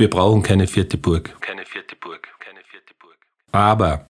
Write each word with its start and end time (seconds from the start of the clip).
Wir 0.00 0.08
brauchen 0.08 0.42
keine 0.42 0.66
vierte 0.66 0.96
Burg. 0.96 1.36
Keine 1.42 1.66
vierte 1.66 1.94
Burg. 1.94 2.26
Keine 2.40 2.60
vierte 2.70 2.94
Burg. 2.98 3.18
Aber 3.52 4.06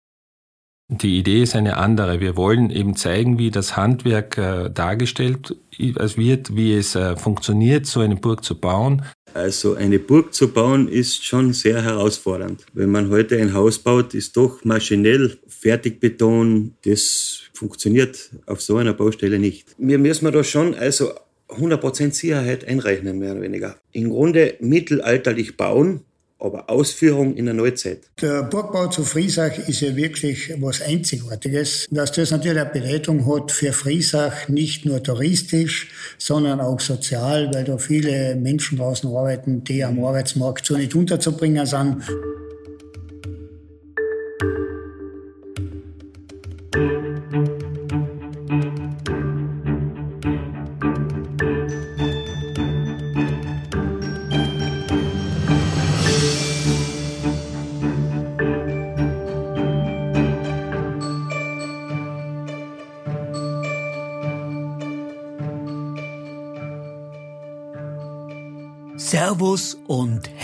die 0.86 1.18
Idee 1.18 1.42
ist 1.42 1.56
eine 1.56 1.78
andere. 1.78 2.20
Wir 2.20 2.36
wollen 2.36 2.70
eben 2.70 2.94
zeigen, 2.94 3.38
wie 3.38 3.50
das 3.50 3.76
Handwerk 3.76 4.38
äh, 4.38 4.70
dargestellt 4.70 5.56
wird, 5.76 6.54
wie 6.54 6.74
es 6.74 6.94
äh, 6.94 7.16
funktioniert, 7.16 7.86
so 7.86 7.98
eine 7.98 8.14
Burg 8.14 8.44
zu 8.44 8.54
bauen. 8.60 9.04
Also 9.34 9.74
eine 9.74 9.98
Burg 9.98 10.32
zu 10.32 10.52
bauen 10.52 10.86
ist 10.86 11.24
schon 11.24 11.52
sehr 11.54 11.82
herausfordernd. 11.82 12.66
Wenn 12.72 12.92
man 12.92 13.10
heute 13.10 13.38
ein 13.38 13.52
Haus 13.52 13.80
baut, 13.80 14.14
ist 14.14 14.36
doch 14.36 14.64
maschinell 14.64 15.38
Fertigbeton, 15.48 16.76
das 16.84 17.50
funktioniert 17.52 18.30
auf 18.46 18.60
so 18.60 18.76
einer 18.76 18.92
Baustelle 18.92 19.40
nicht. 19.40 19.74
Wir 19.76 19.98
müssen 19.98 20.30
da 20.30 20.44
schon 20.44 20.76
also 20.76 21.10
100% 21.58 22.14
Sicherheit 22.14 22.66
einrechnen, 22.66 23.18
mehr 23.18 23.32
oder 23.32 23.42
weniger. 23.42 23.76
Im 23.92 24.10
Grunde 24.10 24.54
mittelalterlich 24.60 25.56
bauen, 25.56 26.00
aber 26.40 26.70
Ausführung 26.70 27.36
in 27.36 27.44
der 27.44 27.54
Neuzeit. 27.54 28.00
Der 28.20 28.42
Burgbau 28.42 28.88
zu 28.88 29.04
Friesach 29.04 29.58
ist 29.68 29.82
ja 29.82 29.94
wirklich 29.94 30.52
was 30.58 30.80
Einzigartiges, 30.80 31.86
dass 31.90 32.12
das 32.12 32.30
natürlich 32.30 32.58
eine 32.58 32.70
Bedeutung 32.70 33.26
hat 33.26 33.52
für 33.52 33.72
Friesach, 33.72 34.48
nicht 34.48 34.86
nur 34.86 35.02
touristisch, 35.02 35.90
sondern 36.18 36.60
auch 36.60 36.80
sozial, 36.80 37.50
weil 37.52 37.64
da 37.64 37.78
viele 37.78 38.36
Menschen 38.36 38.78
draußen 38.78 39.14
arbeiten, 39.14 39.64
die 39.64 39.84
am 39.84 40.02
Arbeitsmarkt 40.02 40.64
so 40.64 40.76
nicht 40.76 40.94
unterzubringen 40.94 41.66
sind. 41.66 42.02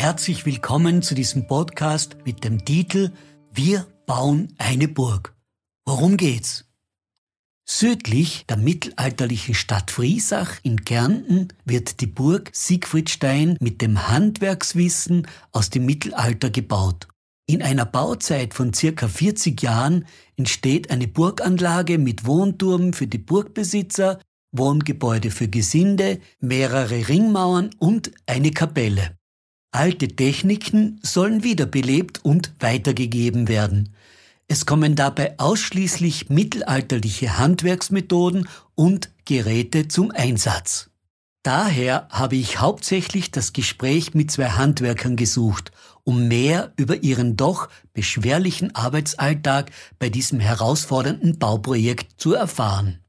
Herzlich 0.07 0.47
willkommen 0.47 1.03
zu 1.03 1.17
diesem 1.17 1.49
Podcast 1.49 2.19
mit 2.25 2.45
dem 2.45 2.65
Titel 2.65 3.11
Wir 3.51 3.89
bauen 4.07 4.55
eine 4.57 4.87
Burg. 4.87 5.35
Worum 5.85 6.17
geht's? 6.17 6.65
Südlich 7.69 8.47
der 8.47 8.57
mittelalterlichen 8.57 9.57
Stadt 9.57 9.91
Friesach 9.91 10.61
in 10.63 10.85
Kärnten 10.85 11.49
wird 11.65 12.01
die 12.01 12.07
Burg 12.07 12.51
Siegfriedstein 12.53 13.57
mit 13.59 13.83
dem 13.83 14.07
Handwerkswissen 14.07 15.27
aus 15.51 15.71
dem 15.71 15.87
Mittelalter 15.87 16.51
gebaut. 16.51 17.09
In 17.49 17.61
einer 17.61 17.85
Bauzeit 17.85 18.55
von 18.55 18.73
circa 18.73 19.09
40 19.09 19.61
Jahren 19.61 20.07
entsteht 20.37 20.93
eine 20.93 21.09
Burganlage 21.09 21.99
mit 21.99 22.27
Wohnturm 22.27 22.93
für 22.93 23.09
die 23.09 23.19
Burgbesitzer, 23.19 24.21
Wohngebäude 24.53 25.33
für 25.33 25.49
Gesinde, 25.49 26.21
mehrere 26.39 27.09
Ringmauern 27.09 27.71
und 27.81 28.13
eine 28.27 28.53
Kapelle. 28.53 29.17
Alte 29.73 30.09
Techniken 30.09 31.01
sollen 31.03 31.43
wiederbelebt 31.43 32.25
und 32.25 32.53
weitergegeben 32.61 33.49
werden. 33.49 33.91
Es 34.49 34.65
kommen 34.65 34.95
dabei 34.95 35.39
ausschließlich 35.39 36.31
mittelalterliche 36.31 37.39
Handwerksmethoden 37.39 38.49
und 38.75 39.11
Geräte 39.25 39.89
zum 39.89 40.13
Einsatz. 40.13 40.91
Daher 41.43 42.09
habe 42.11 42.37
ich 42.37 42.61
hauptsächlich 42.61 43.31
das 43.31 43.53
Gespräch 43.53 44.15
mit 44.15 44.31
zwei 44.31 44.51
Handwerkern 44.51 45.17
gesucht, 45.17 45.73
um 46.05 46.29
mehr 46.29 46.73
über 46.77 47.03
ihren 47.03 47.37
doch 47.37 47.69
beschwerlichen 47.93 48.75
Arbeitsalltag 48.75 49.71
bei 49.99 50.09
diesem 50.09 50.41
herausfordernden 50.41 51.39
Bauprojekt 51.39 52.21
zu 52.21 52.35
erfahren. 52.35 53.01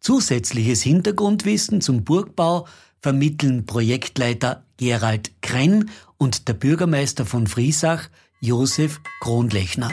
Zusätzliches 0.00 0.82
Hintergrundwissen 0.82 1.82
zum 1.82 2.04
Burgbau 2.04 2.66
vermitteln 3.00 3.66
Projektleiter 3.66 4.64
Gerald 4.76 5.32
Krenn 5.42 5.90
und 6.18 6.48
der 6.48 6.54
Bürgermeister 6.54 7.24
von 7.26 7.46
Friesach 7.46 8.08
Josef 8.40 9.00
Kronlechner. 9.20 9.90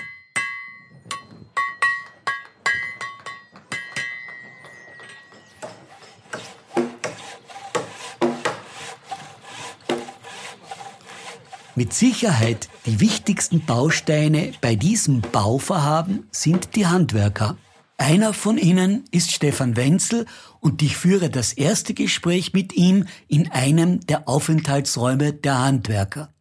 Mit 11.76 11.94
Sicherheit 11.94 12.70
die 12.88 13.00
wichtigsten 13.00 13.64
Bausteine 13.64 14.52
bei 14.62 14.76
diesem 14.76 15.22
Bauvorhaben 15.22 16.28
sind 16.32 16.76
die 16.76 16.88
Handwerker. 16.88 17.56
Einer 18.00 18.34
von 18.34 18.58
ihnen 18.58 19.06
ist 19.12 19.32
Stefan 19.32 19.76
Wenzel 19.76 20.26
und 20.68 20.82
ich 20.82 20.98
führe 20.98 21.30
das 21.30 21.54
erste 21.54 21.94
Gespräch 21.94 22.52
mit 22.52 22.74
ihm 22.76 23.06
in 23.30 23.50
einem 23.50 24.02
der 24.02 24.28
Aufenthaltsräume 24.28 25.32
der 25.32 25.60
Handwerker. 25.60 26.34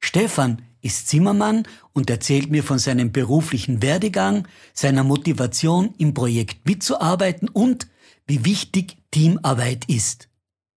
Stefan 0.00 0.60
ist 0.82 1.08
Zimmermann 1.08 1.62
und 1.94 2.10
erzählt 2.10 2.50
mir 2.50 2.62
von 2.62 2.78
seinem 2.78 3.10
beruflichen 3.10 3.80
Werdegang, 3.80 4.46
seiner 4.74 5.02
Motivation 5.02 5.94
im 5.96 6.12
Projekt 6.12 6.66
mitzuarbeiten 6.66 7.48
und 7.48 7.88
wie 8.26 8.44
wichtig 8.44 8.98
Teamarbeit 9.12 9.86
ist. 9.88 10.28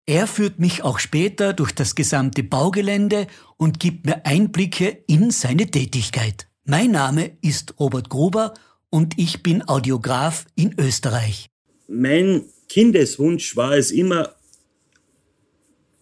Er 0.05 0.25
führt 0.25 0.59
mich 0.59 0.83
auch 0.83 0.99
später 0.99 1.51
durch 1.51 1.73
das 1.73 1.95
gesamte 1.95 2.41
Baugelände 2.41 3.27
und 3.57 3.81
gibt 3.81 4.05
mir 4.05 4.25
Einblicke 4.25 5.03
in 5.07 5.29
seine 5.29 5.69
Tätigkeit. 5.69 6.47
Mein 6.63 6.91
Name 6.91 7.31
ist 7.41 7.77
Robert 7.81 8.07
Gruber 8.07 8.53
und 8.89 9.19
ich 9.19 9.43
bin 9.43 9.67
Audiograf 9.67 10.45
in 10.55 10.73
Österreich. 10.79 11.49
Mein 11.89 12.45
Kindeswunsch 12.73 13.55
war 13.55 13.77
es 13.77 13.91
immer, 13.91 14.35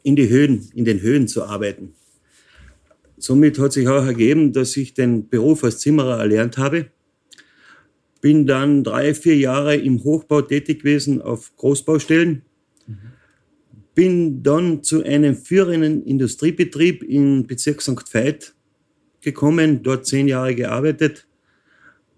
in 0.03 0.15
die 0.15 0.29
Höhen, 0.29 0.71
in 0.73 0.85
den 0.85 1.01
Höhen 1.01 1.27
zu 1.27 1.43
arbeiten. 1.43 1.95
Somit 3.17 3.59
hat 3.59 3.73
sich 3.73 3.89
auch 3.89 4.05
ergeben, 4.05 4.53
dass 4.53 4.77
ich 4.77 4.93
den 4.93 5.27
Beruf 5.27 5.65
als 5.65 5.79
Zimmerer 5.79 6.19
erlernt 6.19 6.57
habe. 6.57 6.85
Bin 8.21 8.47
dann 8.47 8.85
drei, 8.85 9.13
vier 9.13 9.35
Jahre 9.35 9.75
im 9.75 10.01
Hochbau 10.05 10.43
tätig 10.43 10.79
gewesen 10.79 11.21
auf 11.21 11.53
Großbaustellen. 11.57 12.43
Bin 13.93 14.41
dann 14.41 14.81
zu 14.81 15.03
einem 15.03 15.35
führenden 15.35 16.05
Industriebetrieb 16.05 17.03
im 17.03 17.47
Bezirk 17.47 17.81
St. 17.81 18.13
Veit 18.13 18.55
gekommen, 19.19 19.83
dort 19.83 20.05
zehn 20.07 20.29
Jahre 20.29 20.55
gearbeitet 20.55 21.27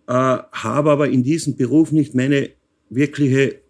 äh, 0.07 0.11
habe 0.11 0.91
aber 0.91 1.09
in 1.09 1.23
diesem 1.23 1.55
Beruf 1.55 1.91
nicht 1.91 2.13
meine 2.13 2.51
wirkliche 2.89 3.62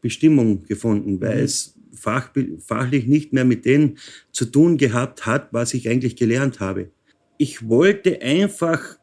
Bestimmung 0.00 0.64
gefunden, 0.64 1.20
weil 1.20 1.38
mhm. 1.38 1.44
es 1.44 1.74
fach, 1.94 2.30
fachlich 2.66 3.06
nicht 3.06 3.32
mehr 3.32 3.44
mit 3.44 3.64
dem 3.64 3.96
zu 4.32 4.44
tun 4.44 4.78
gehabt 4.78 5.26
hat, 5.26 5.48
was 5.52 5.74
ich 5.74 5.88
eigentlich 5.88 6.16
gelernt 6.16 6.60
habe. 6.60 6.90
Ich 7.38 7.68
wollte 7.68 8.20
einfach 8.22 8.98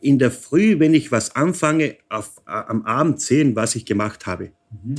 in 0.00 0.18
der 0.18 0.30
Früh, 0.30 0.78
wenn 0.78 0.94
ich 0.94 1.12
was 1.12 1.36
anfange, 1.36 1.96
auf, 2.08 2.40
am 2.46 2.82
Abend 2.82 3.20
sehen, 3.20 3.54
was 3.54 3.74
ich 3.74 3.84
gemacht 3.84 4.26
habe. 4.26 4.52
Mhm. 4.70 4.94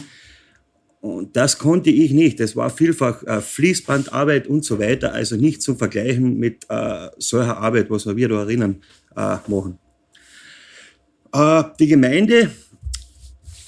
Und 1.02 1.36
das 1.36 1.58
konnte 1.58 1.90
ich 1.90 2.12
nicht. 2.12 2.40
Das 2.40 2.56
war 2.56 2.70
vielfach 2.70 3.24
äh, 3.24 3.41
Fließbandarbeit 3.41 4.46
und 4.46 4.64
so 4.64 4.80
weiter, 4.80 5.14
also 5.14 5.36
nicht 5.36 5.64
zu 5.64 5.75
vergleichen 5.75 6.38
mit 6.38 6.66
äh, 6.70 7.09
solcher 7.18 7.58
Arbeit, 7.58 7.90
was 7.90 8.06
wir 8.16 8.30
da 8.30 8.41
erinnern 8.41 8.81
äh, 9.16 9.38
machen. 9.47 9.80
Äh, 11.34 11.64
die 11.80 11.88
Gemeinde 11.88 12.52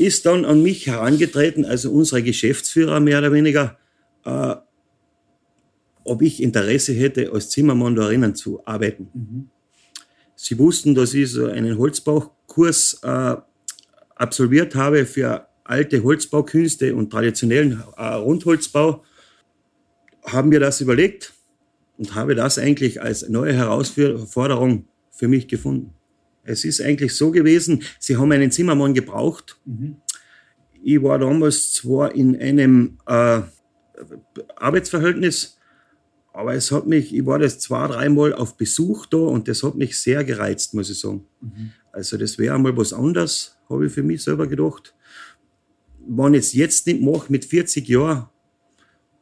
ist 0.03 0.25
dann 0.25 0.45
an 0.45 0.61
mich 0.61 0.87
herangetreten, 0.87 1.65
also 1.65 1.91
unsere 1.91 2.23
Geschäftsführer 2.23 2.99
mehr 2.99 3.19
oder 3.19 3.31
weniger, 3.31 3.77
äh, 4.25 4.55
ob 6.03 6.21
ich 6.21 6.41
Interesse 6.41 6.93
hätte, 6.93 7.31
als 7.31 7.49
Zimmermann 7.49 7.95
darin 7.95 8.35
zu 8.35 8.65
arbeiten. 8.65 9.09
Mhm. 9.13 9.49
Sie 10.35 10.59
wussten, 10.59 10.93
dass 10.95 11.13
ich 11.13 11.31
so 11.31 11.45
einen 11.45 11.77
Holzbaukurs 11.77 12.99
äh, 13.03 13.35
absolviert 14.15 14.75
habe 14.75 15.05
für 15.05 15.47
alte 15.63 16.03
Holzbaukünste 16.03 16.95
und 16.95 17.09
traditionellen 17.09 17.81
äh, 17.97 18.03
Rundholzbau. 18.15 19.03
Haben 20.25 20.51
wir 20.51 20.59
das 20.59 20.81
überlegt 20.81 21.33
und 21.97 22.15
habe 22.15 22.35
das 22.35 22.57
eigentlich 22.57 23.01
als 23.01 23.27
neue 23.29 23.53
Herausforderung 23.53 24.87
für 25.11 25.27
mich 25.27 25.47
gefunden. 25.47 25.93
Es 26.43 26.65
ist 26.65 26.81
eigentlich 26.81 27.15
so 27.15 27.31
gewesen, 27.31 27.83
sie 27.99 28.17
haben 28.17 28.31
einen 28.31 28.51
Zimmermann 28.51 28.93
gebraucht. 28.93 29.59
Mhm. 29.65 29.97
Ich 30.83 31.01
war 31.01 31.17
damals 31.19 31.71
zwar 31.71 32.13
in 32.13 32.39
einem 32.39 32.97
äh, 33.05 33.41
Arbeitsverhältnis, 34.55 35.57
aber 36.33 36.53
es 36.55 36.71
hat 36.71 36.87
mich, 36.87 37.15
ich 37.15 37.25
war 37.25 37.39
das 37.39 37.59
zwei, 37.59 37.87
dreimal 37.87 38.33
auf 38.33 38.57
Besuch 38.57 39.05
da 39.05 39.17
und 39.17 39.47
das 39.47 39.63
hat 39.63 39.75
mich 39.75 39.97
sehr 39.97 40.23
gereizt, 40.23 40.73
muss 40.73 40.89
ich 40.89 40.99
sagen. 40.99 41.25
Mhm. 41.41 41.71
Also 41.91 42.17
das 42.17 42.37
wäre 42.37 42.55
einmal 42.55 42.75
was 42.75 42.91
anderes, 42.91 43.57
habe 43.69 43.85
ich 43.85 43.93
für 43.93 44.03
mich 44.03 44.23
selber 44.23 44.47
gedacht. 44.47 44.93
Wenn 46.05 46.33
ich 46.33 46.41
es 46.41 46.53
jetzt 46.53 46.87
nicht 46.87 47.01
mache, 47.01 47.31
mit 47.31 47.45
40 47.45 47.87
Jahren, 47.87 48.17
habe 48.17 48.29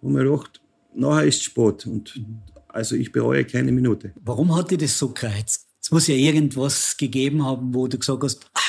ich 0.01 0.09
mir 0.09 0.23
gedacht, 0.23 0.61
nachher 0.95 1.25
ist 1.25 1.35
es 1.35 1.43
spät. 1.43 1.85
Und 1.85 2.15
mhm. 2.15 2.41
Also 2.73 2.95
ich 2.95 3.11
bereue 3.11 3.43
keine 3.45 3.71
Minute. 3.71 4.13
Warum 4.23 4.55
hat 4.55 4.71
dir 4.71 4.77
das 4.77 4.97
so 4.97 5.09
gereizt? 5.09 5.67
Es 5.81 5.89
muss 5.89 6.07
ja 6.07 6.15
irgendwas 6.15 6.95
gegeben 6.95 7.43
haben, 7.43 7.73
wo 7.73 7.87
du 7.87 7.97
gesagt 7.97 8.23
hast, 8.23 8.45
ah, 8.53 8.59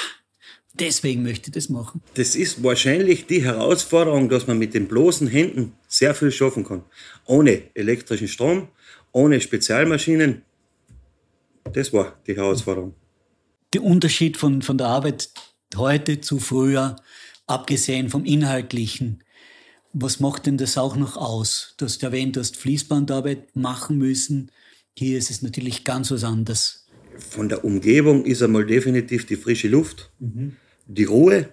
deswegen 0.72 1.22
möchte 1.22 1.50
ich 1.50 1.54
das 1.54 1.68
machen. 1.68 2.02
Das 2.14 2.34
ist 2.34 2.62
wahrscheinlich 2.62 3.26
die 3.26 3.44
Herausforderung, 3.44 4.30
dass 4.30 4.46
man 4.46 4.58
mit 4.58 4.72
den 4.72 4.88
bloßen 4.88 5.28
Händen 5.28 5.74
sehr 5.88 6.14
viel 6.14 6.32
schaffen 6.32 6.64
kann. 6.64 6.84
Ohne 7.26 7.64
elektrischen 7.74 8.28
Strom, 8.28 8.68
ohne 9.12 9.40
Spezialmaschinen. 9.40 10.42
Das 11.72 11.92
war 11.92 12.18
die 12.26 12.34
Herausforderung. 12.34 12.94
Der 13.74 13.82
Unterschied 13.82 14.36
von, 14.38 14.62
von 14.62 14.78
der 14.78 14.88
Arbeit 14.88 15.30
heute 15.76 16.20
zu 16.20 16.38
früher, 16.38 16.96
abgesehen 17.46 18.08
vom 18.08 18.24
Inhaltlichen, 18.24 19.22
was 19.92 20.20
macht 20.20 20.46
denn 20.46 20.56
das 20.56 20.78
auch 20.78 20.96
noch 20.96 21.18
aus? 21.18 21.74
Du 21.76 21.84
hast 21.84 22.02
erwähnt, 22.02 22.36
du 22.36 22.40
hast 22.40 22.56
Fließbandarbeit 22.56 23.54
machen 23.54 23.98
müssen. 23.98 24.50
Hier 24.96 25.18
ist 25.18 25.30
es 25.30 25.42
natürlich 25.42 25.84
ganz 25.84 26.10
was 26.10 26.24
anderes. 26.24 26.81
Von 27.18 27.48
der 27.48 27.64
Umgebung 27.64 28.24
ist 28.24 28.42
einmal 28.42 28.66
definitiv 28.66 29.26
die 29.26 29.36
frische 29.36 29.68
Luft, 29.68 30.10
mhm. 30.18 30.56
die 30.86 31.04
Ruhe. 31.04 31.48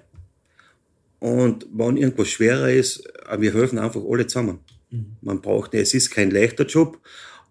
Und 1.20 1.68
wenn 1.74 1.98
irgendwas 1.98 2.30
schwerer 2.30 2.72
ist, 2.72 3.06
äh, 3.28 3.40
wir 3.40 3.54
helfen 3.54 3.80
einfach 3.80 4.02
alle 4.10 4.28
zusammen. 4.28 4.60
Mhm. 4.90 5.18
Man 5.22 5.42
braucht 5.42 5.74
es 5.74 5.94
ist 5.94 6.12
kein 6.12 6.32
leichter 6.32 6.66
Job, 6.66 7.00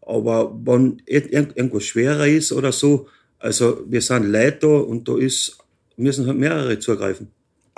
aber 0.02 0.58
wenn 0.64 1.02
irgendwas 1.06 1.84
schwerer 1.84 2.26
ist 2.26 2.52
oder 2.52 2.72
so, 2.72 3.08
also 3.38 3.84
wir 3.88 4.00
sind 4.00 4.32
Leute 4.32 4.58
da 4.60 4.68
und 4.68 5.06
da 5.06 5.16
ist, 5.18 5.58
müssen 5.96 6.26
halt 6.26 6.38
mehrere 6.38 6.78
zugreifen 6.78 7.28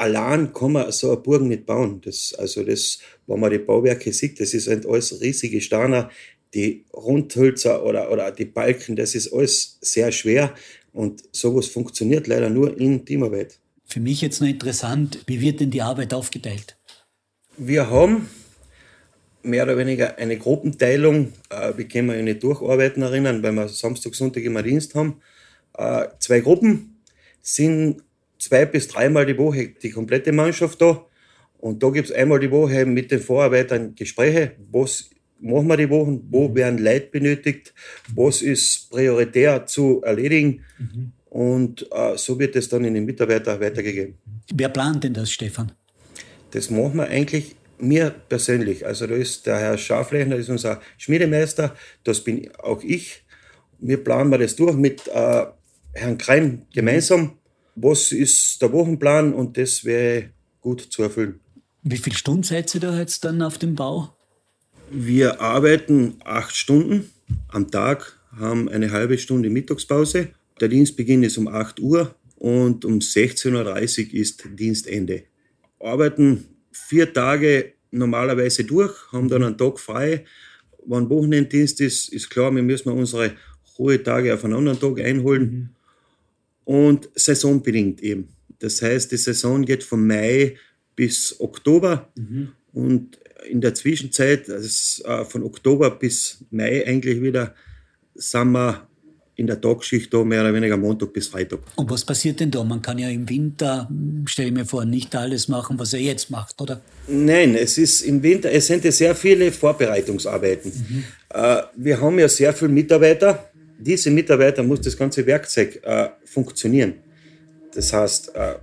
allein 0.00 0.52
kann 0.54 0.72
man 0.72 0.90
so 0.92 1.08
eine 1.12 1.20
Burg 1.20 1.42
nicht 1.42 1.66
bauen. 1.66 2.00
Das, 2.02 2.34
also 2.38 2.64
das, 2.64 2.98
wenn 3.26 3.38
man 3.38 3.50
die 3.50 3.58
Bauwerke 3.58 4.12
sieht, 4.12 4.40
das 4.40 4.54
ist 4.54 4.66
halt 4.66 4.86
alles 4.86 5.20
riesige 5.20 5.60
Steine, 5.60 6.08
die 6.54 6.84
Rundhölzer 6.92 7.84
oder, 7.84 8.10
oder 8.10 8.30
die 8.30 8.44
Balken, 8.44 8.96
das 8.96 9.14
ist 9.14 9.32
alles 9.32 9.78
sehr 9.80 10.10
schwer 10.12 10.54
und 10.92 11.22
sowas 11.32 11.66
funktioniert 11.66 12.26
leider 12.26 12.50
nur 12.50 12.78
in 12.78 13.04
Teamarbeit. 13.04 13.58
Für 13.84 14.00
mich 14.00 14.20
jetzt 14.20 14.40
noch 14.40 14.48
interessant, 14.48 15.22
wie 15.26 15.40
wird 15.40 15.60
denn 15.60 15.70
die 15.70 15.82
Arbeit 15.82 16.14
aufgeteilt? 16.14 16.76
Wir 17.56 17.90
haben 17.90 18.28
mehr 19.42 19.64
oder 19.64 19.76
weniger 19.76 20.18
eine 20.18 20.36
Gruppenteilung. 20.38 21.32
Äh, 21.48 21.76
wir 21.76 21.88
können 21.88 22.10
ja 22.10 22.22
nicht 22.22 22.42
durcharbeiten 22.42 23.02
erinnern, 23.02 23.42
weil 23.42 23.52
wir 23.52 23.68
Samstag, 23.68 24.14
Sonntag 24.14 24.44
immer 24.44 24.62
Dienst 24.62 24.94
haben. 24.94 25.20
Äh, 25.76 26.08
zwei 26.18 26.40
Gruppen 26.40 27.00
sind 27.40 28.02
zwei 28.38 28.66
bis 28.66 28.88
dreimal 28.88 29.26
die 29.26 29.38
Woche 29.38 29.68
die 29.82 29.90
komplette 29.90 30.32
Mannschaft 30.32 30.80
da. 30.80 31.06
Und 31.58 31.82
da 31.82 31.90
gibt 31.90 32.08
es 32.08 32.14
einmal 32.14 32.40
die 32.40 32.50
Woche 32.50 32.86
mit 32.86 33.10
den 33.10 33.20
Vorarbeitern 33.20 33.94
Gespräche, 33.94 34.52
was 34.70 35.10
machen 35.40 35.68
wir 35.68 35.76
die 35.76 35.90
Wochen, 35.90 36.20
wo 36.30 36.48
mhm. 36.48 36.54
werden 36.54 36.78
Leute 36.78 37.08
benötigt, 37.10 37.74
was 38.14 38.42
ist 38.42 38.90
prioritär 38.90 39.66
zu 39.66 40.02
erledigen. 40.02 40.62
Mhm. 40.78 41.12
Und 41.30 41.86
äh, 41.92 42.16
so 42.16 42.38
wird 42.38 42.56
es 42.56 42.68
dann 42.68 42.84
in 42.84 42.94
den 42.94 43.04
Mitarbeiter 43.04 43.60
weitergegeben. 43.60 44.14
Wer 44.52 44.68
plant 44.68 45.04
denn 45.04 45.14
das, 45.14 45.30
Stefan? 45.30 45.72
Das 46.50 46.70
machen 46.70 46.96
wir 46.96 47.06
eigentlich 47.06 47.54
mir 47.78 48.10
persönlich. 48.10 48.84
Also 48.84 49.06
da 49.06 49.14
ist 49.14 49.46
der 49.46 49.58
Herr 49.58 49.78
Schaflechner, 49.78 50.36
ist 50.36 50.48
unser 50.48 50.80
Schmiedemeister, 50.98 51.74
das 52.04 52.22
bin 52.22 52.50
auch 52.56 52.82
ich. 52.82 53.22
Wir 53.78 54.02
planen 54.02 54.32
das 54.32 54.56
durch 54.56 54.74
mit 54.74 55.06
äh, 55.08 55.46
Herrn 55.94 56.18
Kreim 56.18 56.62
gemeinsam 56.74 57.38
was 57.82 58.12
ist 58.12 58.60
der 58.62 58.72
Wochenplan 58.72 59.32
und 59.32 59.56
das 59.56 59.84
wäre 59.84 60.30
gut 60.60 60.80
zu 60.80 61.02
erfüllen. 61.02 61.40
Wie 61.82 61.96
viele 61.96 62.16
Stunden 62.16 62.42
seid 62.42 62.74
ihr 62.74 62.80
da 62.80 62.98
jetzt 62.98 63.24
dann 63.24 63.42
auf 63.42 63.58
dem 63.58 63.74
Bau? 63.74 64.14
Wir 64.90 65.40
arbeiten 65.40 66.16
acht 66.24 66.54
Stunden 66.54 67.10
am 67.48 67.70
Tag, 67.70 68.18
haben 68.36 68.68
eine 68.68 68.90
halbe 68.90 69.18
Stunde 69.18 69.50
Mittagspause. 69.50 70.28
Der 70.60 70.68
Dienstbeginn 70.68 71.22
ist 71.22 71.38
um 71.38 71.48
8 71.48 71.80
Uhr 71.80 72.14
und 72.36 72.84
um 72.84 72.98
16.30 72.98 74.08
Uhr 74.08 74.14
ist 74.14 74.44
Dienstende. 74.58 75.22
Arbeiten 75.78 76.44
vier 76.72 77.12
Tage 77.12 77.72
normalerweise 77.90 78.64
durch, 78.64 78.94
haben 79.12 79.28
dann 79.28 79.44
einen 79.44 79.58
Tag 79.58 79.78
frei. 79.78 80.24
Wenn 80.84 81.08
Wochenenddienst 81.08 81.80
ist, 81.80 82.12
ist 82.12 82.30
klar, 82.30 82.54
wir 82.54 82.62
müssen 82.62 82.90
unsere 82.90 83.32
Ruhetage 83.78 84.34
auf 84.34 84.44
einen 84.44 84.54
anderen 84.54 84.80
Tag 84.80 85.00
einholen. 85.00 85.42
Mhm 85.42 85.68
und 86.70 87.08
saisonbedingt 87.16 88.00
eben. 88.00 88.28
Das 88.60 88.80
heißt, 88.80 89.10
die 89.10 89.16
Saison 89.16 89.64
geht 89.64 89.82
von 89.82 90.06
Mai 90.06 90.56
bis 90.94 91.34
Oktober 91.40 92.08
mhm. 92.14 92.52
und 92.72 93.18
in 93.48 93.60
der 93.60 93.74
Zwischenzeit, 93.74 94.48
also 94.48 95.24
von 95.24 95.42
Oktober 95.42 95.90
bis 95.90 96.44
Mai 96.50 96.86
eigentlich 96.86 97.22
wieder, 97.22 97.54
sind 98.14 98.52
wir 98.52 98.86
in 99.36 99.46
der 99.46 99.58
Tagschicht 99.60 100.12
da 100.12 100.22
mehr 100.22 100.42
oder 100.42 100.52
weniger 100.52 100.76
Montag 100.76 101.14
bis 101.14 101.28
Freitag. 101.28 101.60
Und 101.76 101.90
was 101.90 102.04
passiert 102.04 102.40
denn 102.40 102.50
da? 102.50 102.62
Man 102.62 102.82
kann 102.82 102.98
ja 102.98 103.08
im 103.08 103.26
Winter, 103.26 103.88
stelle 104.26 104.48
ich 104.48 104.54
mir 104.54 104.66
vor, 104.66 104.84
nicht 104.84 105.16
alles 105.16 105.48
machen, 105.48 105.78
was 105.78 105.94
er 105.94 106.00
jetzt 106.00 106.30
macht, 106.30 106.60
oder? 106.60 106.82
Nein, 107.08 107.54
es 107.54 107.78
ist 107.78 108.02
im 108.02 108.22
Winter, 108.22 108.52
es 108.52 108.66
sind 108.66 108.84
ja 108.84 108.92
sehr 108.92 109.14
viele 109.14 109.50
Vorbereitungsarbeiten. 109.50 110.70
Mhm. 110.70 111.04
Äh, 111.30 111.62
wir 111.74 112.00
haben 112.00 112.18
ja 112.18 112.28
sehr 112.28 112.52
viele 112.52 112.72
Mitarbeiter 112.72 113.50
diese 113.80 114.10
Mitarbeiter 114.10 114.62
muss 114.62 114.82
das 114.82 114.96
ganze 114.96 115.26
Werkzeug 115.26 115.80
äh, 115.82 116.10
funktionieren. 116.24 116.94
Das 117.74 117.92
heißt, 117.92 118.34
äh, 118.34 118.54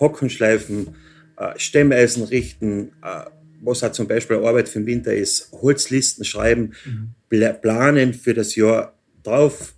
Hocken 0.00 0.28
schleifen, 0.28 0.96
äh, 1.36 1.52
Stemmeisen 1.56 2.24
richten, 2.24 2.92
äh, 3.02 3.24
was 3.64 3.82
hat 3.82 3.94
zum 3.94 4.06
Beispiel 4.06 4.36
Arbeit 4.36 4.68
für 4.68 4.80
den 4.80 4.86
Winter 4.86 5.14
ist, 5.14 5.50
Holzlisten 5.52 6.24
schreiben, 6.24 6.72
mhm. 6.84 7.14
planen 7.60 8.14
für 8.14 8.34
das 8.34 8.54
Jahr 8.54 8.94
drauf. 9.22 9.74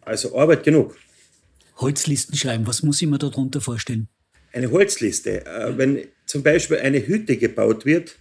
Also 0.00 0.38
Arbeit 0.38 0.62
genug. 0.62 0.96
Holzlisten 1.76 2.36
schreiben, 2.36 2.66
was 2.66 2.82
muss 2.82 3.00
ich 3.02 3.08
mir 3.08 3.18
darunter 3.18 3.60
vorstellen? 3.60 4.08
Eine 4.52 4.70
Holzliste. 4.70 5.46
Äh, 5.46 5.76
wenn 5.76 6.04
zum 6.26 6.42
Beispiel 6.42 6.78
eine 6.78 7.06
Hütte 7.06 7.36
gebaut 7.36 7.84
wird, 7.84 8.16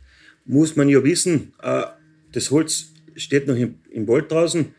muss 0.45 0.75
man 0.75 0.89
ja 0.89 1.03
wissen, 1.03 1.53
äh, 1.61 1.83
das 2.31 2.51
Holz 2.51 2.87
steht 3.15 3.47
noch 3.47 3.55
im, 3.55 3.75
im 3.89 4.07
Wald 4.07 4.31
draußen, 4.31 4.73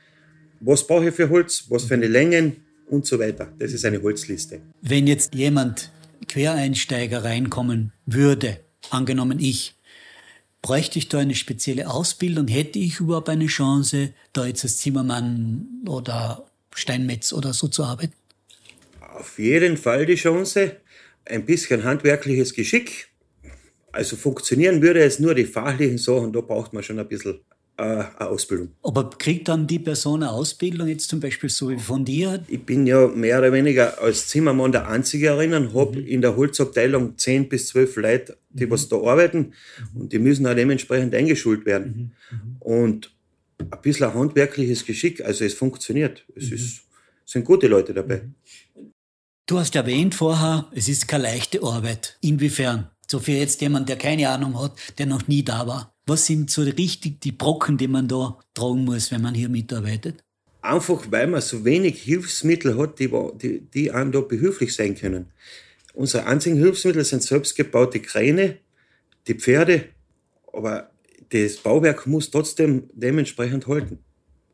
was 0.61 0.87
brauche 0.87 1.09
ich 1.09 1.15
für 1.15 1.29
Holz, 1.29 1.65
was 1.69 1.85
für 1.85 1.95
eine 1.95 2.09
Längen 2.09 2.57
und 2.87 3.07
so 3.07 3.19
weiter. 3.19 3.53
Das 3.59 3.73
ist 3.73 3.85
eine 3.85 4.03
Holzliste. 4.03 4.61
Wenn 4.83 5.07
jetzt 5.07 5.35
jemand 5.35 5.93
Quereinsteiger 6.27 7.25
reinkommen 7.25 7.93
würde, 8.07 8.61
angenommen 8.91 9.39
ich, 9.41 9.78
bräuchte 10.63 10.99
ich 10.99 11.09
da 11.09 11.19
eine 11.19 11.35
spezielle 11.35 11.89
Ausbildung? 11.89 12.49
Hätte 12.49 12.79
ich 12.79 13.01
überhaupt 13.01 13.29
eine 13.29 13.47
Chance, 13.47 14.13
da 14.33 14.47
jetzt 14.47 14.65
als 14.65 14.79
Zimmermann 14.79 15.67
oder 15.87 16.47
Steinmetz 16.75 17.33
oder 17.33 17.53
so 17.53 17.69
zu 17.69 17.85
arbeiten? 17.85 18.15
Auf 19.01 19.39
jeden 19.39 19.77
Fall 19.77 20.07
die 20.07 20.15
Chance. 20.15 20.77
Ein 21.25 21.45
bisschen 21.45 21.85
handwerkliches 21.85 22.55
Geschick. 22.55 23.09
Also 23.93 24.17
funktionieren 24.17 24.83
würde 24.83 25.01
es 25.01 25.19
nur 25.19 25.35
die 25.35 25.45
fachlichen 25.45 25.99
Sachen, 25.99 26.33
da 26.33 26.41
braucht 26.41 26.73
man 26.73 26.83
schon 26.83 26.99
ein 26.99 27.09
bisschen 27.09 27.41
Ausbildung. 27.79 28.71
Aber 28.83 29.09
kriegt 29.11 29.47
dann 29.47 29.69
die 29.69 29.79
Person 29.79 30.25
eine 30.25 30.33
Ausbildung, 30.33 30.89
jetzt 30.89 31.09
zum 31.09 31.21
Beispiel 31.21 31.49
so 31.49 31.71
wie 31.71 31.79
von 31.79 32.05
dir? 32.05 32.43
Ich 32.49 32.65
bin 32.65 32.87
ja 32.89 33.07
mehr 33.07 33.39
oder 33.39 33.53
weniger 33.53 34.03
als 34.03 34.27
Zimmermann 34.27 34.73
der 34.73 34.89
Einzige 34.89 35.29
erinnern, 35.29 35.73
habe 35.75 36.01
mhm. 36.01 36.07
in 36.07 36.21
der 36.21 36.37
Holzabteilung 36.37 37.17
zehn 37.19 37.49
bis 37.49 37.69
zwölf 37.69 37.95
Leute, 37.95 38.37
die 38.51 38.67
mhm. 38.67 38.71
was 38.71 38.89
da 38.89 38.97
arbeiten 38.97 39.53
mhm. 39.95 40.01
und 40.01 40.13
die 40.13 40.19
müssen 40.19 40.47
auch 40.49 40.55
dementsprechend 40.55 41.15
eingeschult 41.15 41.67
werden. 41.67 42.17
Mhm. 42.31 42.37
mhm. 42.37 42.57
Und 42.59 43.15
ein 43.59 43.81
bisschen 43.83 44.13
handwerkliches 44.13 44.85
Geschick, 44.85 45.25
also 45.25 45.45
es 45.45 45.55
funktioniert. 45.55 46.25
Es 46.35 46.49
mhm. 46.49 46.55
ist, 46.55 46.83
sind 47.25 47.45
gute 47.45 47.69
Leute 47.69 47.95
dabei. 47.95 48.23
Du 49.47 49.59
hast 49.59 49.77
erwähnt 49.77 50.15
vorher, 50.15 50.67
es 50.73 50.89
ist 50.89 51.07
keine 51.07 51.25
leichte 51.25 51.63
Arbeit. 51.63 52.19
Inwiefern? 52.21 52.91
So 53.07 53.21
für 53.21 53.33
jetzt 53.33 53.61
jemand, 53.63 53.89
der 53.89 53.97
keine 53.97 54.29
Ahnung 54.29 54.61
hat, 54.61 54.77
der 54.99 55.07
noch 55.07 55.27
nie 55.29 55.43
da 55.43 55.67
war. 55.67 55.95
Was 56.09 56.25
sind 56.25 56.51
so 56.51 56.63
richtig 56.63 57.21
die 57.21 57.33
Brocken, 57.33 57.77
die 57.77 57.87
man 57.87 58.09
da 58.09 58.39
tragen 58.55 58.87
muss, 58.87 59.13
wenn 59.13 59.21
man 59.21 59.35
hier 59.35 59.51
mitarbeitet? 59.51 60.25
Einfach, 60.63 61.05
weil 61.11 61.27
man 61.27 61.43
so 61.43 61.67
wenig 61.67 62.03
Hilfsmittel 62.03 62.79
hat, 62.79 62.99
die, 62.99 63.11
die, 63.35 63.61
die 63.61 63.91
einem 63.91 64.11
da 64.11 64.21
behilflich 64.23 64.75
sein 64.75 64.97
können. 64.97 65.27
Unsere 65.93 66.25
einzigen 66.25 66.57
Hilfsmittel 66.57 67.05
sind 67.05 67.23
selbstgebaute 67.23 68.01
Kräne, 68.01 68.57
die 69.27 69.35
Pferde, 69.35 69.85
aber 70.51 70.91
das 71.29 71.57
Bauwerk 71.57 72.07
muss 72.07 72.31
trotzdem 72.31 72.89
dementsprechend 72.95 73.67
halten. 73.67 73.99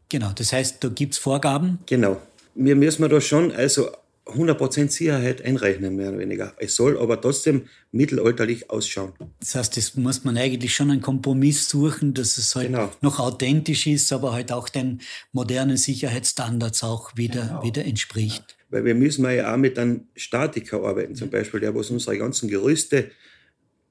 Genau, 0.09 0.33
das 0.35 0.53
heißt, 0.53 0.83
da 0.83 0.89
gibt 0.89 1.13
es 1.13 1.19
Vorgaben? 1.19 1.79
Genau. 1.87 2.21
Wir 2.57 2.75
müssen 2.75 3.09
da 3.09 3.21
schon 3.21 3.53
also 3.53 3.93
100% 4.27 4.91
Sicherheit 4.91 5.45
einrechnen, 5.45 5.97
mehr 5.97 6.09
oder 6.09 6.19
weniger. 6.19 6.55
Es 6.59 6.77
soll 6.77 6.99
aber 6.99 7.21
trotzdem 7.21 7.69
mittelalterlich 7.93 8.71
ausschauen. 8.71 9.13
Das 9.41 9.55
heißt, 9.55 9.77
das 9.77 9.97
muss 9.97 10.25
man 10.25 10.39
eigentlich 10.39 10.75
schon 10.75 10.91
einen 10.91 11.03
Kompromiss 11.03 11.69
suchen, 11.69 12.15
dass 12.15 12.39
es 12.39 12.57
halt 12.57 12.69
genau. 12.69 12.91
noch 13.03 13.21
authentisch 13.21 13.87
ist, 13.87 14.13
aber 14.13 14.33
halt 14.33 14.51
auch 14.51 14.71
den 14.71 15.03
modernen 15.33 15.77
Sicherheitsstandards 15.77 16.83
auch 16.85 17.17
wieder, 17.17 17.43
genau. 17.43 17.63
wieder 17.65 17.85
entspricht. 17.85 18.57
Weil 18.71 18.87
wir 18.87 18.95
müssen 18.95 19.25
ja 19.31 19.53
auch 19.53 19.59
mit 19.59 19.79
einem 19.79 20.09
Statiker 20.17 20.83
arbeiten, 20.83 21.15
zum 21.15 21.29
Beispiel, 21.29 21.61
der 21.61 21.75
was 21.75 21.91
unsere 21.91 22.17
ganzen 22.17 22.49
Gerüste 22.49 23.11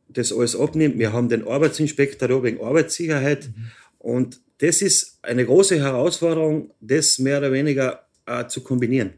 das 0.09 0.33
alles 0.33 0.55
abnimmt. 0.55 0.97
Wir 0.97 1.13
haben 1.13 1.29
den 1.29 1.47
Arbeitsinspektor 1.47 2.27
da 2.27 2.43
wegen 2.43 2.61
Arbeitssicherheit 2.63 3.47
mhm. 3.47 3.71
und 3.99 4.41
das 4.59 4.81
ist 4.81 5.19
eine 5.21 5.45
große 5.45 5.79
Herausforderung, 5.79 6.71
das 6.79 7.19
mehr 7.19 7.39
oder 7.39 7.51
weniger 7.51 8.07
äh, 8.25 8.47
zu 8.47 8.61
kombinieren. 8.61 9.13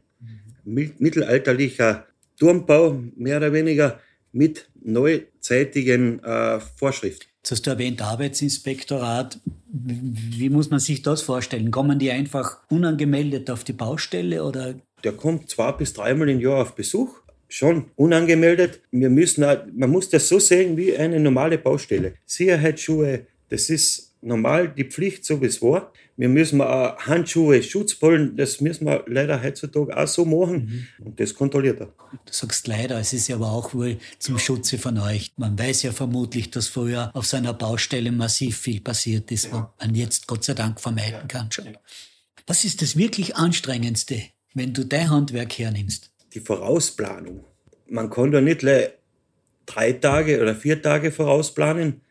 Mittelalterlicher 0.65 2.07
Turmbau, 2.37 3.01
mehr 3.15 3.37
oder 3.37 3.53
weniger, 3.53 3.99
mit 4.31 4.67
neuzeitigen 4.83 6.21
äh, 6.23 6.59
Vorschriften. 6.59 7.25
Jetzt 7.45 7.51
hast 7.51 7.67
du 7.67 7.69
erwähnt, 7.69 8.01
Arbeitsinspektorat. 8.01 9.39
Wie 9.71 10.49
muss 10.49 10.71
man 10.71 10.79
sich 10.79 11.03
das 11.03 11.21
vorstellen? 11.21 11.71
Kommen 11.71 11.99
die 11.99 12.11
einfach 12.11 12.57
unangemeldet 12.69 13.49
auf 13.49 13.63
die 13.63 13.73
Baustelle 13.73 14.43
oder? 14.43 14.75
Der 15.03 15.11
kommt 15.13 15.49
zwei 15.49 15.71
bis 15.71 15.93
dreimal 15.93 16.27
im 16.29 16.39
Jahr 16.39 16.63
auf 16.63 16.75
Besuch, 16.75 17.19
schon 17.47 17.85
unangemeldet. 17.95 18.81
Wir 18.91 19.09
müssen, 19.09 19.43
auch, 19.43 19.59
man 19.73 19.91
muss 19.91 20.09
das 20.09 20.27
so 20.27 20.39
sehen 20.39 20.75
wie 20.75 20.97
eine 20.97 21.19
normale 21.19 21.57
Baustelle. 21.57 22.15
Sicherheitsschuhe, 22.25 23.27
das 23.49 23.69
ist 23.69 24.15
normal 24.21 24.69
die 24.69 24.85
Pflicht, 24.85 25.23
so 25.23 25.39
wie 25.41 25.45
es 25.45 25.61
war. 25.61 25.93
Wir 26.17 26.29
müssen 26.29 26.61
auch 26.61 26.97
Handschuhe, 26.99 27.61
Schutzbollen, 27.61 28.37
das 28.37 28.61
müssen 28.61 28.85
wir 28.85 29.03
leider 29.07 29.43
heutzutage 29.43 29.97
auch 29.97 30.07
so 30.07 30.23
machen. 30.23 30.87
Mhm. 30.97 31.05
Und 31.05 31.19
das 31.19 31.33
kontrolliert 31.33 31.81
er. 31.81 31.87
Du 31.87 32.31
sagst 32.31 32.67
leider, 32.67 32.97
es 32.99 33.11
ist 33.11 33.27
ja 33.27 33.35
aber 33.35 33.51
auch 33.51 33.73
wohl 33.73 33.97
zum 34.19 34.39
Schutze 34.39 34.77
von 34.77 34.97
euch. 34.97 35.33
Man 35.35 35.59
weiß 35.59 35.83
ja 35.83 35.91
vermutlich, 35.91 36.51
dass 36.51 36.69
früher 36.69 37.11
auf 37.13 37.25
so 37.25 37.35
einer 37.35 37.53
Baustelle 37.53 38.13
massiv 38.13 38.57
viel 38.57 38.79
passiert 38.79 39.29
ist, 39.31 39.47
ja. 39.47 39.51
wo 39.51 39.85
man 39.85 39.93
jetzt 39.93 40.27
Gott 40.27 40.45
sei 40.45 40.53
Dank 40.53 40.79
vermeiden 40.79 41.27
kann 41.27 41.51
schon. 41.51 41.77
Was 42.47 42.63
ist 42.63 42.81
das 42.81 42.95
wirklich 42.95 43.35
Anstrengendste, 43.35 44.21
wenn 44.53 44.73
du 44.73 44.85
dein 44.85 45.09
Handwerk 45.09 45.51
hernimmst? 45.59 46.11
Die 46.33 46.39
Vorausplanung. 46.39 47.43
Man 47.87 48.09
kann 48.09 48.31
da 48.31 48.39
nicht 48.39 48.63
drei 49.65 49.93
Tage 49.93 50.41
oder 50.41 50.55
vier 50.55 50.81
Tage 50.81 51.11
vorausplanen, 51.11 52.01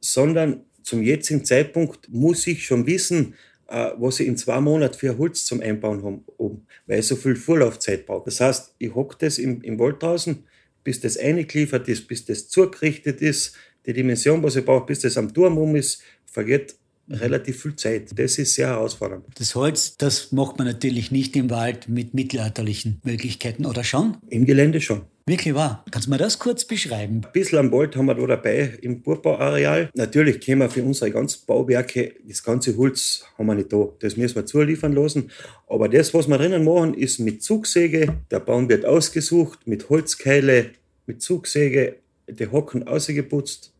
sondern 0.00 0.64
zum 0.84 1.02
jetzigen 1.02 1.44
Zeitpunkt 1.44 2.08
muss 2.10 2.46
ich 2.46 2.64
schon 2.64 2.86
wissen, 2.86 3.34
äh, 3.68 3.90
was 3.98 4.20
ich 4.20 4.28
in 4.28 4.36
zwei 4.36 4.60
Monaten 4.60 4.98
für 4.98 5.18
Holz 5.18 5.44
zum 5.44 5.60
Einbauen 5.60 6.04
habe, 6.04 6.60
weil 6.86 7.00
ich 7.00 7.06
so 7.06 7.16
viel 7.16 7.36
Vorlaufzeit 7.36 8.06
brauche. 8.06 8.26
Das 8.26 8.40
heißt, 8.40 8.74
ich 8.78 8.94
hocke 8.94 9.16
das 9.18 9.38
im, 9.38 9.62
im 9.62 9.78
Wald 9.78 10.02
draußen, 10.02 10.44
bis 10.84 11.00
das 11.00 11.16
eingeliefert 11.16 11.88
ist, 11.88 12.06
bis 12.06 12.24
das 12.24 12.48
zugerichtet 12.48 13.22
ist, 13.22 13.56
die 13.86 13.92
Dimension, 13.92 14.42
was 14.42 14.56
ich 14.56 14.64
brauche, 14.64 14.86
bis 14.86 15.00
das 15.00 15.16
am 15.16 15.32
Turm 15.32 15.56
rum 15.56 15.76
ist, 15.76 16.02
vergeht 16.26 16.76
relativ 17.08 17.62
viel 17.62 17.76
Zeit. 17.76 18.18
Das 18.18 18.38
ist 18.38 18.54
sehr 18.54 18.68
herausfordernd. 18.68 19.26
Das 19.34 19.54
Holz, 19.54 19.96
das 19.96 20.32
macht 20.32 20.58
man 20.58 20.66
natürlich 20.66 21.10
nicht 21.10 21.36
im 21.36 21.50
Wald 21.50 21.88
mit 21.88 22.14
mittelalterlichen 22.14 23.00
Möglichkeiten, 23.04 23.66
oder 23.66 23.84
schon? 23.84 24.16
Im 24.28 24.46
Gelände 24.46 24.80
schon. 24.80 25.02
Wirklich 25.26 25.54
wahr. 25.54 25.82
Kannst 25.90 26.06
du 26.06 26.10
mir 26.10 26.18
das 26.18 26.38
kurz 26.38 26.66
beschreiben? 26.66 27.22
Ein 27.24 27.32
bisschen 27.32 27.58
am 27.58 27.72
Wald 27.72 27.96
haben 27.96 28.04
wir 28.04 28.14
da 28.14 28.26
dabei 28.26 28.78
im 28.82 29.00
Burgbauareal. 29.00 29.88
Natürlich 29.94 30.38
können 30.44 30.60
wir 30.60 30.68
für 30.68 30.82
unsere 30.82 31.10
ganzen 31.10 31.46
Bauwerke, 31.46 32.16
das 32.28 32.42
ganze 32.42 32.76
Holz 32.76 33.24
haben 33.38 33.46
wir 33.46 33.54
nicht 33.54 33.72
da. 33.72 33.88
Das 34.00 34.18
müssen 34.18 34.34
wir 34.34 34.44
zuliefern 34.44 34.92
lassen. 34.92 35.30
Aber 35.66 35.88
das, 35.88 36.12
was 36.12 36.28
wir 36.28 36.36
drinnen 36.36 36.62
machen, 36.62 36.92
ist 36.92 37.20
mit 37.20 37.42
Zugsäge. 37.42 38.18
Der 38.30 38.40
Baum 38.40 38.68
wird 38.68 38.84
ausgesucht, 38.84 39.66
mit 39.66 39.88
Holzkeile, 39.88 40.72
mit 41.06 41.22
Zugsäge, 41.22 41.96
die 42.28 42.46
Hocken 42.46 42.86
ausgeputzt. 42.86 43.72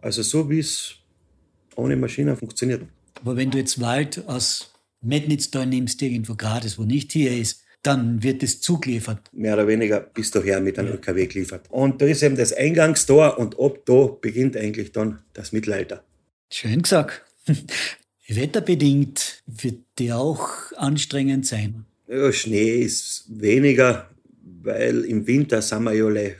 Also 0.00 0.22
so 0.22 0.50
wie 0.50 0.58
es 0.58 0.96
ohne 1.76 1.94
Maschine 1.94 2.34
funktioniert. 2.34 2.82
Aber 3.14 3.36
wenn 3.36 3.52
du 3.52 3.58
jetzt 3.58 3.80
Wald 3.80 4.26
aus 4.26 4.72
Metnitztal 5.02 5.66
nimmst, 5.66 6.02
irgendwo 6.02 6.34
gerade, 6.34 6.68
wo 6.76 6.82
nicht 6.82 7.12
hier 7.12 7.30
ist, 7.30 7.62
dann 7.82 8.22
wird 8.22 8.42
es 8.42 8.60
zugeliefert. 8.60 9.30
Mehr 9.32 9.54
oder 9.54 9.66
weniger 9.66 10.00
bis 10.00 10.30
daher 10.30 10.60
mit 10.60 10.78
einem 10.78 10.88
ja. 10.88 10.94
LKW 10.94 11.26
geliefert. 11.26 11.66
Und 11.70 12.00
da 12.02 12.06
ist 12.06 12.22
eben 12.22 12.36
das 12.36 12.52
Eingangstor 12.52 13.38
und 13.38 13.58
ab 13.58 13.78
da 13.86 14.06
beginnt 14.20 14.56
eigentlich 14.56 14.92
dann 14.92 15.20
das 15.32 15.52
Mittelalter. 15.52 16.04
Schön 16.50 16.82
gesagt. 16.82 17.22
Wetterbedingt 18.28 19.42
wird 19.46 19.78
die 19.98 20.12
auch 20.12 20.72
anstrengend 20.76 21.46
sein. 21.46 21.84
Ja, 22.06 22.32
Schnee 22.32 22.82
ist 22.82 23.24
weniger, 23.28 24.10
weil 24.62 25.04
im 25.04 25.26
Winter 25.26 25.62
sind 25.62 25.84
wir 25.84 25.94
ja 25.94 26.30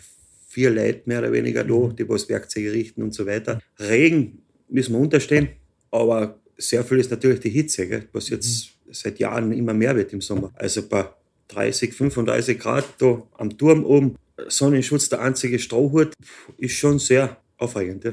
vier 0.49 0.71
Leute 0.71 1.03
mehr 1.07 1.21
oder 1.21 1.33
weniger 1.33 1.65
da, 1.65 1.75
mhm. 1.75 1.97
die 1.97 2.09
was 2.09 2.29
Werkzeuge 2.29 2.73
richten 2.73 3.03
und 3.03 3.15
so 3.15 3.27
weiter. 3.27 3.61
Regen 3.79 4.43
müssen 4.69 4.93
wir 4.93 5.01
unterstehen. 5.01 5.49
Aber 5.91 6.39
sehr 6.57 6.85
viel 6.85 6.99
ist 6.99 7.11
natürlich 7.11 7.41
die 7.41 7.51
Hitze, 7.51 7.89
gell, 7.89 8.09
was 8.13 8.29
jetzt 8.29 8.71
mhm. 8.87 8.93
seit 8.93 9.19
Jahren 9.19 9.53
immer 9.53 9.75
mehr 9.75 9.97
wird 9.97 10.13
im 10.13 10.21
Sommer. 10.21 10.53
Also 10.57 10.87
bei 10.89 11.09
30, 11.53 11.95
35 11.95 12.59
Grad 12.59 12.85
da 12.99 13.23
am 13.39 13.57
Turm 13.57 13.85
oben, 13.85 14.17
Sonnenschutz, 14.49 15.09
der 15.09 15.21
einzige 15.21 15.59
Strohhut, 15.59 16.13
ist 16.59 16.77
schon 16.77 16.99
sehr 16.99 17.37
aufregend. 17.59 18.05
Ja. 18.05 18.13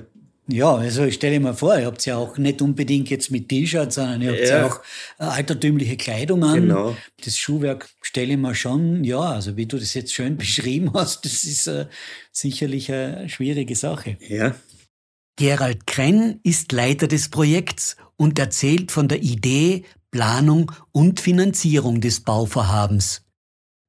Ja, 0.50 0.76
also 0.76 1.04
ich 1.04 1.16
stelle 1.16 1.42
mir 1.42 1.54
vor, 1.54 1.78
ihr 1.78 1.86
habt 1.86 2.06
ja 2.06 2.16
auch 2.16 2.38
nicht 2.38 2.62
unbedingt 2.62 3.10
jetzt 3.10 3.32
mit 3.32 3.50
T-Shirt, 3.50 3.92
sondern 3.92 4.22
ihr 4.22 4.32
habt 4.32 4.40
ja, 4.40 4.60
ja 4.60 4.66
auch 4.66 4.80
äh, 5.20 5.24
altertümliche 5.24 5.98
Kleidung 5.98 6.42
an. 6.46 6.62
Genau. 6.62 6.96
Das 7.24 7.38
Schuhwerk 7.38 7.90
stelle 8.02 8.32
ich 8.32 8.40
mir 8.40 8.56
schon, 8.56 9.04
ja, 9.04 9.20
also 9.20 9.58
wie 9.58 9.66
du 9.66 9.78
das 9.78 9.94
jetzt 9.94 10.14
schön 10.14 10.38
beschrieben 10.38 10.92
hast, 10.94 11.26
das 11.26 11.44
ist 11.44 11.68
äh, 11.68 11.88
sicherlich 12.32 12.90
eine 12.92 13.28
schwierige 13.28 13.76
Sache. 13.76 14.18
Ja. 14.22 14.56
Gerald 15.36 15.86
Krenn 15.86 16.40
ist 16.44 16.72
Leiter 16.72 17.08
des 17.08 17.28
Projekts 17.28 17.98
und 18.16 18.40
erzählt 18.40 18.92
von 18.92 19.10
der 19.10 19.22
Idee, 19.22 19.84
Planung 20.12 20.72
und 20.94 21.20
Finanzierung 21.20 22.00
des 22.00 22.22
Bauvorhabens. 22.22 23.27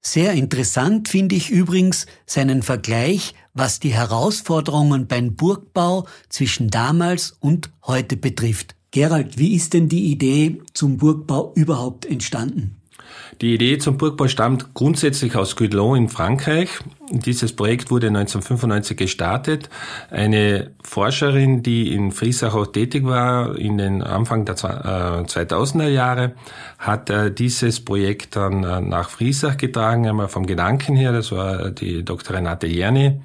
Sehr 0.00 0.32
interessant 0.32 1.08
finde 1.08 1.34
ich 1.34 1.50
übrigens 1.50 2.06
seinen 2.24 2.62
Vergleich, 2.62 3.34
was 3.52 3.80
die 3.80 3.92
Herausforderungen 3.92 5.06
beim 5.06 5.34
Burgbau 5.34 6.06
zwischen 6.28 6.70
damals 6.70 7.36
und 7.40 7.70
heute 7.84 8.16
betrifft. 8.16 8.76
Gerald, 8.90 9.38
wie 9.38 9.54
ist 9.54 9.74
denn 9.74 9.88
die 9.88 10.10
Idee 10.10 10.62
zum 10.72 10.96
Burgbau 10.96 11.52
überhaupt 11.54 12.06
entstanden? 12.06 12.77
Die 13.40 13.54
Idee 13.54 13.78
zum 13.78 13.98
Burgbau 13.98 14.26
stammt 14.26 14.74
grundsätzlich 14.74 15.36
aus 15.36 15.54
Gudelon 15.54 15.96
in 15.96 16.08
Frankreich. 16.08 16.70
Dieses 17.10 17.54
Projekt 17.54 17.90
wurde 17.90 18.08
1995 18.08 18.96
gestartet. 18.96 19.70
Eine 20.10 20.72
Forscherin, 20.82 21.62
die 21.62 21.94
in 21.94 22.12
Friesach 22.12 22.54
auch 22.54 22.66
tätig 22.66 23.04
war 23.04 23.56
in 23.56 23.78
den 23.78 24.02
Anfang 24.02 24.44
der 24.44 24.56
2000er 24.56 25.84
äh, 25.84 25.94
Jahre, 25.94 26.32
hat 26.78 27.10
äh, 27.10 27.32
dieses 27.32 27.84
Projekt 27.84 28.36
dann 28.36 28.64
äh, 28.64 28.80
nach 28.80 29.08
Friesach 29.08 29.56
getragen, 29.56 30.08
einmal 30.08 30.28
vom 30.28 30.46
Gedanken 30.46 30.96
her. 30.96 31.12
Das 31.12 31.30
war 31.30 31.70
die 31.70 32.04
Dr. 32.04 32.36
Renate 32.36 32.66
Jerni. 32.66 33.20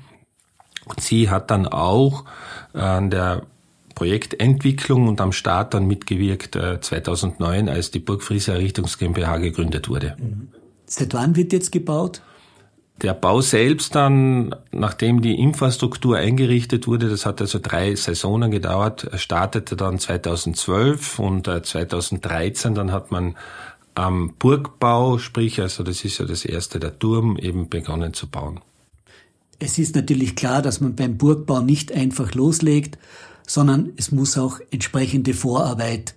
Sie 1.00 1.30
hat 1.30 1.50
dann 1.50 1.68
auch 1.68 2.25
an 2.74 3.10
der 3.10 3.44
Projektentwicklung 3.96 5.08
und 5.08 5.22
am 5.22 5.32
Start 5.32 5.74
dann 5.74 5.86
mitgewirkt 5.86 6.56
äh, 6.56 6.80
2009, 6.80 7.70
als 7.70 7.92
die 7.92 8.00
Burg 8.00 8.24
Frieser 8.24 8.54
Errichtungs 8.54 8.98
GmbH 8.98 9.38
gegründet 9.38 9.90
wurde. 9.90 10.16
Mhm. 10.20 10.50
Seit 10.86 11.14
wann 11.14 11.36
wird 11.36 11.54
jetzt 11.54 11.72
gebaut? 11.72 12.22
Der 13.02 13.14
Bau 13.14 13.42
selbst 13.42 13.96
dann, 13.96 14.56
nachdem 14.72 15.22
die 15.22 15.40
Infrastruktur 15.40 16.18
eingerichtet 16.18 16.88
wurde, 16.88 17.10
das 17.10 17.26
hat 17.26 17.42
also 17.42 17.60
drei 17.62 17.96
Saisonen 17.96 18.52
gedauert, 18.52 19.10
startete 19.16 19.76
dann 19.76 19.98
2012 19.98 21.20
und 21.20 21.48
2013, 21.48 22.72
äh, 22.72 22.76
dann 22.76 22.92
hat 22.92 23.12
man 23.12 23.36
am 23.96 24.36
Burgbau, 24.38 25.18
sprich 25.18 25.60
also 25.60 25.84
das 25.84 26.06
ist 26.06 26.20
ja 26.20 26.26
das 26.26 26.46
erste, 26.46 26.80
der 26.80 26.98
Turm, 27.00 27.38
eben 27.38 27.70
begonnen 27.70 28.14
zu 28.14 28.28
bauen. 28.28 28.60
Es 29.60 29.78
ist 29.78 29.96
natürlich 29.96 30.36
klar, 30.36 30.62
dass 30.62 30.82
man 30.82 30.96
beim 30.96 31.18
Burgbau 31.18 31.62
nicht 31.62 31.92
einfach 31.92 32.34
loslegt, 32.34 32.98
sondern 33.48 33.92
es 33.98 34.12
muss 34.12 34.38
auch 34.38 34.60
entsprechende 34.72 35.34
Vorarbeit 35.34 36.16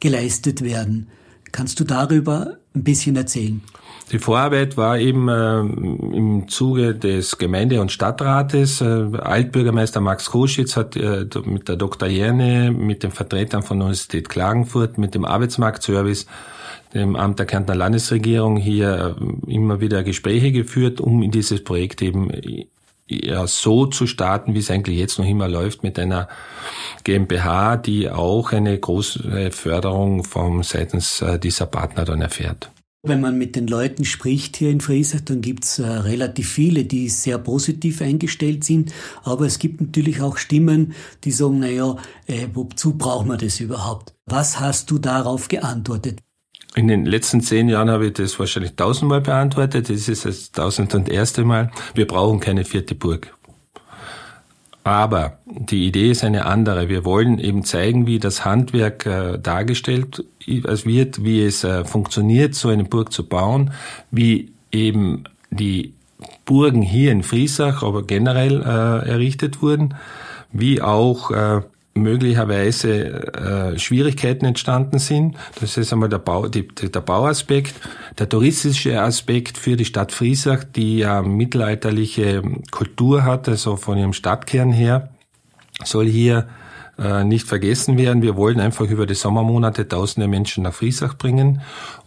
geleistet 0.00 0.62
werden. 0.62 1.08
Kannst 1.52 1.80
du 1.80 1.84
darüber 1.84 2.58
ein 2.74 2.84
bisschen 2.84 3.16
erzählen? 3.16 3.62
Die 4.10 4.18
Vorarbeit 4.18 4.76
war 4.78 4.98
eben 4.98 5.28
äh, 5.28 5.60
im 5.60 6.48
Zuge 6.48 6.94
des 6.94 7.36
Gemeinde- 7.36 7.80
und 7.80 7.92
Stadtrates. 7.92 8.80
Äh, 8.80 8.84
Altbürgermeister 9.18 10.00
Max 10.00 10.30
Koschitz 10.30 10.76
hat 10.76 10.96
äh, 10.96 11.26
mit 11.44 11.68
der 11.68 11.76
Dr. 11.76 12.08
Jerne, 12.08 12.70
mit 12.70 13.02
den 13.02 13.10
Vertretern 13.10 13.62
von 13.62 13.80
Universität 13.82 14.30
Klagenfurt, 14.30 14.96
mit 14.96 15.14
dem 15.14 15.26
Arbeitsmarktservice, 15.26 16.26
dem 16.94 17.16
Amt 17.16 17.38
der 17.38 17.46
Kärntner 17.46 17.74
Landesregierung 17.74 18.56
hier 18.56 19.16
äh, 19.20 19.52
immer 19.52 19.82
wieder 19.82 20.02
Gespräche 20.02 20.52
geführt, 20.52 21.02
um 21.02 21.22
in 21.22 21.30
dieses 21.30 21.62
Projekt 21.62 22.00
eben 22.00 22.30
ja 23.08 23.46
so 23.46 23.86
zu 23.86 24.06
starten, 24.06 24.54
wie 24.54 24.58
es 24.58 24.70
eigentlich 24.70 24.98
jetzt 24.98 25.18
noch 25.18 25.26
immer 25.26 25.48
läuft, 25.48 25.82
mit 25.82 25.98
einer 25.98 26.28
GmbH, 27.04 27.76
die 27.76 28.10
auch 28.10 28.52
eine 28.52 28.78
große 28.78 29.50
Förderung 29.50 30.24
vom 30.24 30.62
seitens 30.62 31.22
äh, 31.22 31.38
dieser 31.38 31.66
Partner 31.66 32.04
dann 32.04 32.20
erfährt. 32.20 32.70
Wenn 33.04 33.20
man 33.20 33.38
mit 33.38 33.54
den 33.54 33.68
Leuten 33.68 34.04
spricht 34.04 34.56
hier 34.56 34.70
in 34.70 34.80
Friesach, 34.80 35.20
dann 35.20 35.40
gibt's 35.40 35.78
äh, 35.78 35.86
relativ 35.86 36.50
viele, 36.50 36.84
die 36.84 37.08
sehr 37.08 37.38
positiv 37.38 38.02
eingestellt 38.02 38.64
sind. 38.64 38.92
Aber 39.22 39.46
es 39.46 39.60
gibt 39.60 39.80
natürlich 39.80 40.20
auch 40.20 40.36
Stimmen, 40.36 40.94
die 41.22 41.30
sagen, 41.30 41.60
naja, 41.60 41.96
äh, 42.26 42.48
wozu 42.52 42.98
brauchen 42.98 43.28
wir 43.28 43.36
das 43.36 43.60
überhaupt? 43.60 44.14
Was 44.26 44.58
hast 44.58 44.90
du 44.90 44.98
darauf 44.98 45.46
geantwortet? 45.46 46.20
In 46.78 46.86
den 46.86 47.06
letzten 47.06 47.40
zehn 47.40 47.68
Jahren 47.68 47.90
habe 47.90 48.06
ich 48.06 48.12
das 48.12 48.38
wahrscheinlich 48.38 48.76
tausendmal 48.76 49.20
beantwortet. 49.20 49.90
Das 49.90 50.08
ist 50.08 50.24
das 50.24 50.52
tausend 50.52 50.94
und 50.94 51.08
erste 51.08 51.42
Mal. 51.42 51.72
Wir 51.96 52.06
brauchen 52.06 52.38
keine 52.38 52.64
vierte 52.64 52.94
Burg. 52.94 53.34
Aber 54.84 55.38
die 55.44 55.88
Idee 55.88 56.12
ist 56.12 56.22
eine 56.22 56.46
andere. 56.46 56.88
Wir 56.88 57.04
wollen 57.04 57.40
eben 57.40 57.64
zeigen, 57.64 58.06
wie 58.06 58.20
das 58.20 58.44
Handwerk 58.44 59.06
äh, 59.06 59.38
dargestellt 59.40 60.24
wird, 60.46 61.24
wie 61.24 61.42
es 61.42 61.64
äh, 61.64 61.84
funktioniert, 61.84 62.54
so 62.54 62.68
eine 62.68 62.84
Burg 62.84 63.12
zu 63.12 63.26
bauen, 63.26 63.72
wie 64.12 64.52
eben 64.70 65.24
die 65.50 65.94
Burgen 66.44 66.82
hier 66.82 67.10
in 67.10 67.24
Friesach, 67.24 67.82
aber 67.82 68.04
generell 68.04 68.62
äh, 68.62 69.08
errichtet 69.10 69.62
wurden, 69.62 69.96
wie 70.52 70.80
auch 70.80 71.32
möglicherweise 72.02 73.74
äh, 73.74 73.78
Schwierigkeiten 73.78 74.44
entstanden 74.44 74.98
sind. 74.98 75.36
Das 75.60 75.76
ist 75.76 75.92
einmal 75.92 76.08
der, 76.08 76.18
Bau, 76.18 76.48
die, 76.48 76.66
der 76.68 77.00
Bauaspekt, 77.00 77.74
der 78.18 78.28
touristische 78.28 79.00
Aspekt 79.00 79.58
für 79.58 79.76
die 79.76 79.84
Stadt 79.84 80.12
Friesach, 80.12 80.64
die 80.64 80.98
ja 80.98 81.22
mittelalterliche 81.22 82.42
Kultur 82.70 83.24
hat, 83.24 83.48
also 83.48 83.76
von 83.76 83.98
ihrem 83.98 84.12
Stadtkern 84.12 84.72
her, 84.72 85.10
soll 85.84 86.06
hier 86.06 86.48
äh, 86.98 87.22
nicht 87.22 87.46
vergessen 87.46 87.96
werden. 87.96 88.22
Wir 88.22 88.36
wollen 88.36 88.58
einfach 88.58 88.86
über 88.86 89.06
die 89.06 89.14
Sommermonate 89.14 89.86
tausende 89.86 90.26
Menschen 90.26 90.64
nach 90.64 90.74
Friesach 90.74 91.14
bringen 91.14 91.60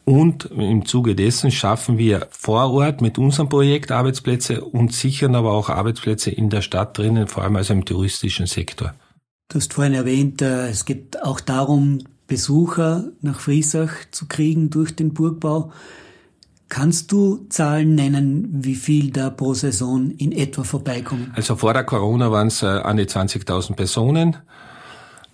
und 0.04 0.46
im 0.46 0.86
Zuge 0.86 1.16
dessen 1.16 1.52
schaffen 1.52 1.98
wir 1.98 2.28
vor 2.32 2.74
Ort 2.74 3.00
mit 3.02 3.18
unserem 3.18 3.48
Projekt 3.48 3.92
Arbeitsplätze 3.92 4.62
und 4.62 4.92
sichern 4.92 5.36
aber 5.36 5.54
auch 5.54 5.70
Arbeitsplätze 5.70 6.32
in 6.32 6.50
der 6.50 6.62
Stadt 6.62 6.98
drinnen, 6.98 7.28
vor 7.28 7.44
allem 7.44 7.56
also 7.56 7.74
im 7.74 7.86
touristischen 7.86 8.48
Sektor. 8.48 8.94
Du 9.52 9.58
hast 9.58 9.74
vorhin 9.74 9.94
erwähnt, 9.94 10.42
äh, 10.42 10.70
es 10.70 10.86
geht 10.86 11.22
auch 11.24 11.42
darum, 11.42 12.00
Besucher 12.26 13.10
nach 13.20 13.42
Friesach 13.42 13.92
zu 14.10 14.28
kriegen 14.30 14.70
durch 14.70 14.96
den 14.96 15.14
Burgbau. 15.14 15.74
Kannst 16.70 17.12
du 17.12 17.48
Zahlen 17.50 17.96
nennen, 17.96 18.48
wie 18.64 18.76
viel 18.76 19.12
da 19.12 19.30
pro 19.30 19.54
Saison 19.54 20.12
in 20.12 20.32
etwa 20.32 20.64
vorbeikommen? 20.64 21.34
Also 21.36 21.58
vor 21.58 21.74
der 21.74 21.84
Corona 21.84 22.32
waren 22.32 22.48
es 22.48 22.64
äh, 22.64 22.68
an 22.68 22.96
die 22.96 23.04
20.000 23.04 23.76
Personen. 23.76 24.38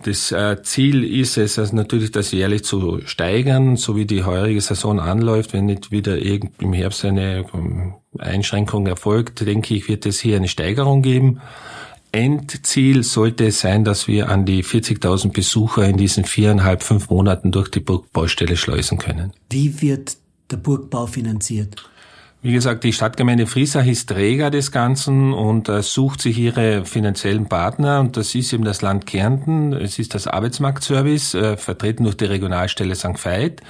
Das 0.02 0.32
äh, 0.32 0.60
Ziel 0.64 1.04
ist 1.04 1.38
es 1.38 1.56
also 1.56 1.76
natürlich, 1.76 2.10
das 2.10 2.32
jährlich 2.32 2.64
zu 2.64 3.00
steigern, 3.04 3.76
so 3.76 3.94
wie 3.94 4.04
die 4.04 4.24
heurige 4.24 4.60
Saison 4.60 4.98
anläuft. 4.98 5.52
Wenn 5.52 5.66
nicht 5.66 5.92
wieder 5.92 6.18
im 6.18 6.72
Herbst 6.72 7.04
eine 7.04 7.44
ähm, 7.54 7.94
Einschränkung 8.18 8.88
erfolgt, 8.88 9.46
denke 9.46 9.76
ich, 9.76 9.88
wird 9.88 10.06
es 10.06 10.18
hier 10.18 10.38
eine 10.38 10.48
Steigerung 10.48 11.02
geben. 11.02 11.40
Endziel 12.12 13.02
sollte 13.02 13.46
es 13.46 13.60
sein, 13.60 13.84
dass 13.84 14.08
wir 14.08 14.28
an 14.28 14.46
die 14.46 14.64
40.000 14.64 15.32
Besucher 15.32 15.86
in 15.86 15.96
diesen 15.96 16.24
viereinhalb, 16.24 16.82
fünf 16.82 17.10
Monaten 17.10 17.52
durch 17.52 17.70
die 17.70 17.80
Burgbaustelle 17.80 18.56
schleusen 18.56 18.98
können. 18.98 19.32
Wie 19.50 19.80
wird 19.82 20.16
der 20.50 20.56
Burgbau 20.56 21.06
finanziert? 21.06 21.76
Wie 22.40 22.52
gesagt, 22.52 22.84
die 22.84 22.92
Stadtgemeinde 22.92 23.46
Friesach 23.46 23.84
ist 23.84 24.10
Träger 24.10 24.50
des 24.50 24.70
Ganzen 24.70 25.32
und 25.32 25.68
äh, 25.68 25.82
sucht 25.82 26.20
sich 26.20 26.38
ihre 26.38 26.84
finanziellen 26.84 27.48
Partner 27.48 27.98
und 27.98 28.16
das 28.16 28.32
ist 28.36 28.52
eben 28.52 28.64
das 28.64 28.80
Land 28.80 29.06
Kärnten, 29.06 29.72
es 29.72 29.98
ist 29.98 30.14
das 30.14 30.28
Arbeitsmarktservice, 30.28 31.34
äh, 31.34 31.56
vertreten 31.56 32.04
durch 32.04 32.16
die 32.16 32.26
Regionalstelle 32.26 32.94
St. 32.94 33.24
Veit 33.24 33.60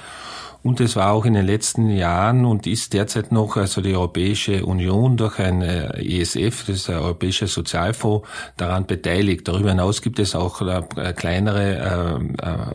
und 0.61 0.81
es 0.81 0.97
war 0.97 1.13
auch 1.13 1.25
in 1.25 1.35
den 1.35 1.45
letzten 1.45 1.89
Jahren 1.89 2.43
und 2.43 2.67
ist 2.67 2.91
derzeit 2.93 3.31
noch 3.31 3.55
also 3.55 3.79
die 3.81 3.95
Europäische 3.95 4.65
Union 4.65 5.15
durch 5.15 5.39
ein 5.39 5.61
äh, 5.61 6.19
ESF, 6.21 6.65
das 6.65 6.75
ist 6.75 6.87
der 6.89 7.01
Europäische 7.01 7.47
Sozialfonds, 7.47 8.27
daran 8.57 8.85
beteiligt. 8.85 9.47
Darüber 9.47 9.69
hinaus 9.69 10.01
gibt 10.01 10.19
es 10.19 10.35
auch 10.35 10.61
äh, 10.61 11.13
kleinere 11.13 12.27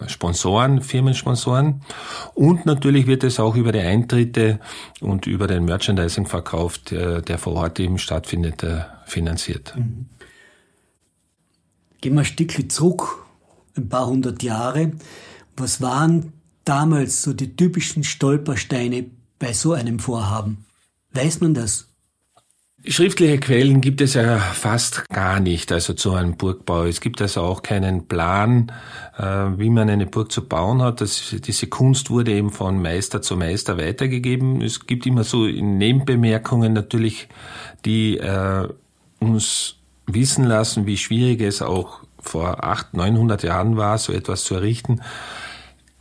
äh, 0.03 0.09
Sponsoren, 0.09 0.81
Firmensponsoren. 0.81 1.83
Und 2.35 2.65
natürlich 2.65 3.07
wird 3.07 3.23
es 3.23 3.39
auch 3.39 3.55
über 3.55 3.73
die 3.73 3.81
Eintritte 3.81 4.61
und 5.01 5.27
über 5.27 5.47
den 5.47 5.67
Merchandising-Verkauf, 5.67 6.79
der 6.79 7.39
vor 7.39 7.55
Ort 7.55 7.81
eben 7.81 7.99
stattfindet, 7.99 8.65
finanziert. 9.05 9.75
Mhm. 9.77 10.07
Gehen 12.01 12.15
wir 12.15 12.21
ein 12.21 12.27
Stückchen 12.27 12.71
zurück, 12.71 13.25
ein 13.77 13.89
paar 13.89 14.07
hundert 14.07 14.43
Jahre. 14.43 14.93
Was 15.57 15.81
waren 15.81 16.33
damals 16.65 17.23
so 17.23 17.33
die 17.33 17.57
typischen 17.57 18.05
Stolpersteine 18.05 19.07
bei 19.39 19.53
so 19.53 19.73
einem 19.73 19.99
Vorhaben? 19.99 20.65
Weiß 21.13 21.41
man 21.41 21.55
das? 21.55 21.89
Schriftliche 22.87 23.39
Quellen 23.39 23.81
gibt 23.81 24.03
es 24.03 24.13
ja 24.13 24.39
fast 24.39 25.09
gar 25.09 25.41
nicht, 25.41 25.73
also 25.73 25.95
zu 25.95 26.13
einem 26.13 26.37
Burgbau. 26.37 26.85
Es 26.85 27.01
gibt 27.01 27.23
also 27.23 27.41
auch 27.41 27.63
keinen 27.63 28.09
Plan, 28.09 28.71
äh, 29.17 29.25
wie 29.25 29.71
man 29.71 29.89
eine 29.89 30.05
Burg 30.05 30.31
zu 30.31 30.47
bauen 30.47 30.83
hat. 30.83 31.01
Das, 31.01 31.35
diese 31.43 31.67
Kunst 31.69 32.11
wurde 32.11 32.33
eben 32.33 32.51
von 32.51 32.83
Meister 32.83 33.23
zu 33.23 33.39
Meister 33.39 33.79
weitergegeben. 33.79 34.61
Es 34.61 34.87
gibt 34.87 35.07
immer 35.07 35.25
so 35.25 35.47
Nebenbemerkungen 35.47 36.75
natürlich, 36.75 37.29
die 37.87 38.19
äh, 38.19 38.69
uns 39.19 39.77
wissen 40.07 40.45
lassen, 40.45 40.85
wie 40.85 40.99
schwierig 40.99 41.41
es 41.41 41.63
auch 41.63 42.01
vor 42.21 42.65
800, 42.65 42.93
900 42.95 43.43
Jahren 43.45 43.79
war, 43.79 43.97
so 43.97 44.13
etwas 44.13 44.45
zu 44.45 44.57
errichten. 44.57 45.01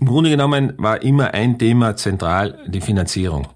Im 0.03 0.09
Grunde 0.09 0.29
genommen 0.29 0.73
war 0.75 1.01
immer 1.01 1.33
ein 1.33 1.57
Thema 1.57 1.95
zentral 1.95 2.59
die 2.67 2.81
Finanzierung. 2.81 3.47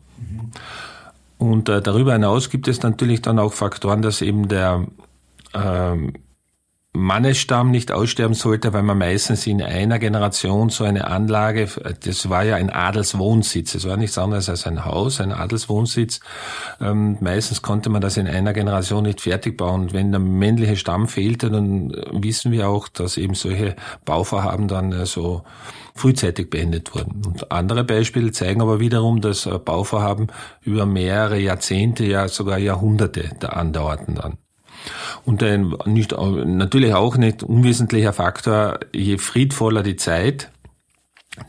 Und 1.37 1.67
äh, 1.67 1.81
darüber 1.81 2.13
hinaus 2.13 2.49
gibt 2.49 2.69
es 2.69 2.81
natürlich 2.83 3.21
dann 3.21 3.37
auch 3.37 3.51
Faktoren, 3.51 4.01
dass 4.01 4.21
eben 4.21 4.47
der 4.47 4.87
ähm, 5.53 6.13
Mannesstamm 6.97 7.69
nicht 7.69 7.91
aussterben 7.91 8.33
sollte, 8.33 8.73
weil 8.73 8.81
man 8.81 8.97
meistens 8.97 9.45
in 9.45 9.61
einer 9.61 9.99
Generation 9.99 10.69
so 10.69 10.83
eine 10.83 11.07
Anlage, 11.07 11.69
das 12.03 12.29
war 12.29 12.43
ja 12.43 12.55
ein 12.55 12.71
Adelswohnsitz, 12.71 13.75
es 13.75 13.87
war 13.87 13.97
nichts 13.97 14.17
anderes 14.17 14.49
als 14.49 14.65
ein 14.65 14.83
Haus, 14.83 15.21
ein 15.21 15.31
Adelswohnsitz. 15.31 16.19
Ähm, 16.81 17.17
meistens 17.21 17.61
konnte 17.61 17.89
man 17.89 18.01
das 18.01 18.17
in 18.17 18.27
einer 18.27 18.51
Generation 18.53 19.03
nicht 19.03 19.21
fertig 19.21 19.57
bauen. 19.57 19.83
Und 19.83 19.93
wenn 19.93 20.11
der 20.11 20.19
männliche 20.19 20.75
Stamm 20.75 21.07
fehlte, 21.07 21.51
dann 21.51 21.91
wissen 22.11 22.51
wir 22.51 22.67
auch, 22.67 22.87
dass 22.87 23.17
eben 23.17 23.35
solche 23.35 23.75
Bauvorhaben 24.03 24.67
dann 24.67 24.91
äh, 24.91 25.05
so 25.05 25.43
frühzeitig 25.93 26.49
beendet 26.49 26.95
wurden. 26.95 27.21
Und 27.25 27.51
andere 27.51 27.83
Beispiele 27.83 28.31
zeigen 28.31 28.61
aber 28.61 28.79
wiederum, 28.79 29.21
dass 29.21 29.45
äh, 29.45 29.59
Bauvorhaben 29.59 30.27
über 30.61 30.87
mehrere 30.87 31.37
Jahrzehnte, 31.37 32.05
ja 32.05 32.27
sogar 32.27 32.57
Jahrhunderte 32.57 33.31
da 33.39 33.49
andauerten 33.49 34.15
dann. 34.15 34.37
Und 35.27 35.43
ein 35.43 35.75
nicht, 35.83 36.13
natürlich 36.13 36.93
auch 36.93 37.17
nicht 37.17 37.43
unwesentlicher 37.43 38.13
Faktor, 38.13 38.79
je 38.93 39.17
friedvoller 39.17 39.83
die 39.83 39.97
Zeit, 39.97 40.49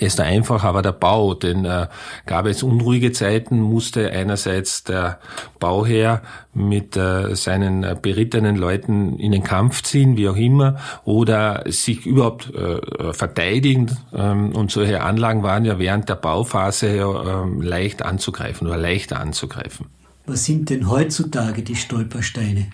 desto 0.00 0.24
einfacher 0.24 0.74
war 0.74 0.82
der 0.82 0.90
Bau, 0.90 1.34
denn 1.34 1.64
äh, 1.64 1.86
gab 2.26 2.46
es 2.46 2.64
unruhige 2.64 3.12
Zeiten, 3.12 3.60
musste 3.60 4.10
einerseits 4.10 4.82
der 4.82 5.20
Bauherr 5.60 6.22
mit 6.54 6.96
äh, 6.96 7.36
seinen 7.36 7.84
äh, 7.84 7.94
berittenen 7.94 8.56
Leuten 8.56 9.16
in 9.20 9.30
den 9.30 9.44
Kampf 9.44 9.84
ziehen, 9.84 10.16
wie 10.16 10.28
auch 10.28 10.36
immer, 10.36 10.78
oder 11.04 11.62
sich 11.66 12.04
überhaupt 12.04 12.52
äh, 12.52 13.12
verteidigen. 13.12 13.96
Ähm, 14.12 14.56
und 14.56 14.72
solche 14.72 15.02
Anlagen 15.02 15.44
waren 15.44 15.64
ja 15.64 15.78
während 15.78 16.08
der 16.08 16.16
Bauphase 16.16 16.88
äh, 16.88 17.64
leicht 17.64 18.02
anzugreifen 18.02 18.66
oder 18.66 18.76
leichter 18.76 19.20
anzugreifen. 19.20 19.86
Was 20.28 20.44
sind 20.44 20.68
denn 20.68 20.90
heutzutage 20.90 21.62
die 21.62 21.74
Stolpersteine? 21.74 22.66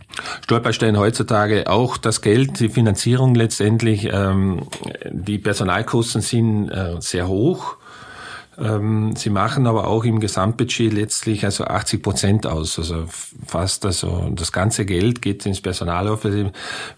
Stolpersteine 0.42 0.98
heutzutage 0.98 1.70
auch 1.70 1.96
das 1.96 2.20
Geld, 2.20 2.58
die 2.58 2.68
Finanzierung 2.68 3.36
letztendlich. 3.36 4.08
Ähm, 4.12 4.66
die 5.12 5.38
Personalkosten 5.38 6.20
sind 6.20 6.68
äh, 6.68 6.96
sehr 6.98 7.28
hoch. 7.28 7.76
Ähm, 8.58 9.14
sie 9.16 9.30
machen 9.30 9.68
aber 9.68 9.86
auch 9.86 10.04
im 10.04 10.18
Gesamtbudget 10.18 10.92
letztlich 10.92 11.44
also 11.44 11.64
80 11.64 12.02
Prozent 12.02 12.46
aus. 12.46 12.76
Also 12.76 13.04
fast 13.46 13.86
also 13.86 14.32
das 14.34 14.50
ganze 14.50 14.84
Geld 14.84 15.22
geht 15.22 15.46
ins 15.46 15.60
Personal 15.60 16.08
auf, 16.08 16.24
weil 16.24 16.52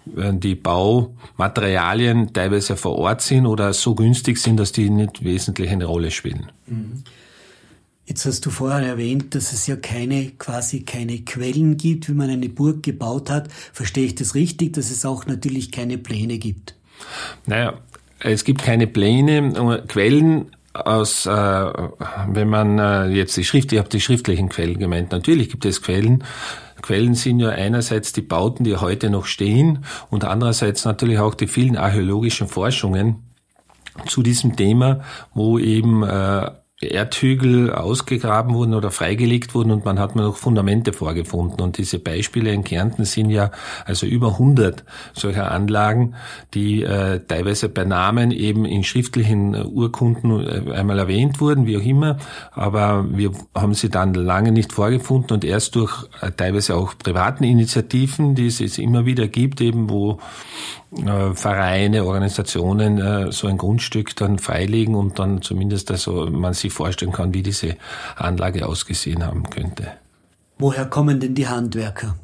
die 0.06 0.54
Baumaterialien 0.54 2.32
teilweise 2.32 2.76
vor 2.76 2.96
Ort 2.96 3.20
sind 3.20 3.44
oder 3.44 3.74
so 3.74 3.94
günstig 3.94 4.38
sind, 4.38 4.58
dass 4.58 4.72
die 4.72 4.88
nicht 4.88 5.22
wesentlich 5.22 5.70
eine 5.70 5.84
Rolle 5.84 6.10
spielen. 6.10 6.50
Mhm. 6.66 7.04
Jetzt 8.06 8.24
hast 8.24 8.46
du 8.46 8.50
vorher 8.50 8.86
erwähnt, 8.86 9.34
dass 9.34 9.52
es 9.52 9.66
ja 9.66 9.74
keine, 9.74 10.30
quasi 10.38 10.82
keine 10.84 11.18
Quellen 11.18 11.76
gibt, 11.76 12.08
wie 12.08 12.14
man 12.14 12.30
eine 12.30 12.48
Burg 12.48 12.84
gebaut 12.84 13.30
hat. 13.30 13.48
Verstehe 13.72 14.06
ich 14.06 14.14
das 14.14 14.36
richtig, 14.36 14.74
dass 14.74 14.92
es 14.92 15.04
auch 15.04 15.26
natürlich 15.26 15.72
keine 15.72 15.98
Pläne 15.98 16.38
gibt? 16.38 16.76
Naja, 17.46 17.80
es 18.20 18.44
gibt 18.44 18.62
keine 18.62 18.86
Pläne, 18.86 19.82
Quellen 19.88 20.52
aus, 20.72 21.26
äh, 21.26 21.30
wenn 21.30 22.48
man 22.48 22.78
äh, 22.78 23.06
jetzt 23.06 23.36
die 23.36 23.44
Schrift, 23.44 23.72
ich 23.72 23.78
habe 23.78 23.88
die 23.88 24.00
schriftlichen 24.00 24.50
Quellen 24.50 24.78
gemeint, 24.78 25.10
natürlich 25.10 25.50
gibt 25.50 25.64
es 25.64 25.82
Quellen. 25.82 26.22
Quellen 26.82 27.14
sind 27.14 27.40
ja 27.40 27.48
einerseits 27.48 28.12
die 28.12 28.22
Bauten, 28.22 28.62
die 28.62 28.76
heute 28.76 29.10
noch 29.10 29.26
stehen 29.26 29.84
und 30.10 30.24
andererseits 30.24 30.84
natürlich 30.84 31.18
auch 31.18 31.34
die 31.34 31.48
vielen 31.48 31.76
archäologischen 31.76 32.46
Forschungen 32.46 33.24
zu 34.06 34.22
diesem 34.22 34.54
Thema, 34.56 35.00
wo 35.34 35.58
eben 35.58 36.02
äh, 36.02 36.50
Erdhügel 36.82 37.72
ausgegraben 37.72 38.54
wurden 38.54 38.74
oder 38.74 38.90
freigelegt 38.90 39.54
wurden 39.54 39.70
und 39.70 39.86
man 39.86 39.98
hat 39.98 40.14
mir 40.14 40.22
noch 40.22 40.36
Fundamente 40.36 40.92
vorgefunden. 40.92 41.62
Und 41.62 41.78
diese 41.78 41.98
Beispiele 41.98 42.52
in 42.52 42.64
Kärnten 42.64 43.06
sind 43.06 43.30
ja 43.30 43.50
also 43.86 44.04
über 44.06 44.32
100 44.32 44.84
solcher 45.14 45.50
Anlagen, 45.50 46.16
die 46.52 46.82
äh, 46.82 47.20
teilweise 47.26 47.70
bei 47.70 47.84
Namen 47.84 48.30
eben 48.30 48.66
in 48.66 48.84
schriftlichen 48.84 49.54
äh, 49.54 49.62
Urkunden 49.62 50.46
äh, 50.46 50.72
einmal 50.74 50.98
erwähnt 50.98 51.40
wurden, 51.40 51.66
wie 51.66 51.78
auch 51.78 51.82
immer. 51.82 52.18
Aber 52.52 53.06
wir 53.10 53.30
haben 53.54 53.72
sie 53.72 53.88
dann 53.88 54.12
lange 54.12 54.52
nicht 54.52 54.74
vorgefunden 54.74 55.32
und 55.32 55.46
erst 55.46 55.76
durch 55.76 56.04
äh, 56.20 56.30
teilweise 56.30 56.76
auch 56.76 56.92
privaten 56.98 57.44
Initiativen, 57.44 58.34
die 58.34 58.48
es 58.48 58.58
jetzt 58.58 58.78
immer 58.78 59.06
wieder 59.06 59.28
gibt, 59.28 59.62
eben 59.62 59.88
wo 59.88 60.18
äh, 61.04 61.34
Vereine, 61.34 62.04
Organisationen 62.04 62.98
äh, 62.98 63.32
so 63.32 63.46
ein 63.46 63.58
Grundstück 63.58 64.16
dann 64.16 64.38
freilegen 64.38 64.94
und 64.94 65.18
dann 65.18 65.42
zumindest 65.42 65.90
also 65.90 66.30
man 66.30 66.54
sich 66.54 66.72
vorstellen 66.72 67.12
kann, 67.12 67.34
wie 67.34 67.42
diese 67.42 67.76
Anlage 68.16 68.66
ausgesehen 68.66 69.24
haben 69.26 69.48
könnte. 69.50 69.92
Woher 70.58 70.86
kommen 70.86 71.20
denn 71.20 71.34
die 71.34 71.48
Handwerker? 71.48 72.16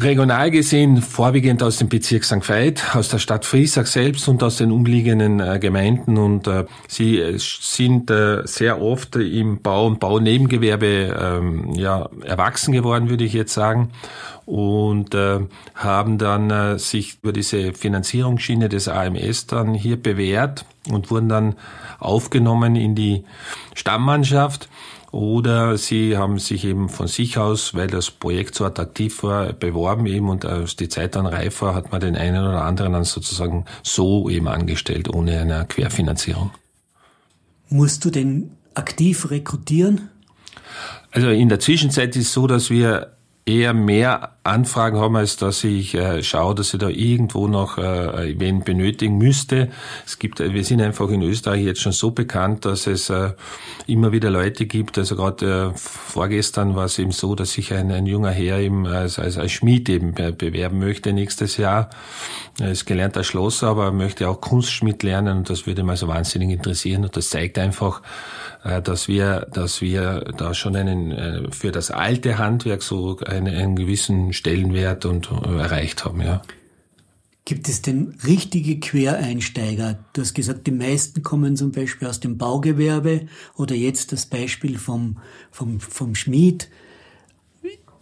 Regional 0.00 0.50
gesehen 0.50 1.00
vorwiegend 1.02 1.62
aus 1.62 1.78
dem 1.78 1.88
Bezirk 1.88 2.24
St. 2.24 2.48
Veit, 2.48 2.96
aus 2.96 3.10
der 3.10 3.18
Stadt 3.18 3.44
Friesach 3.44 3.86
selbst 3.86 4.26
und 4.26 4.42
aus 4.42 4.56
den 4.56 4.72
umliegenden 4.72 5.38
äh, 5.38 5.60
Gemeinden. 5.60 6.18
Und 6.18 6.48
äh, 6.48 6.64
sie 6.88 7.18
äh, 7.20 7.38
sind 7.38 8.10
äh, 8.10 8.42
sehr 8.44 8.82
oft 8.82 9.14
im 9.14 9.62
Bau- 9.62 9.86
und 9.86 10.00
Baunebengewerbe 10.00 11.16
ähm, 11.16 11.74
ja, 11.74 12.08
erwachsen 12.24 12.72
geworden, 12.72 13.08
würde 13.08 13.22
ich 13.22 13.34
jetzt 13.34 13.54
sagen. 13.54 13.92
Und 14.46 15.14
äh, 15.14 15.40
haben 15.76 16.18
dann 16.18 16.50
äh, 16.50 16.78
sich 16.78 17.18
über 17.22 17.32
diese 17.32 17.72
Finanzierungsschiene 17.72 18.68
des 18.68 18.88
AMS 18.88 19.46
dann 19.46 19.74
hier 19.74 19.96
bewährt 19.96 20.64
und 20.90 21.12
wurden 21.12 21.28
dann 21.28 21.54
aufgenommen 22.00 22.74
in 22.74 22.96
die 22.96 23.24
Stammmannschaft 23.74 24.68
oder 25.14 25.78
sie 25.78 26.16
haben 26.16 26.40
sich 26.40 26.64
eben 26.64 26.88
von 26.88 27.06
sich 27.06 27.38
aus, 27.38 27.72
weil 27.74 27.86
das 27.86 28.10
Projekt 28.10 28.56
so 28.56 28.64
attraktiv 28.64 29.22
war, 29.22 29.52
beworben 29.52 30.06
eben 30.06 30.28
und 30.28 30.44
als 30.44 30.74
die 30.74 30.88
Zeit 30.88 31.14
dann 31.14 31.26
reif 31.26 31.62
war, 31.62 31.72
hat 31.72 31.92
man 31.92 32.00
den 32.00 32.16
einen 32.16 32.44
oder 32.44 32.64
anderen 32.64 32.94
dann 32.94 33.04
sozusagen 33.04 33.64
so 33.84 34.28
eben 34.28 34.48
angestellt, 34.48 35.08
ohne 35.08 35.38
eine 35.38 35.66
Querfinanzierung. 35.68 36.50
Musst 37.68 38.04
du 38.04 38.10
denn 38.10 38.50
aktiv 38.74 39.30
rekrutieren? 39.30 40.10
Also 41.12 41.28
in 41.28 41.48
der 41.48 41.60
Zwischenzeit 41.60 42.16
ist 42.16 42.26
es 42.26 42.32
so, 42.32 42.48
dass 42.48 42.68
wir 42.68 43.12
eher 43.46 43.72
mehr 43.72 44.33
Anfragen 44.44 44.98
haben, 44.98 45.16
als 45.16 45.38
dass 45.38 45.64
ich 45.64 45.94
äh, 45.94 46.22
schaue, 46.22 46.54
dass 46.54 46.74
ich 46.74 46.78
da 46.78 46.90
irgendwo 46.90 47.48
noch 47.48 47.78
äh, 47.78 48.38
wen 48.38 48.62
benötigen 48.62 49.16
müsste. 49.16 49.70
Es 50.04 50.18
gibt, 50.18 50.38
äh, 50.38 50.52
wir 50.52 50.64
sind 50.64 50.82
einfach 50.82 51.08
in 51.08 51.22
Österreich 51.22 51.64
jetzt 51.64 51.80
schon 51.80 51.92
so 51.92 52.10
bekannt, 52.10 52.66
dass 52.66 52.86
es 52.86 53.08
äh, 53.08 53.32
immer 53.86 54.12
wieder 54.12 54.30
Leute 54.30 54.66
gibt. 54.66 54.98
Also 54.98 55.16
gerade 55.16 55.72
äh, 55.74 55.78
vorgestern 55.78 56.76
war 56.76 56.84
es 56.84 56.98
eben 56.98 57.12
so, 57.12 57.34
dass 57.34 57.52
sich 57.52 57.72
ein, 57.72 57.90
ein 57.90 58.04
junger 58.04 58.32
Herr 58.32 58.58
eben 58.58 58.86
als, 58.86 59.18
als, 59.18 59.38
als 59.38 59.50
Schmied 59.50 59.88
eben 59.88 60.12
bewerben 60.12 60.78
möchte 60.78 61.14
nächstes 61.14 61.56
Jahr. 61.56 61.88
Er 62.60 62.70
ist 62.70 62.84
gelernter 62.84 63.24
Schlosser, 63.24 63.68
aber 63.68 63.92
möchte 63.92 64.28
auch 64.28 64.42
Kunstschmied 64.42 65.02
lernen 65.02 65.38
und 65.38 65.50
das 65.50 65.66
würde 65.66 65.84
mal 65.84 65.96
so 65.96 66.06
wahnsinnig 66.06 66.50
interessieren. 66.50 67.02
Und 67.04 67.16
das 67.16 67.30
zeigt 67.30 67.58
einfach, 67.58 68.02
äh, 68.62 68.82
dass 68.82 69.08
wir, 69.08 69.46
dass 69.52 69.80
wir 69.80 70.20
da 70.36 70.54
schon 70.54 70.76
einen 70.76 71.12
äh, 71.12 71.50
für 71.50 71.72
das 71.72 71.90
alte 71.90 72.38
Handwerk 72.38 72.82
so 72.82 73.18
einen, 73.26 73.54
einen 73.54 73.76
gewissen 73.76 74.32
Stellenwert 74.34 75.04
und 75.04 75.30
äh, 75.30 75.58
erreicht 75.58 76.04
haben, 76.04 76.20
ja. 76.20 76.42
Gibt 77.46 77.68
es 77.68 77.82
denn 77.82 78.14
richtige 78.26 78.80
Quereinsteiger? 78.80 79.98
Du 80.14 80.22
hast 80.22 80.32
gesagt, 80.32 80.66
die 80.66 80.70
meisten 80.70 81.22
kommen 81.22 81.56
zum 81.56 81.72
Beispiel 81.72 82.08
aus 82.08 82.18
dem 82.18 82.38
Baugewerbe 82.38 83.26
oder 83.56 83.74
jetzt 83.74 84.12
das 84.12 84.24
Beispiel 84.24 84.78
vom, 84.78 85.18
vom, 85.50 85.78
vom 85.78 86.14
Schmied. 86.14 86.70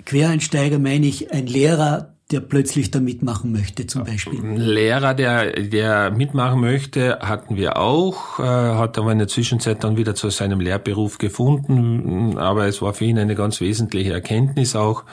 Quereinsteiger 0.05 0.79
meine 0.79 1.07
ich 1.07 1.33
ein 1.33 1.49
Lehrer, 1.49 2.13
der 2.31 2.41
plötzlich 2.41 2.91
da 2.91 3.01
mitmachen 3.01 3.53
möchte, 3.53 3.87
zum 3.87 4.05
Beispiel? 4.05 4.41
Lehrer, 4.41 5.15
der, 5.15 5.61
der 5.61 6.11
mitmachen 6.11 6.61
möchte, 6.61 7.19
hatten 7.21 7.57
wir 7.57 7.77
auch, 7.77 8.39
äh, 8.39 8.43
hat 8.43 8.97
aber 8.97 9.13
in 9.13 9.19
der 9.19 9.29
Zwischenzeit 9.29 9.85
dann 9.85 9.97
wieder 9.97 10.15
zu 10.15 10.31
seinem 10.31 10.61
Lehrberuf 10.61 11.19
gefunden, 11.19 12.39
aber 12.39 12.67
es 12.67 12.81
war 12.81 12.95
für 12.95 13.05
ihn 13.05 13.19
eine 13.19 13.35
ganz 13.35 13.61
wesentliche 13.61 14.13
Erkenntnis 14.13 14.75
auch, 14.77 15.05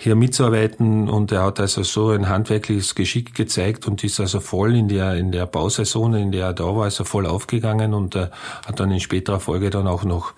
hier 0.00 0.14
mitzuarbeiten. 0.14 1.08
Und 1.08 1.32
er 1.32 1.42
hat 1.42 1.60
also 1.60 1.82
so 1.82 2.10
ein 2.10 2.28
handwerkliches 2.28 2.94
Geschick 2.94 3.34
gezeigt 3.34 3.86
und 3.86 4.04
ist 4.04 4.20
also 4.20 4.40
voll 4.40 4.74
in 4.74 4.88
der, 4.88 5.14
in 5.16 5.32
der 5.32 5.46
Bausaison, 5.46 6.14
in 6.14 6.32
der 6.32 6.46
er 6.46 6.52
da 6.52 6.64
war, 6.64 6.84
also 6.84 7.04
voll 7.04 7.26
aufgegangen. 7.26 7.94
Und 7.94 8.14
äh, 8.14 8.28
hat 8.66 8.80
dann 8.80 8.90
in 8.90 9.00
späterer 9.00 9.40
Folge 9.40 9.70
dann 9.70 9.86
auch 9.86 10.04
noch 10.04 10.34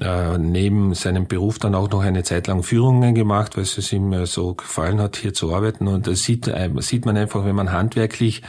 äh, 0.00 0.36
neben 0.38 0.94
seinem 0.94 1.26
Beruf 1.26 1.58
dann 1.58 1.74
auch 1.74 1.90
noch 1.90 2.02
eine 2.02 2.24
Zeit 2.24 2.48
lang 2.48 2.62
Führungen 2.62 3.14
gemacht, 3.14 3.56
weil 3.56 3.64
es 3.64 3.92
ihm 3.92 4.12
äh, 4.12 4.26
so 4.26 4.54
gefallen 4.54 5.00
hat, 5.00 5.16
hier 5.16 5.32
zu 5.32 5.54
arbeiten. 5.54 5.86
Und 5.86 6.06
das 6.06 6.22
sieht, 6.24 6.48
äh, 6.48 6.70
sieht 6.78 7.06
man 7.06 7.16
einfach, 7.16 7.44
wenn 7.44 7.54
man 7.54 7.72
handwerklich 7.72 8.42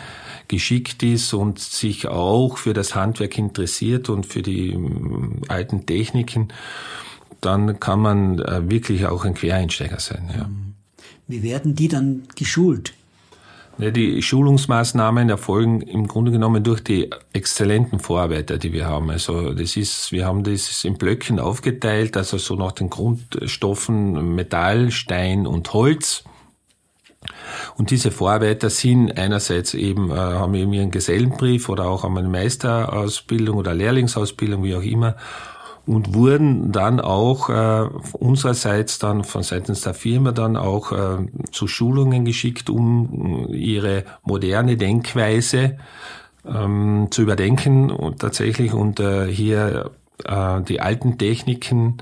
geschickt 0.47 1.03
ist 1.03 1.33
und 1.33 1.59
sich 1.59 2.07
auch 2.07 2.57
für 2.57 2.73
das 2.73 2.95
Handwerk 2.95 3.37
interessiert 3.37 4.09
und 4.09 4.25
für 4.25 4.41
die 4.41 4.71
ähm, 4.71 5.41
alten 5.47 5.85
Techniken, 5.85 6.49
dann 7.41 7.79
kann 7.79 7.99
man 7.99 8.39
äh, 8.39 8.69
wirklich 8.69 9.05
auch 9.05 9.25
ein 9.25 9.33
Quereinsteiger 9.33 9.99
sein. 9.99 10.29
Ja. 10.35 10.49
Wie 11.27 11.43
werden 11.43 11.75
die 11.75 11.87
dann 11.87 12.23
geschult? 12.35 12.93
Die 13.79 14.23
Schulungsmaßnahmen 14.23 15.29
erfolgen 15.29 15.81
im 15.81 16.07
Grunde 16.07 16.31
genommen 16.31 16.63
durch 16.63 16.83
die 16.83 17.11
exzellenten 17.33 17.99
Vorarbeiter, 17.99 18.57
die 18.57 18.73
wir 18.73 18.87
haben. 18.87 19.11
Also 19.11 19.53
das 19.53 19.77
ist, 19.77 20.11
wir 20.11 20.25
haben 20.25 20.43
das 20.43 20.83
in 20.83 20.97
Blöcken 20.97 21.39
aufgeteilt, 21.39 22.17
also 22.17 22.39
so 22.39 22.55
nach 22.55 22.71
den 22.71 22.89
Grundstoffen 22.89 24.33
Metall, 24.33 24.89
Stein 24.89 25.45
und 25.45 25.73
Holz. 25.73 26.23
Und 27.75 27.91
diese 27.91 28.09
Vorarbeiter 28.09 28.71
sind 28.71 29.15
einerseits 29.15 29.75
eben, 29.75 30.09
äh, 30.09 30.15
haben 30.15 30.55
eben 30.55 30.73
ihren 30.73 30.89
Gesellenbrief 30.89 31.69
oder 31.69 31.85
auch 31.85 32.01
haben 32.01 32.17
eine 32.17 32.29
Meisterausbildung 32.29 33.57
oder 33.57 33.75
Lehrlingsausbildung, 33.75 34.63
wie 34.63 34.75
auch 34.75 34.81
immer, 34.81 35.17
und 35.87 36.13
wurden 36.13 36.71
dann 36.71 36.99
auch 36.99 37.49
äh, 37.49 37.87
unsererseits 38.13 38.99
dann 38.99 39.23
von 39.23 39.41
seitens 39.41 39.81
der 39.81 39.93
Firma 39.93 40.33
dann 40.33 40.57
auch 40.57 40.91
äh, 40.91 41.25
zu 41.51 41.67
Schulungen 41.67 42.25
geschickt, 42.25 42.69
um 42.69 43.47
ihre 43.53 44.03
moderne 44.23 44.75
Denkweise 44.75 45.77
ähm, 46.45 47.07
zu 47.09 47.21
überdenken 47.21 47.89
und 47.89 48.19
tatsächlich 48.19 48.73
und 48.73 48.99
äh, 48.99 49.27
hier 49.27 49.91
äh, 50.25 50.61
die 50.61 50.81
alten 50.81 51.17
Techniken 51.17 51.97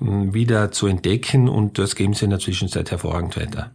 äh, 0.00 0.04
wieder 0.04 0.70
zu 0.70 0.86
entdecken 0.86 1.48
und 1.48 1.78
das 1.78 1.96
geben 1.96 2.14
sie 2.14 2.24
in 2.26 2.30
der 2.30 2.40
Zwischenzeit 2.40 2.90
hervorragend 2.90 3.36
weiter. 3.36 3.72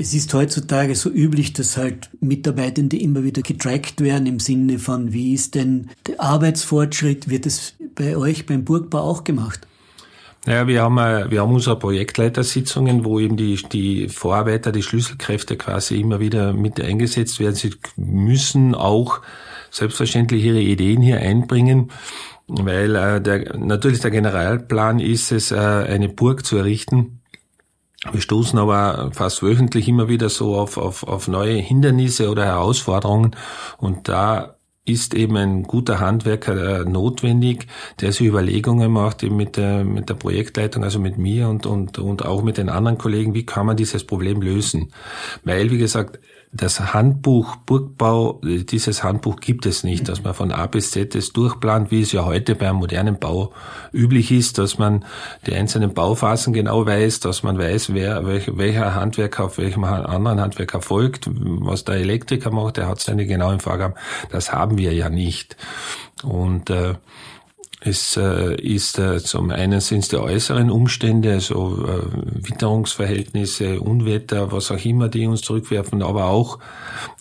Es 0.00 0.14
ist 0.14 0.32
heutzutage 0.32 0.94
so 0.94 1.10
üblich, 1.10 1.54
dass 1.54 1.76
halt 1.76 2.08
Mitarbeitende 2.20 2.96
immer 2.96 3.24
wieder 3.24 3.42
getrackt 3.42 4.00
werden 4.00 4.26
im 4.26 4.38
Sinne 4.38 4.78
von, 4.78 5.12
wie 5.12 5.34
ist 5.34 5.56
denn 5.56 5.88
der 6.06 6.20
Arbeitsfortschritt? 6.20 7.28
Wird 7.28 7.46
es 7.46 7.74
bei 7.96 8.16
euch 8.16 8.46
beim 8.46 8.64
Burgbau 8.64 9.00
auch 9.00 9.24
gemacht? 9.24 9.66
Ja, 10.46 10.68
wir 10.68 10.82
haben, 10.82 10.98
äh, 10.98 11.28
wir 11.32 11.40
haben 11.42 11.52
unsere 11.52 11.76
Projektleitersitzungen, 11.76 13.04
wo 13.04 13.18
eben 13.18 13.36
die, 13.36 13.56
die 13.56 14.08
Vorarbeiter, 14.08 14.70
die 14.70 14.84
Schlüsselkräfte 14.84 15.56
quasi 15.56 16.00
immer 16.00 16.20
wieder 16.20 16.52
mit 16.52 16.80
eingesetzt 16.80 17.40
werden. 17.40 17.56
Sie 17.56 17.74
müssen 17.96 18.76
auch 18.76 19.20
selbstverständlich 19.72 20.44
ihre 20.44 20.60
Ideen 20.60 21.02
hier 21.02 21.18
einbringen, 21.18 21.90
weil 22.46 22.94
äh, 22.94 23.20
der, 23.20 23.58
natürlich 23.58 23.98
der 23.98 24.12
Generalplan 24.12 25.00
ist 25.00 25.32
es, 25.32 25.50
äh, 25.50 25.56
eine 25.56 26.08
Burg 26.08 26.46
zu 26.46 26.56
errichten, 26.56 27.17
wir 28.10 28.20
stoßen 28.20 28.58
aber 28.58 29.10
fast 29.12 29.42
wöchentlich 29.42 29.88
immer 29.88 30.08
wieder 30.08 30.28
so 30.28 30.56
auf, 30.56 30.78
auf, 30.78 31.02
auf 31.02 31.28
neue 31.28 31.56
Hindernisse 31.56 32.30
oder 32.30 32.44
Herausforderungen 32.44 33.34
und 33.78 34.08
da 34.08 34.58
ist 34.88 35.14
eben 35.14 35.36
ein 35.36 35.64
guter 35.64 36.00
Handwerker 36.00 36.80
äh, 36.80 36.84
notwendig, 36.84 37.66
der 38.00 38.12
sich 38.12 38.26
Überlegungen 38.26 38.90
macht 38.90 39.22
eben 39.22 39.36
mit 39.36 39.56
der, 39.56 39.84
mit 39.84 40.08
der 40.08 40.14
Projektleitung, 40.14 40.82
also 40.82 40.98
mit 40.98 41.18
mir 41.18 41.48
und, 41.48 41.66
und, 41.66 41.98
und 41.98 42.24
auch 42.24 42.42
mit 42.42 42.56
den 42.56 42.70
anderen 42.70 42.96
Kollegen, 42.96 43.34
wie 43.34 43.44
kann 43.44 43.66
man 43.66 43.76
dieses 43.76 44.04
Problem 44.04 44.40
lösen. 44.40 44.92
Weil, 45.44 45.70
wie 45.70 45.78
gesagt, 45.78 46.20
das 46.52 46.94
Handbuch 46.94 47.56
Burgbau, 47.56 48.40
dieses 48.42 49.02
Handbuch 49.02 49.40
gibt 49.40 49.66
es 49.66 49.84
nicht, 49.84 50.08
dass 50.08 50.22
man 50.24 50.32
von 50.32 50.50
A 50.50 50.66
bis 50.66 50.90
Z 50.92 51.14
es 51.14 51.32
durchplant, 51.32 51.90
wie 51.90 52.00
es 52.00 52.12
ja 52.12 52.24
heute 52.24 52.54
beim 52.54 52.76
modernen 52.76 53.18
Bau 53.18 53.52
üblich 53.92 54.32
ist, 54.32 54.56
dass 54.56 54.78
man 54.78 55.04
die 55.46 55.54
einzelnen 55.54 55.92
Bauphasen 55.92 56.52
genau 56.52 56.86
weiß, 56.86 57.20
dass 57.20 57.42
man 57.42 57.58
weiß, 57.58 57.92
wer, 57.92 58.26
welch, 58.26 58.56
welcher 58.56 58.94
Handwerker 58.94 59.44
auf 59.44 59.58
welchem 59.58 59.84
anderen 59.84 60.40
Handwerker 60.40 60.80
folgt, 60.80 61.28
was 61.30 61.84
der 61.84 61.96
Elektriker 61.96 62.50
macht, 62.50 62.78
der 62.78 62.88
hat 62.88 63.00
seine 63.00 63.26
genauen 63.26 63.60
Vorgaben. 63.60 63.94
Das 64.30 64.52
haben 64.52 64.78
wir 64.78 64.94
ja 64.94 65.10
nicht. 65.10 65.56
Und 66.22 66.70
äh, 66.70 66.94
Es 67.80 68.16
äh, 68.16 68.56
ist 68.60 68.98
äh, 68.98 69.20
zum 69.20 69.50
einen 69.50 69.80
sind 69.80 70.00
es 70.00 70.08
die 70.08 70.16
äußeren 70.16 70.68
Umstände, 70.68 71.34
also 71.34 71.86
äh, 71.86 72.02
Witterungsverhältnisse, 72.48 73.80
Unwetter, 73.80 74.50
was 74.50 74.72
auch 74.72 74.84
immer, 74.84 75.08
die 75.08 75.28
uns 75.28 75.42
zurückwerfen, 75.42 76.02
aber 76.02 76.24
auch, 76.24 76.58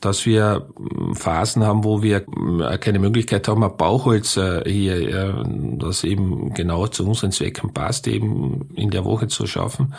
dass 0.01 0.25
wir 0.25 0.67
äh, 0.79 1.15
Phasen 1.15 1.63
haben, 1.63 1.83
wo 1.83 2.01
wir 2.01 2.25
äh, 2.60 2.77
keine 2.79 2.97
Möglichkeit 2.97 3.47
haben, 3.47 3.63
ein 3.63 3.77
Bauholz 3.77 4.36
äh, 4.38 4.63
hier, 4.65 4.95
äh, 4.95 5.33
das 5.77 6.03
eben 6.03 6.51
genau 6.55 6.88
zu 6.88 7.07
unseren 7.07 7.31
Zwecken 7.31 7.71
passt, 7.71 8.07
eben 8.07 8.67
in 8.73 8.89
der 8.89 9.05
Woche 9.05 9.27
zu 9.27 9.45
schaffen, 9.45 9.93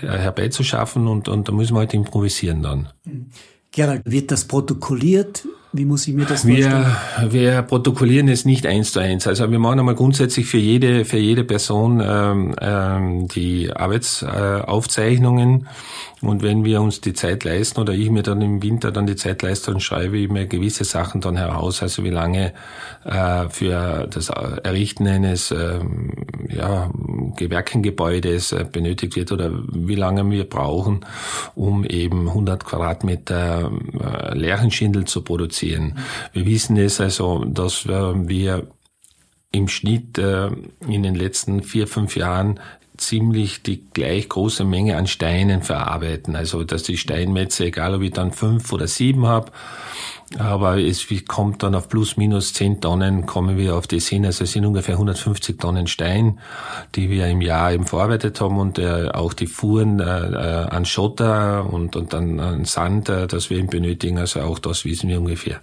äh, 0.00 0.06
herbeizuschaffen 0.06 1.08
und, 1.08 1.26
und 1.28 1.48
da 1.48 1.52
müssen 1.52 1.74
wir 1.74 1.80
halt 1.80 1.94
improvisieren 1.94 2.62
dann. 2.62 2.88
Gerald, 3.72 4.02
wird 4.04 4.30
das 4.30 4.44
protokolliert? 4.44 5.44
Wie 5.72 5.84
muss 5.84 6.08
ich 6.08 6.14
mir 6.14 6.24
das 6.24 6.42
vorstellen? 6.42 6.86
Wir, 7.20 7.32
wir 7.32 7.62
protokollieren 7.62 8.28
es 8.28 8.46
nicht 8.46 8.64
eins 8.66 8.92
zu 8.92 9.00
eins. 9.00 9.26
Also 9.26 9.50
wir 9.50 9.58
machen 9.58 9.78
einmal 9.78 9.94
grundsätzlich 9.94 10.46
für 10.46 10.56
jede, 10.58 11.04
für 11.04 11.18
jede 11.18 11.44
Person 11.44 12.02
ähm, 12.04 12.54
ähm, 12.60 13.28
die 13.28 13.70
Arbeitsaufzeichnungen. 13.70 15.68
Und 16.20 16.42
wenn 16.42 16.64
wir 16.64 16.80
uns 16.80 17.00
die 17.00 17.12
Zeit 17.12 17.44
leisten 17.44 17.80
oder 17.80 17.92
ich 17.92 18.10
mir 18.10 18.22
dann 18.22 18.42
im 18.42 18.62
Winter 18.62 18.90
dann 18.90 19.06
die 19.06 19.16
Zeit 19.16 19.42
leiste, 19.42 19.70
dann 19.70 19.80
schreibe 19.80 20.18
ich 20.18 20.28
mir 20.28 20.46
gewisse 20.46 20.84
Sachen 20.84 21.20
dann 21.20 21.36
heraus. 21.36 21.82
Also 21.82 22.02
wie 22.02 22.10
lange 22.10 22.52
äh, 23.04 23.48
für 23.48 24.08
das 24.10 24.28
Errichten 24.28 25.06
eines 25.06 25.50
äh, 25.50 25.80
ja, 26.48 26.90
Gewerkengebäudes 27.36 28.52
äh, 28.52 28.66
benötigt 28.70 29.16
wird 29.16 29.30
oder 29.30 29.50
wie 29.72 29.94
lange 29.94 30.28
wir 30.30 30.48
brauchen, 30.48 31.04
um 31.54 31.84
eben 31.84 32.28
100 32.28 32.64
Quadratmeter 32.64 33.70
äh, 34.00 34.36
Lärchenschindel 34.36 35.04
zu 35.04 35.22
produzieren. 35.22 35.98
Wir 36.32 36.46
wissen 36.46 36.76
es 36.76 37.00
also, 37.00 37.44
dass 37.44 37.86
wir 37.86 38.66
im 39.50 39.68
Schnitt 39.68 40.18
äh, 40.18 40.50
in 40.86 41.02
den 41.02 41.14
letzten 41.14 41.62
vier, 41.62 41.86
fünf 41.86 42.16
Jahren 42.16 42.60
ziemlich 42.98 43.62
die 43.62 43.82
gleich 43.92 44.28
große 44.28 44.64
Menge 44.64 44.96
an 44.96 45.06
Steinen 45.06 45.62
verarbeiten. 45.62 46.36
Also 46.36 46.64
dass 46.64 46.82
die 46.82 46.96
Steinmetze, 46.96 47.66
egal 47.66 47.94
ob 47.94 48.02
ich 48.02 48.12
dann 48.12 48.32
fünf 48.32 48.72
oder 48.72 48.86
sieben 48.86 49.26
habe, 49.26 49.52
aber 50.36 50.78
es 50.78 51.06
kommt 51.26 51.62
dann 51.62 51.74
auf 51.74 51.88
plus 51.88 52.18
minus 52.18 52.52
zehn 52.52 52.82
Tonnen, 52.82 53.24
kommen 53.24 53.56
wir 53.56 53.76
auf 53.76 53.86
das 53.86 54.08
hin. 54.08 54.26
Also 54.26 54.44
es 54.44 54.52
sind 54.52 54.66
ungefähr 54.66 54.96
150 54.96 55.58
Tonnen 55.58 55.86
Stein, 55.86 56.38
die 56.94 57.08
wir 57.08 57.28
im 57.28 57.40
Jahr 57.40 57.72
eben 57.72 57.86
verarbeitet 57.86 58.38
haben 58.40 58.58
und 58.58 58.78
äh, 58.78 59.08
auch 59.08 59.32
die 59.32 59.46
Fuhren 59.46 60.00
äh, 60.00 60.04
äh 60.04 60.68
an 60.68 60.84
Schotter 60.84 61.72
und, 61.72 61.96
und 61.96 62.12
dann 62.12 62.40
an 62.40 62.66
Sand, 62.66 63.08
äh, 63.08 63.26
das 63.26 63.48
wir 63.48 63.56
eben 63.56 63.68
benötigen. 63.68 64.18
Also 64.18 64.40
auch 64.40 64.58
das 64.58 64.84
wissen 64.84 65.08
wir 65.08 65.18
ungefähr. 65.18 65.60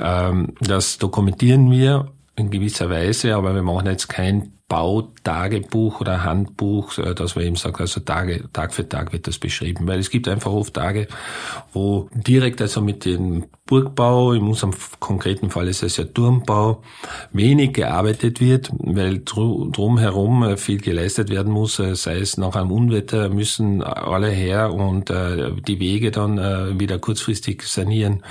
Ähm, 0.00 0.54
das 0.60 0.96
dokumentieren 0.96 1.70
wir 1.70 2.10
in 2.36 2.50
gewisser 2.50 2.88
Weise, 2.88 3.34
aber 3.34 3.54
wir 3.54 3.62
machen 3.62 3.86
jetzt 3.86 4.08
kein 4.08 4.53
Bautagebuch 4.68 6.00
oder 6.00 6.24
Handbuch, 6.24 6.96
äh, 6.98 7.14
dass 7.14 7.36
man 7.36 7.44
eben 7.44 7.56
sagt, 7.56 7.80
also 7.80 8.00
Tage, 8.00 8.50
Tag 8.52 8.72
für 8.72 8.88
Tag 8.88 9.12
wird 9.12 9.26
das 9.26 9.38
beschrieben, 9.38 9.86
weil 9.86 9.98
es 9.98 10.10
gibt 10.10 10.26
einfach 10.26 10.52
oft 10.52 10.74
Tage, 10.74 11.06
wo 11.72 12.08
direkt 12.12 12.60
also 12.62 12.80
mit 12.80 13.04
dem 13.04 13.46
Burgbau, 13.66 14.34
in 14.34 14.42
unserem 14.42 14.74
konkreten 15.00 15.48
Fall 15.48 15.68
ist 15.68 15.82
es 15.82 15.96
ja 15.96 16.04
Turmbau, 16.04 16.82
wenig 17.32 17.72
gearbeitet 17.72 18.38
wird, 18.38 18.70
weil 18.78 19.22
drumherum 19.24 20.42
äh, 20.42 20.56
viel 20.58 20.82
geleistet 20.82 21.30
werden 21.30 21.50
muss, 21.50 21.78
äh, 21.78 21.94
sei 21.96 22.18
es 22.18 22.36
nach 22.36 22.56
einem 22.56 22.70
Unwetter 22.70 23.30
müssen 23.30 23.82
alle 23.82 24.28
her 24.28 24.74
und 24.74 25.08
die 25.08 25.80
Wege 25.80 26.10
dann 26.10 26.78
wieder 26.78 26.98
kurzfristig 26.98 27.62
sanieren, 27.62 28.22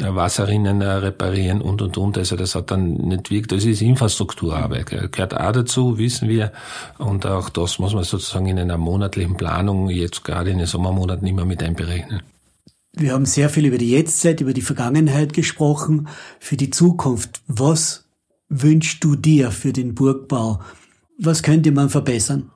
Wasserrinnen 0.00 0.82
reparieren 0.82 1.60
und 1.60 1.82
und 1.82 1.96
und. 1.96 2.18
Also 2.18 2.36
das 2.36 2.54
hat 2.54 2.70
dann 2.70 2.94
nicht 2.94 3.30
wirklich, 3.30 3.46
das 3.46 3.64
ist 3.64 3.82
Infrastrukturarbeit, 3.82 4.86
gehört 4.86 5.38
auch 5.38 5.52
dazu, 5.52 5.98
wissen 5.98 6.28
wir. 6.28 6.52
Und 6.98 7.26
auch 7.26 7.48
das 7.50 7.78
muss 7.78 7.94
man 7.94 8.04
sozusagen 8.04 8.46
in 8.46 8.58
einer 8.58 8.78
monatlichen 8.78 9.36
Planung 9.36 9.90
jetzt 9.90 10.24
gerade 10.24 10.50
in 10.50 10.58
den 10.58 10.66
Sommermonaten 10.66 11.26
immer 11.26 11.44
mit 11.44 11.62
einberechnen. 11.62 12.22
Wir 12.98 13.12
haben 13.12 13.26
sehr 13.26 13.50
viel 13.50 13.66
über 13.66 13.76
die 13.76 13.90
Jetztzeit, 13.90 14.40
über 14.40 14.54
die 14.54 14.62
Vergangenheit 14.62 15.34
gesprochen. 15.34 16.08
Für 16.40 16.56
die 16.56 16.70
Zukunft, 16.70 17.42
was 17.46 18.08
wünschst 18.48 19.04
du 19.04 19.16
dir 19.16 19.50
für 19.50 19.74
den 19.74 19.94
Burgbau? 19.94 20.60
Was 21.18 21.42
könnte 21.42 21.72
man 21.72 21.90
verbessern? 21.90 22.50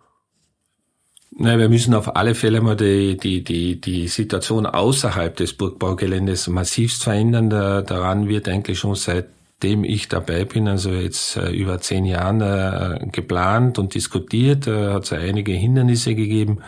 Nein, 1.33 1.59
wir 1.59 1.69
müssen 1.69 1.93
auf 1.93 2.17
alle 2.17 2.35
Fälle 2.35 2.63
mal 2.63 2.75
die, 2.75 3.19
die, 3.19 3.45
die, 3.45 3.81
die 3.81 4.09
Situation 4.09 4.65
außerhalb 4.65 5.37
des 5.37 5.53
Burgbaugeländes 5.53 6.49
massivst 6.49 7.05
verändern. 7.05 7.51
Da, 7.51 7.83
daran 7.83 8.27
wird 8.27 8.49
eigentlich 8.49 8.79
schon 8.79 8.95
seit 8.95 9.27
dem 9.63 9.85
ich 9.85 10.09
dabei 10.09 10.45
bin, 10.45 10.69
also 10.69 10.91
jetzt 10.91 11.37
äh, 11.37 11.51
über 11.51 11.81
zehn 11.81 12.05
Jahren 12.05 12.41
äh, 12.41 13.07
geplant 13.13 13.79
und 13.79 13.95
diskutiert, 13.95 14.67
äh, 14.67 14.93
hat 14.93 15.05
es 15.05 15.13
einige 15.13 15.53
Hindernisse 15.53 16.15
gegeben. 16.15 16.61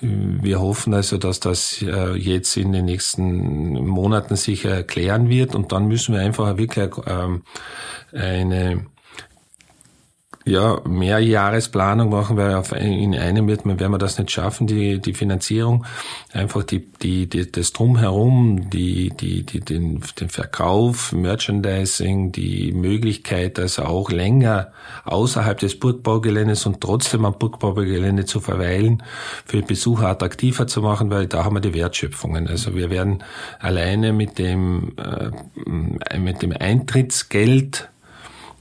Wir 0.00 0.60
hoffen 0.60 0.94
also, 0.94 1.18
dass 1.18 1.40
das 1.40 1.84
jetzt 2.16 2.56
in 2.56 2.72
den 2.72 2.84
nächsten 2.84 3.86
Monaten 3.86 4.36
sich 4.36 4.64
erklären 4.64 5.28
wird 5.28 5.54
und 5.54 5.72
dann 5.72 5.88
müssen 5.88 6.14
wir 6.14 6.20
einfach 6.20 6.56
wirklich 6.56 6.90
ähm, 7.06 7.42
eine 8.12 8.86
ja, 10.48 10.80
Mehrjahresplanung 10.88 12.08
machen, 12.08 12.36
weil 12.36 12.54
auf, 12.54 12.72
in 12.72 13.14
einem 13.14 13.46
wird 13.46 13.66
man, 13.66 13.78
werden 13.78 13.92
wir 13.92 13.98
das 13.98 14.18
nicht 14.18 14.30
schaffen, 14.30 14.66
die, 14.66 14.98
die 14.98 15.12
Finanzierung. 15.12 15.84
Einfach 16.32 16.64
die, 16.64 16.86
die, 17.02 17.28
die, 17.28 17.50
das 17.50 17.72
Drumherum, 17.72 18.70
die, 18.70 19.10
die, 19.10 19.44
die, 19.44 19.60
den, 19.60 20.02
den 20.18 20.28
Verkauf, 20.30 21.12
Merchandising, 21.12 22.32
die 22.32 22.72
Möglichkeit, 22.72 23.58
also 23.58 23.82
auch 23.82 24.10
länger 24.10 24.72
außerhalb 25.04 25.58
des 25.58 25.78
Burgbaugeländes 25.78 26.64
und 26.66 26.80
trotzdem 26.80 27.24
am 27.24 27.38
Burgbaugelände 27.38 28.24
zu 28.24 28.40
verweilen, 28.40 29.02
für 29.44 29.62
Besucher 29.62 30.08
attraktiver 30.08 30.66
zu 30.66 30.80
machen, 30.80 31.10
weil 31.10 31.26
da 31.26 31.44
haben 31.44 31.56
wir 31.56 31.60
die 31.60 31.74
Wertschöpfungen. 31.74 32.48
Also 32.48 32.74
wir 32.74 32.90
werden 32.90 33.22
alleine 33.60 34.12
mit 34.12 34.38
dem, 34.38 34.92
äh, 34.96 36.18
mit 36.18 36.42
dem 36.42 36.52
Eintrittsgeld 36.52 37.90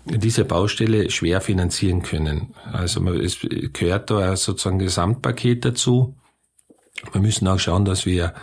diese 0.09 0.45
Baustelle 0.45 1.09
schwer 1.09 1.41
finanzieren 1.41 2.01
können. 2.01 2.53
Also 2.71 3.05
es 3.13 3.39
gehört 3.73 4.09
da 4.09 4.35
sozusagen 4.35 4.77
ein 4.77 4.85
Gesamtpaket 4.85 5.65
dazu. 5.65 6.15
Wir 7.11 7.21
müssen 7.21 7.47
auch 7.47 7.59
schauen, 7.59 7.85
dass 7.85 8.05
wir 8.05 8.33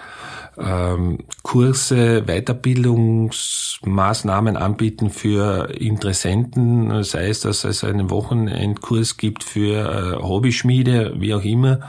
ähm, 0.59 1.19
Kurse, 1.43 2.23
Weiterbildungsmaßnahmen 2.27 4.57
anbieten 4.57 5.11
für 5.11 5.69
Interessenten, 5.71 7.03
sei 7.03 7.29
es, 7.29 7.41
dass 7.41 7.65
es 7.65 7.83
einen 7.85 8.11
Wochenendkurs 8.11 9.17
gibt 9.17 9.45
für 9.45 10.17
äh, 10.17 10.23
Hobbyschmiede, 10.23 11.15
wie 11.19 11.35
auch 11.35 11.45
immer, 11.45 11.81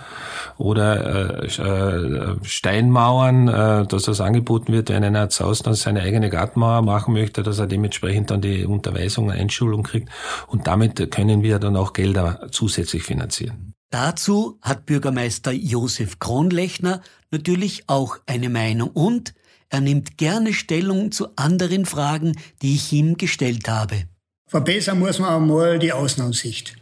oder 0.57 1.43
äh, 1.43 1.47
äh, 1.47 2.35
Steinmauern, 2.43 3.47
äh, 3.47 3.85
dass 3.85 4.03
das 4.03 4.21
angeboten 4.21 4.73
wird, 4.73 4.89
wenn 4.89 5.03
einer 5.03 5.29
zu 5.29 5.45
Hause 5.45 5.63
dann 5.63 5.75
seine 5.75 6.01
eigene 6.01 6.29
Gartenmauer 6.29 6.81
machen 6.81 7.13
möchte, 7.13 7.43
dass 7.43 7.59
er 7.59 7.67
dementsprechend 7.67 8.31
dann 8.31 8.41
die 8.41 8.65
Unterweisung, 8.65 9.31
Einschulung 9.31 9.83
kriegt 9.83 10.09
und 10.47 10.67
damit 10.67 11.11
können 11.11 11.43
wir 11.43 11.59
dann 11.59 11.75
auch 11.75 11.93
Gelder 11.93 12.47
zusätzlich 12.51 13.03
finanzieren. 13.03 13.74
Dazu 13.89 14.57
hat 14.61 14.85
Bürgermeister 14.85 15.51
Josef 15.51 16.19
Kronlechner 16.19 17.01
natürlich 17.31 17.83
auch 17.87 18.17
eine 18.25 18.49
Meinung 18.49 18.89
und 18.89 19.33
er 19.69 19.81
nimmt 19.81 20.17
gerne 20.17 20.53
Stellung 20.53 21.11
zu 21.11 21.29
anderen 21.35 21.85
Fragen, 21.85 22.37
die 22.61 22.75
ich 22.75 22.91
ihm 22.93 23.17
gestellt 23.17 23.67
habe. 23.67 24.03
Verbessern 24.47 24.99
muss 24.99 25.19
man 25.19 25.41
einmal 25.41 25.79
die 25.79 25.91
Außenansicht. 25.91 26.75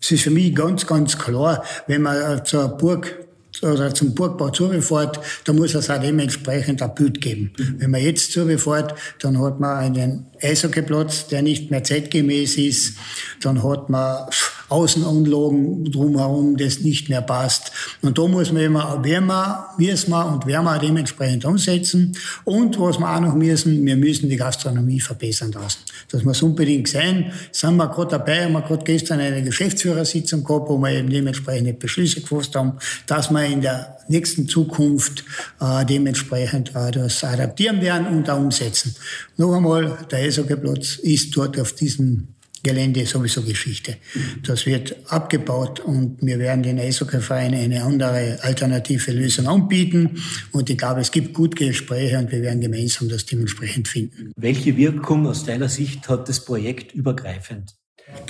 Es 0.00 0.10
ist 0.10 0.22
für 0.22 0.30
mich 0.30 0.54
ganz, 0.54 0.86
ganz 0.86 1.18
klar, 1.18 1.64
wenn 1.86 2.02
man 2.02 2.44
zur 2.44 2.68
Burg 2.68 3.26
oder 3.60 3.94
zum 3.94 4.14
Burgbau 4.14 4.50
zurückfährt, 4.50 5.20
da 5.44 5.52
muss 5.52 5.74
es 5.74 5.90
auch 5.90 6.00
dementsprechend 6.00 6.82
ein 6.82 6.94
Bild 6.94 7.20
geben. 7.20 7.52
Mhm. 7.56 7.80
Wenn 7.80 7.90
man 7.90 8.00
jetzt 8.00 8.32
zurückfährt, 8.32 8.94
dann 9.20 9.40
hat 9.40 9.60
man 9.60 9.76
einen 9.78 10.26
Eishockeyplatz, 10.42 11.28
der 11.28 11.42
nicht 11.42 11.70
mehr 11.70 11.84
zeitgemäß 11.84 12.56
ist. 12.56 12.94
Dann 13.40 13.62
hat 13.62 13.88
man 13.88 14.26
Außenanlagen 14.68 15.90
drumherum, 15.90 16.56
das 16.56 16.80
nicht 16.80 17.10
mehr 17.10 17.20
passt. 17.20 17.72
Und 18.00 18.16
da 18.16 18.26
muss 18.26 18.52
man 18.52 18.62
immer, 18.62 19.00
wer 19.02 19.20
man, 19.20 19.64
müssen 19.76 20.10
wir 20.10 20.26
und 20.26 20.46
wer 20.46 20.62
wir 20.62 20.78
dementsprechend 20.78 21.44
umsetzen. 21.44 22.16
Und 22.44 22.80
was 22.80 22.98
wir 22.98 23.14
auch 23.14 23.20
noch 23.20 23.34
müssen, 23.34 23.84
wir 23.84 23.96
müssen 23.96 24.30
die 24.30 24.36
Gastronomie 24.36 25.00
verbessern 25.00 25.52
lassen. 25.52 25.80
Das 26.10 26.24
muss 26.24 26.42
unbedingt 26.42 26.88
sein. 26.88 27.32
Sind 27.52 27.76
wir 27.76 27.88
gerade 27.88 28.12
dabei, 28.12 28.44
haben 28.44 28.52
wir 28.52 28.62
gerade 28.62 28.84
gestern 28.84 29.20
eine 29.20 29.42
Geschäftsführersitzung 29.42 30.42
gehabt, 30.42 30.70
wo 30.70 30.78
wir 30.78 30.90
eben 30.90 31.10
dementsprechende 31.10 31.74
Beschlüsse 31.74 32.22
gefasst 32.22 32.56
haben, 32.56 32.78
dass 33.06 33.30
wir 33.30 33.44
in 33.44 33.60
der 33.60 33.98
nächsten 34.08 34.48
Zukunft 34.48 35.24
äh, 35.60 35.84
dementsprechend 35.84 36.74
äh, 36.74 36.90
das 36.90 37.24
adaptieren 37.24 37.80
werden 37.80 38.06
und 38.08 38.28
auch 38.28 38.38
umsetzen. 38.38 38.94
Noch 39.36 39.54
einmal, 39.54 39.98
der 40.10 40.20
Eishockeykplatz 40.20 40.96
ist 40.96 41.36
dort 41.36 41.58
auf 41.58 41.72
diesem 41.72 42.28
Gelände 42.62 43.04
sowieso 43.06 43.42
Geschichte. 43.42 43.96
Das 44.44 44.66
wird 44.66 44.94
abgebaut 45.08 45.80
und 45.80 46.18
wir 46.22 46.38
werden 46.38 46.62
den 46.62 46.78
Eishockeyverein 46.78 47.54
eine 47.54 47.82
andere 47.82 48.38
alternative 48.42 49.10
Lösung 49.10 49.48
anbieten. 49.48 50.22
Und 50.52 50.70
ich 50.70 50.78
glaube, 50.78 51.00
es 51.00 51.10
gibt 51.10 51.34
gute 51.34 51.66
Gespräche 51.66 52.18
und 52.18 52.30
wir 52.30 52.40
werden 52.40 52.60
gemeinsam 52.60 53.08
das 53.08 53.26
dementsprechend 53.26 53.88
finden. 53.88 54.32
Welche 54.36 54.76
Wirkung 54.76 55.26
aus 55.26 55.44
deiner 55.44 55.68
Sicht 55.68 56.08
hat 56.08 56.28
das 56.28 56.44
Projekt 56.44 56.92
übergreifend? 56.94 57.74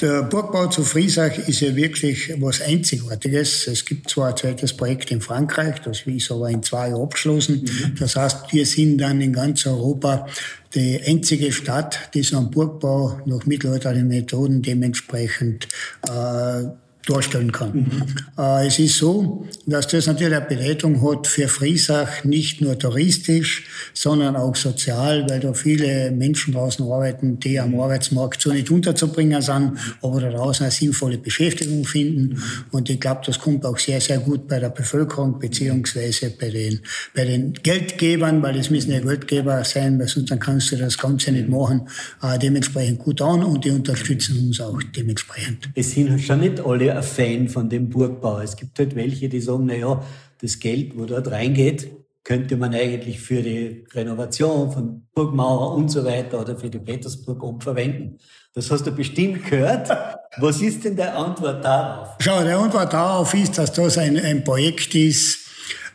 Der 0.00 0.22
Burgbau 0.24 0.66
zu 0.66 0.82
Friesach 0.82 1.38
ist 1.46 1.60
ja 1.60 1.76
wirklich 1.76 2.34
was 2.40 2.60
Einzigartiges. 2.60 3.68
Es 3.68 3.84
gibt 3.84 4.10
zwar 4.10 4.30
ein 4.30 4.36
zweites 4.36 4.76
Projekt 4.76 5.12
in 5.12 5.20
Frankreich, 5.20 5.80
das 5.80 6.02
ist 6.06 6.30
aber 6.32 6.50
in 6.50 6.62
zwei 6.62 6.88
Jahren 6.88 7.02
abgeschlossen. 7.02 7.62
Mhm. 7.62 7.94
Das 7.98 8.16
heißt, 8.16 8.52
wir 8.52 8.66
sind 8.66 8.98
dann 8.98 9.20
in 9.20 9.32
ganz 9.32 9.64
Europa 9.64 10.26
die 10.74 11.00
einzige 11.06 11.52
Stadt, 11.52 12.10
die 12.14 12.22
so 12.22 12.38
einen 12.38 12.50
Burgbau 12.50 13.20
nach 13.26 13.46
mittelalterlichen 13.46 14.08
Methoden 14.08 14.62
dementsprechend 14.62 15.68
äh, 16.08 16.64
darstellen 17.06 17.50
kann. 17.50 17.72
Mhm. 17.72 18.02
Äh, 18.38 18.66
es 18.66 18.78
ist 18.78 18.96
so, 18.96 19.44
dass 19.66 19.88
das 19.88 20.06
natürlich 20.06 20.34
eine 20.34 20.46
Bedeutung 20.46 21.02
hat 21.02 21.26
für 21.26 21.48
Friesach, 21.48 22.24
nicht 22.24 22.60
nur 22.60 22.78
touristisch, 22.78 23.64
sondern 23.92 24.36
auch 24.36 24.54
sozial, 24.54 25.28
weil 25.28 25.40
da 25.40 25.52
viele 25.52 26.12
Menschen 26.12 26.54
draußen 26.54 26.84
arbeiten, 26.84 27.40
die 27.40 27.58
am 27.58 27.78
Arbeitsmarkt 27.78 28.40
so 28.40 28.52
nicht 28.52 28.70
unterzubringen 28.70 29.42
sind, 29.42 29.72
aber 30.00 30.20
da 30.20 30.30
draußen 30.30 30.64
eine 30.64 30.70
sinnvolle 30.70 31.18
Beschäftigung 31.18 31.84
finden. 31.84 32.34
Mhm. 32.34 32.42
Und 32.70 32.88
ich 32.88 33.00
glaube, 33.00 33.22
das 33.26 33.38
kommt 33.40 33.64
auch 33.64 33.78
sehr, 33.78 34.00
sehr 34.00 34.18
gut 34.18 34.46
bei 34.46 34.60
der 34.60 34.70
Bevölkerung 34.70 35.40
beziehungsweise 35.40 36.30
bei 36.30 36.50
den, 36.50 36.80
bei 37.14 37.24
den 37.24 37.52
Geldgebern, 37.54 38.42
weil 38.42 38.56
es 38.56 38.70
müssen 38.70 38.92
ja 38.92 39.00
Geldgeber 39.00 39.64
sein, 39.64 39.98
weil 39.98 40.06
sonst 40.06 40.30
dann 40.30 40.38
kannst 40.38 40.70
du 40.70 40.76
das 40.76 40.98
Ganze 40.98 41.32
nicht 41.32 41.48
machen, 41.48 41.88
äh, 42.22 42.38
dementsprechend 42.38 43.00
gut 43.00 43.20
an 43.20 43.42
und 43.42 43.64
die 43.64 43.70
unterstützen 43.70 44.38
uns 44.46 44.60
auch 44.60 44.80
dementsprechend. 44.96 45.68
Es 45.74 45.90
sind 45.90 46.20
schon 46.20 46.40
nicht 46.40 46.60
alle 46.60 46.91
ein 46.96 47.02
Fan 47.02 47.48
von 47.48 47.68
dem 47.68 47.88
Burgbau. 47.88 48.40
Es 48.40 48.56
gibt 48.56 48.78
halt 48.78 48.94
welche, 48.94 49.28
die 49.28 49.40
sagen, 49.40 49.66
na 49.66 49.74
ja, 49.74 50.02
das 50.40 50.58
Geld, 50.58 50.96
wo 50.96 51.04
dort 51.04 51.30
reingeht, 51.30 51.90
könnte 52.24 52.56
man 52.56 52.74
eigentlich 52.74 53.20
für 53.20 53.42
die 53.42 53.84
Renovation 53.92 54.70
von 54.70 55.06
Burgmauer 55.14 55.74
und 55.74 55.90
so 55.90 56.04
weiter 56.04 56.40
oder 56.40 56.56
für 56.56 56.70
die 56.70 56.78
Petersburg 56.78 57.62
verwenden. 57.62 58.18
Das 58.54 58.70
hast 58.70 58.86
du 58.86 58.92
bestimmt 58.92 59.44
gehört. 59.48 59.90
Was 60.38 60.60
ist 60.60 60.84
denn 60.84 60.96
der 60.96 61.16
Antwort 61.16 61.64
darauf? 61.64 62.16
Schau, 62.20 62.42
der 62.44 62.58
Antwort 62.58 62.92
darauf 62.92 63.34
ist, 63.34 63.58
dass 63.58 63.72
das 63.72 63.98
ein, 63.98 64.18
ein 64.18 64.44
Projekt 64.44 64.94
ist, 64.94 65.48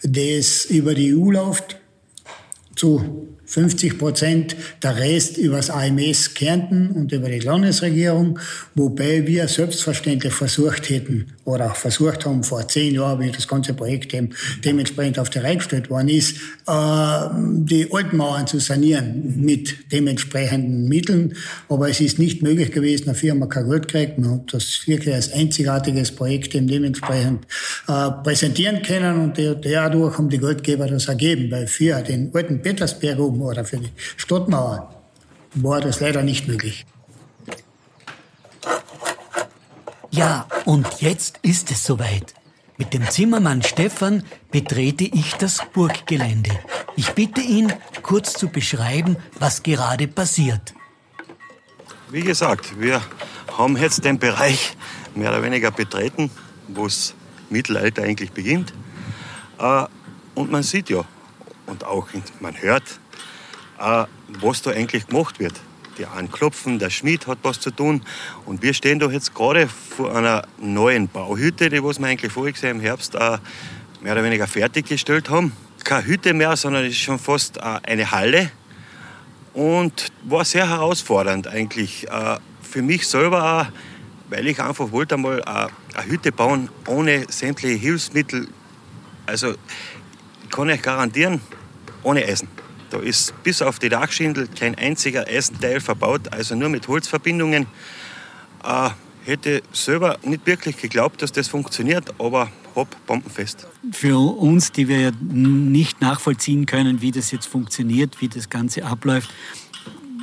das 0.04 0.66
über 0.66 0.94
die 0.94 1.16
EU 1.16 1.32
läuft, 1.32 1.78
zu 2.76 3.37
50 3.48 3.98
Prozent, 3.98 4.56
der 4.84 4.98
Rest 4.98 5.38
übers 5.38 5.70
AMS 5.70 6.34
Kärnten 6.34 6.92
und 6.92 7.12
über 7.14 7.30
die 7.30 7.40
Landesregierung, 7.40 8.40
wobei 8.76 9.26
wir 9.26 9.48
selbstverständlich 9.48 10.34
versucht 10.34 10.90
hätten 10.90 11.28
oder 11.46 11.70
versucht 11.70 12.26
haben 12.26 12.44
vor 12.44 12.68
zehn 12.68 12.94
Jahren, 12.94 13.22
wie 13.22 13.32
das 13.32 13.48
ganze 13.48 13.74
Projekt 13.74 14.14
eben 14.14 14.32
dementsprechend 14.66 15.18
auf 15.18 15.30
die 15.30 15.40
Reihe 15.40 15.58
gestellt 15.58 15.90
worden 15.90 16.10
ist, 16.10 16.36
äh, 16.68 17.30
die 17.34 17.88
alten 17.92 18.18
Mauern 18.18 18.48
zu 18.48 18.60
sanieren 18.60 19.34
mit 19.38 19.92
dementsprechenden 19.94 20.90
Mitteln. 20.90 21.34
Aber 21.70 21.90
es 21.90 22.02
ist 22.02 22.20
nicht 22.20 22.42
möglich 22.42 22.74
gewesen, 22.74 23.06
eine 23.08 23.16
Firma 23.16 23.46
kein 23.46 23.70
Geld 23.70 23.88
gekriegt. 23.88 24.18
Man 24.18 24.32
hat 24.32 24.54
das 24.54 24.86
wirklich 24.88 25.16
als 25.16 25.32
einzigartiges 25.32 26.12
Projekt 26.12 26.54
eben 26.54 26.68
dementsprechend 26.68 27.46
äh, 27.88 28.12
präsentieren 28.24 28.82
können 28.82 29.18
und 29.22 29.38
dadurch 29.38 30.18
haben 30.18 30.30
die 30.30 30.40
Geldgeber 30.40 30.88
das 30.88 31.08
ergeben, 31.08 31.50
weil 31.50 31.68
für 31.68 32.02
den 32.02 32.30
alten 32.34 32.62
Petersberg 32.62 33.20
oben 33.20 33.37
oder 33.42 33.66
für 33.66 33.78
die 33.78 33.92
Stadtmauer 34.18 34.94
war 35.54 35.82
das 35.82 36.00
leider 36.00 36.24
nicht 36.24 36.48
möglich. 36.48 36.86
Ja, 40.12 40.48
und 40.66 41.02
jetzt 41.02 41.40
ist 41.42 41.72
es 41.72 41.84
soweit. 41.84 42.34
Mit 42.78 42.94
dem 42.94 43.10
Zimmermann 43.10 43.64
Stefan 43.64 44.24
betrete 44.52 45.04
ich 45.04 45.34
das 45.36 45.62
Burggelände. 45.74 46.52
Ich 46.96 47.12
bitte 47.12 47.42
ihn, 47.42 47.74
kurz 48.04 48.34
zu 48.34 48.50
beschreiben, 48.50 49.18
was 49.40 49.64
gerade 49.64 50.08
passiert. 50.08 50.74
Wie 52.10 52.22
gesagt, 52.22 52.80
wir 52.80 53.02
haben 53.58 53.78
jetzt 53.78 54.06
den 54.06 54.20
Bereich 54.20 54.78
mehr 55.16 55.30
oder 55.30 55.44
weniger 55.44 55.72
betreten, 55.72 56.30
wo 56.68 56.86
das 56.86 57.14
Mittelalter 57.50 58.04
eigentlich 58.04 58.32
beginnt. 58.32 58.74
Äh, 59.60 59.86
und 60.36 60.52
man 60.52 60.64
sieht 60.64 60.90
ja, 60.90 61.04
und 61.66 61.84
auch 61.84 62.08
man 62.40 62.62
hört, 62.62 63.00
was 63.78 64.62
da 64.62 64.72
eigentlich 64.72 65.08
gemacht 65.08 65.40
wird. 65.40 65.54
Die 65.98 66.06
anklopfen, 66.06 66.78
der 66.80 66.90
Schmied 66.90 67.26
hat 67.28 67.40
was 67.44 67.60
zu 67.60 67.72
tun. 67.72 68.02
Und 68.46 68.62
wir 68.62 68.74
stehen 68.74 69.00
da 69.00 69.10
jetzt 69.10 69.34
gerade 69.34 69.68
vor 69.68 70.16
einer 70.16 70.44
neuen 70.60 71.08
Bauhütte, 71.08 71.70
die 71.70 71.84
was 71.84 72.00
wir 72.00 72.08
eigentlich 72.08 72.32
voriges 72.32 72.62
Jahr 72.62 72.72
im 72.72 72.82
Herbst 72.82 73.14
mehr 73.14 74.14
oder 74.14 74.24
weniger 74.24 74.48
fertiggestellt 74.48 75.30
haben. 75.30 75.54
Keine 75.84 76.06
Hütte 76.06 76.34
mehr, 76.34 76.56
sondern 76.56 76.86
es 76.86 76.92
ist 76.92 77.00
schon 77.00 77.20
fast 77.20 77.58
äh, 77.58 77.80
eine 77.84 78.12
Halle. 78.12 78.52
Und 79.54 80.12
war 80.24 80.46
sehr 80.46 80.70
herausfordernd 80.70 81.48
eigentlich. 81.48 82.08
Äh, 82.10 82.38
für 82.62 82.82
mich 82.82 83.08
selber 83.08 83.62
auch, 83.62 83.66
weil 84.30 84.48
ich 84.48 84.62
einfach 84.62 84.92
wollte 84.92 85.16
einmal 85.16 85.40
äh, 85.40 85.44
eine 85.98 86.06
Hütte 86.06 86.32
bauen 86.32 86.70
ohne 86.88 87.26
sämtliche 87.30 87.76
Hilfsmittel. 87.76 88.48
Also 89.26 89.56
kann 90.52 90.70
ich 90.70 90.82
garantieren, 90.82 91.42
ohne 92.04 92.26
Essen. 92.26 92.48
Da 92.90 93.00
ist 93.00 93.34
bis 93.44 93.62
auf 93.62 93.80
die 93.80 93.90
Dachschindel 93.90 94.48
kein 94.48 94.76
einziger 94.76 95.28
Eisenteil 95.28 95.82
verbaut, 95.82 96.32
also 96.32 96.56
nur 96.56 96.70
mit 96.70 96.88
Holzverbindungen. 96.88 97.68
Äh, 98.64 98.90
hätte 99.26 99.62
selber 99.74 100.18
nicht 100.24 100.46
wirklich 100.46 100.78
geglaubt, 100.78 101.22
dass 101.22 101.34
das 101.34 101.50
funktioniert, 101.50 102.14
aber 102.20 102.50
hopp, 102.76 102.96
bombenfest. 103.06 103.68
Für 103.92 104.18
uns, 104.18 104.72
die 104.72 104.88
wir 104.88 105.00
ja 105.00 105.12
nicht 105.22 106.00
nachvollziehen 106.00 106.66
können, 106.66 107.02
wie 107.02 107.12
das 107.12 107.32
jetzt 107.32 107.46
funktioniert, 107.46 108.22
wie 108.22 108.30
das 108.30 108.50
Ganze 108.50 108.86
abläuft, 108.86 109.30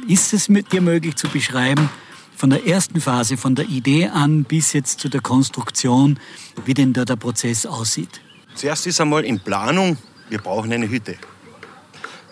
ist 0.08 0.32
es 0.32 0.48
mit 0.48 0.72
dir 0.72 0.80
möglich 0.80 1.16
zu 1.16 1.28
beschreiben, 1.28 1.90
von 2.36 2.50
der 2.50 2.66
ersten 2.66 3.00
Phase, 3.00 3.36
von 3.36 3.54
der 3.54 3.68
Idee 3.68 4.08
an 4.08 4.44
bis 4.44 4.72
jetzt 4.72 5.00
zu 5.00 5.08
der 5.08 5.20
Konstruktion, 5.20 6.18
wie 6.64 6.74
denn 6.74 6.92
da 6.92 7.04
der 7.04 7.16
Prozess 7.16 7.64
aussieht? 7.66 8.20
Zuerst 8.54 8.86
ist 8.86 9.00
einmal 9.00 9.24
in 9.24 9.38
Planung, 9.38 9.98
wir 10.30 10.38
brauchen 10.38 10.72
eine 10.72 10.88
Hütte 10.88 11.16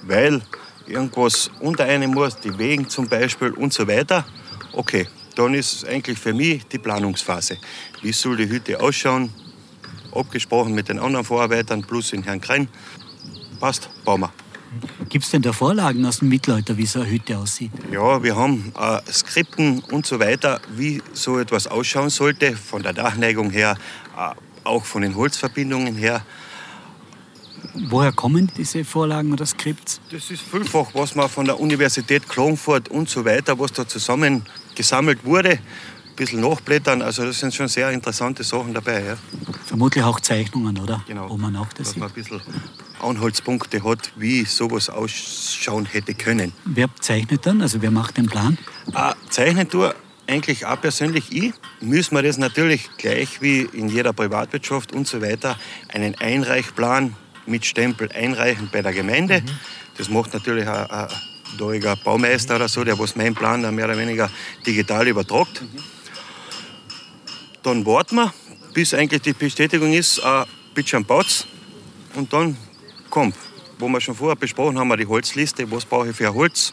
weil 0.03 0.43
irgendwas 0.87 1.51
unter 1.61 1.85
einem 1.85 2.13
muss, 2.13 2.39
die 2.39 2.57
Wegen 2.59 2.89
zum 2.89 3.09
Beispiel 3.09 3.51
und 3.51 3.73
so 3.73 3.87
weiter. 3.87 4.25
Okay, 4.73 5.07
dann 5.35 5.55
ist 5.55 5.73
es 5.73 5.85
eigentlich 5.85 6.19
für 6.19 6.35
mich 6.35 6.67
die 6.67 6.79
Planungsphase. 6.79 7.59
Wie 8.03 8.13
soll 8.13 8.37
die 8.37 8.49
Hütte 8.49 8.81
ausschauen? 8.81 9.33
Abgesprochen 10.15 10.75
mit 10.75 10.89
den 10.89 10.99
anderen 10.99 11.25
Vorarbeitern 11.25 11.83
plus 11.83 12.11
den 12.11 12.23
Herrn 12.23 12.41
Krein. 12.41 12.69
Passt, 13.61 13.89
bauen 14.05 14.21
wir. 14.23 14.33
Gibt 15.09 15.25
es 15.25 15.31
denn 15.31 15.43
da 15.43 15.53
Vorlagen 15.53 16.05
aus 16.07 16.19
dem 16.21 16.29
Mittelalter, 16.29 16.77
wie 16.77 16.87
so 16.87 17.01
eine 17.01 17.11
Hütte 17.11 17.37
aussieht? 17.37 17.71
Ja, 17.91 18.23
wir 18.23 18.37
haben 18.37 18.73
äh, 18.79 19.13
Skripten 19.13 19.81
und 19.81 20.07
so 20.07 20.19
weiter, 20.19 20.61
wie 20.75 21.03
so 21.13 21.39
etwas 21.39 21.67
ausschauen 21.67 22.09
sollte, 22.09 22.57
von 22.57 22.83
der 22.83 22.95
Dachneigung 22.95 23.51
her, 23.51 23.77
äh, 24.17 24.35
auch 24.65 24.85
von 24.85 25.03
den 25.03 25.15
Holzverbindungen 25.15 25.95
her. 25.95 26.25
Woher 27.89 28.13
kommen 28.13 28.51
diese 28.57 28.85
Vorlagen 28.85 29.33
oder 29.33 29.47
Skripts? 29.47 30.01
Das 30.11 30.31
ist 30.31 30.43
vielfach, 30.43 30.89
was 30.95 31.15
man 31.15 31.29
von 31.29 31.45
der 31.45 31.61
Universität 31.61 32.29
Klagenfurt 32.29 32.89
und 32.89 33.09
so 33.09 33.25
weiter, 33.25 33.59
was 33.59 33.73
da 33.73 33.87
zusammen 33.87 34.43
gesammelt 34.75 35.25
wurde. 35.25 35.51
Ein 35.51 36.17
bisschen 36.17 36.41
nachblättern, 36.41 37.01
also 37.01 37.25
das 37.25 37.41
sind 37.41 37.55
schon 37.55 37.69
sehr 37.69 37.91
interessante 37.91 38.45
Sachen 38.45 38.75
dabei. 38.75 39.03
Ja. 39.03 39.17
Vermutlich 39.65 40.05
auch 40.05 40.21
Zeichnungen, 40.21 40.79
oder? 40.79 41.03
Genau. 41.07 41.31
Wo 41.31 41.39
man 41.39 41.57
auch 41.57 41.73
das 41.73 41.89
dass 41.89 41.97
man 41.97 42.09
ein 42.09 42.15
bisschen 42.15 42.41
Anhaltspunkte 43.01 43.83
hat, 43.83 44.13
wie 44.17 44.45
sowas 44.45 44.91
ausschauen 44.91 45.87
hätte 45.87 46.15
können. 46.15 46.53
Wer 46.65 46.89
zeichnet 47.01 47.47
dann? 47.47 47.63
Also 47.63 47.81
wer 47.81 47.91
macht 47.91 48.19
den 48.19 48.27
Plan? 48.27 48.59
Äh, 48.95 49.15
zeichnen 49.31 49.69
tue 49.69 49.95
eigentlich 50.27 50.67
auch 50.67 50.81
persönlich 50.81 51.33
ich. 51.33 51.53
Müssen 51.81 52.15
wir 52.15 52.23
das 52.23 52.39
natürlich 52.39 52.91
gleich 52.97 53.41
wie 53.43 53.63
in 53.63 53.89
jeder 53.89 54.13
Privatwirtschaft 54.13 54.93
und 54.93 55.07
so 55.07 55.21
weiter 55.21 55.59
einen 55.89 56.15
Einreichplan 56.15 57.17
mit 57.47 57.65
Stempel 57.65 58.11
einreichen 58.13 58.69
bei 58.73 58.83
der 58.83 58.93
Gemeinde. 58.93 59.41
Mhm. 59.41 59.51
Das 59.97 60.09
macht 60.09 60.33
natürlich 60.33 60.67
ein, 60.67 60.91
ein 60.91 61.09
doriger 61.59 61.97
Baumeister 61.97 62.57
oder 62.57 62.69
so, 62.69 62.85
der 62.85 62.99
was 62.99 63.17
meinen 63.17 63.35
Plan 63.35 63.61
mehr 63.75 63.85
oder 63.85 63.99
weniger 63.99 64.31
digital 64.67 65.07
übertragt. 65.07 65.63
Mhm. 65.63 65.79
Dann 67.63 67.87
warten 67.87 68.17
wir, 68.17 68.33
bis 68.75 68.95
eigentlich 68.95 69.23
die 69.23 69.33
Bestätigung 69.33 69.93
ist, 69.93 70.19
äh, 70.19 70.45
bitte 70.75 71.01
baut's. 71.01 71.47
Und 72.15 72.33
dann 72.33 72.57
kommt, 73.11 73.37
wo 73.79 73.89
wir 73.89 74.01
schon 74.01 74.15
vorher 74.15 74.37
besprochen 74.37 74.79
haben, 74.79 74.97
die 74.97 75.07
Holzliste, 75.07 75.71
was 75.71 75.85
brauche 75.85 76.11
ich 76.11 76.17
für 76.17 76.33
Holz. 76.35 76.73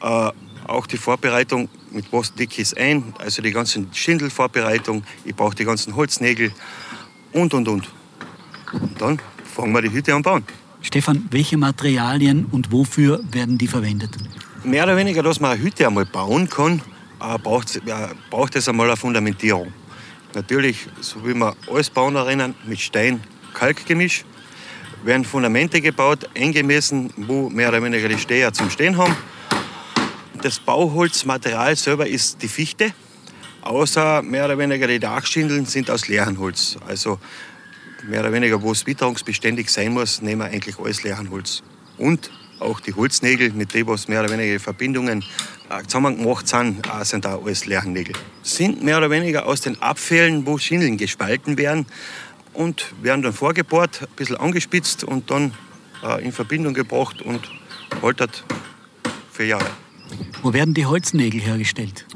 Äh, 0.00 0.30
auch 0.66 0.86
die 0.86 0.96
Vorbereitung, 0.96 1.68
mit 1.90 2.12
was 2.12 2.34
dick 2.34 2.58
ist 2.58 2.76
ein, 2.76 3.14
also 3.18 3.42
die 3.42 3.52
ganze 3.52 3.86
Schindelvorbereitung, 3.92 5.04
ich 5.24 5.34
brauche 5.34 5.54
die 5.54 5.64
ganzen 5.64 5.94
Holznägel 5.94 6.52
und 7.32 7.54
und 7.54 7.68
und. 7.68 7.90
Und 8.72 9.00
dann 9.00 9.20
fangen 9.54 9.72
wir 9.72 9.82
die 9.82 9.92
Hütte 9.92 10.14
an 10.14 10.22
bauen. 10.22 10.44
Stefan, 10.82 11.26
welche 11.30 11.56
Materialien 11.56 12.46
und 12.50 12.70
wofür 12.72 13.20
werden 13.32 13.56
die 13.56 13.68
verwendet? 13.68 14.10
Mehr 14.64 14.84
oder 14.84 14.96
weniger, 14.96 15.22
dass 15.22 15.40
man 15.40 15.52
eine 15.52 15.62
Hütte 15.62 15.86
einmal 15.86 16.04
bauen 16.04 16.48
kann, 16.48 16.82
äh, 17.20 17.38
braucht, 17.38 17.80
braucht 18.30 18.56
es 18.56 18.68
einmal 18.68 18.88
eine 18.88 18.96
Fundamentierung. 18.96 19.72
Natürlich, 20.34 20.88
so 21.00 21.24
wie 21.24 21.34
wir 21.34 21.54
alles 21.70 21.88
bauen 21.88 22.16
erinnern, 22.16 22.54
mit 22.66 22.80
Stein-Kalkgemisch. 22.80 24.24
Werden 25.04 25.24
Fundamente 25.24 25.80
gebaut, 25.80 26.28
eingemessen, 26.34 27.10
wo 27.16 27.50
mehr 27.50 27.68
oder 27.68 27.82
weniger 27.82 28.08
die 28.08 28.18
Steher 28.18 28.52
zum 28.52 28.70
Stehen 28.70 28.96
haben. 28.96 29.14
Das 30.42 30.58
Bauholzmaterial 30.58 31.76
selber 31.76 32.06
ist 32.06 32.42
die 32.42 32.48
Fichte. 32.48 32.92
außer 33.62 34.22
mehr 34.22 34.44
oder 34.44 34.58
weniger 34.58 34.86
die 34.86 34.98
Dachschindeln 34.98 35.64
sind 35.64 35.90
aus 35.90 36.08
Lärchenholz. 36.08 36.76
Also 36.86 37.18
mehr 38.08 38.20
oder 38.20 38.32
weniger, 38.32 38.62
wo 38.62 38.72
es 38.72 38.86
witterungsbeständig 38.86 39.70
sein 39.70 39.92
muss, 39.92 40.22
nehmen 40.22 40.42
wir 40.42 40.46
eigentlich 40.46 40.78
alles 40.78 41.02
Lärchenholz. 41.02 41.62
Und 41.98 42.30
auch 42.60 42.80
die 42.80 42.94
Holznägel, 42.94 43.52
mit 43.52 43.74
denen 43.74 43.88
was 43.88 44.08
mehr 44.08 44.20
oder 44.20 44.30
weniger 44.30 44.58
Verbindungen 44.60 45.24
äh, 45.70 45.82
zusammen 45.82 46.18
gemacht 46.18 46.48
sind, 46.48 46.86
äh, 46.86 47.04
sind 47.04 47.24
da 47.24 47.38
alles 47.38 47.66
Lärchennägel. 47.66 48.14
Sind 48.42 48.82
mehr 48.82 48.98
oder 48.98 49.10
weniger 49.10 49.46
aus 49.46 49.60
den 49.60 49.80
Abfällen, 49.82 50.46
wo 50.46 50.58
Schindeln 50.58 50.96
gespalten 50.96 51.58
werden 51.58 51.86
und 52.52 52.92
werden 53.02 53.22
dann 53.22 53.32
vorgebohrt, 53.32 54.02
ein 54.02 54.16
bisschen 54.16 54.36
angespitzt 54.36 55.04
und 55.04 55.30
dann 55.30 55.52
äh, 56.04 56.24
in 56.24 56.32
Verbindung 56.32 56.74
gebracht 56.74 57.22
und 57.22 57.50
poltert 58.00 58.44
für 59.32 59.44
Jahre. 59.44 59.70
Wo 60.42 60.52
werden 60.52 60.74
die 60.74 60.86
Holznägel 60.86 61.40
hergestellt? 61.40 62.06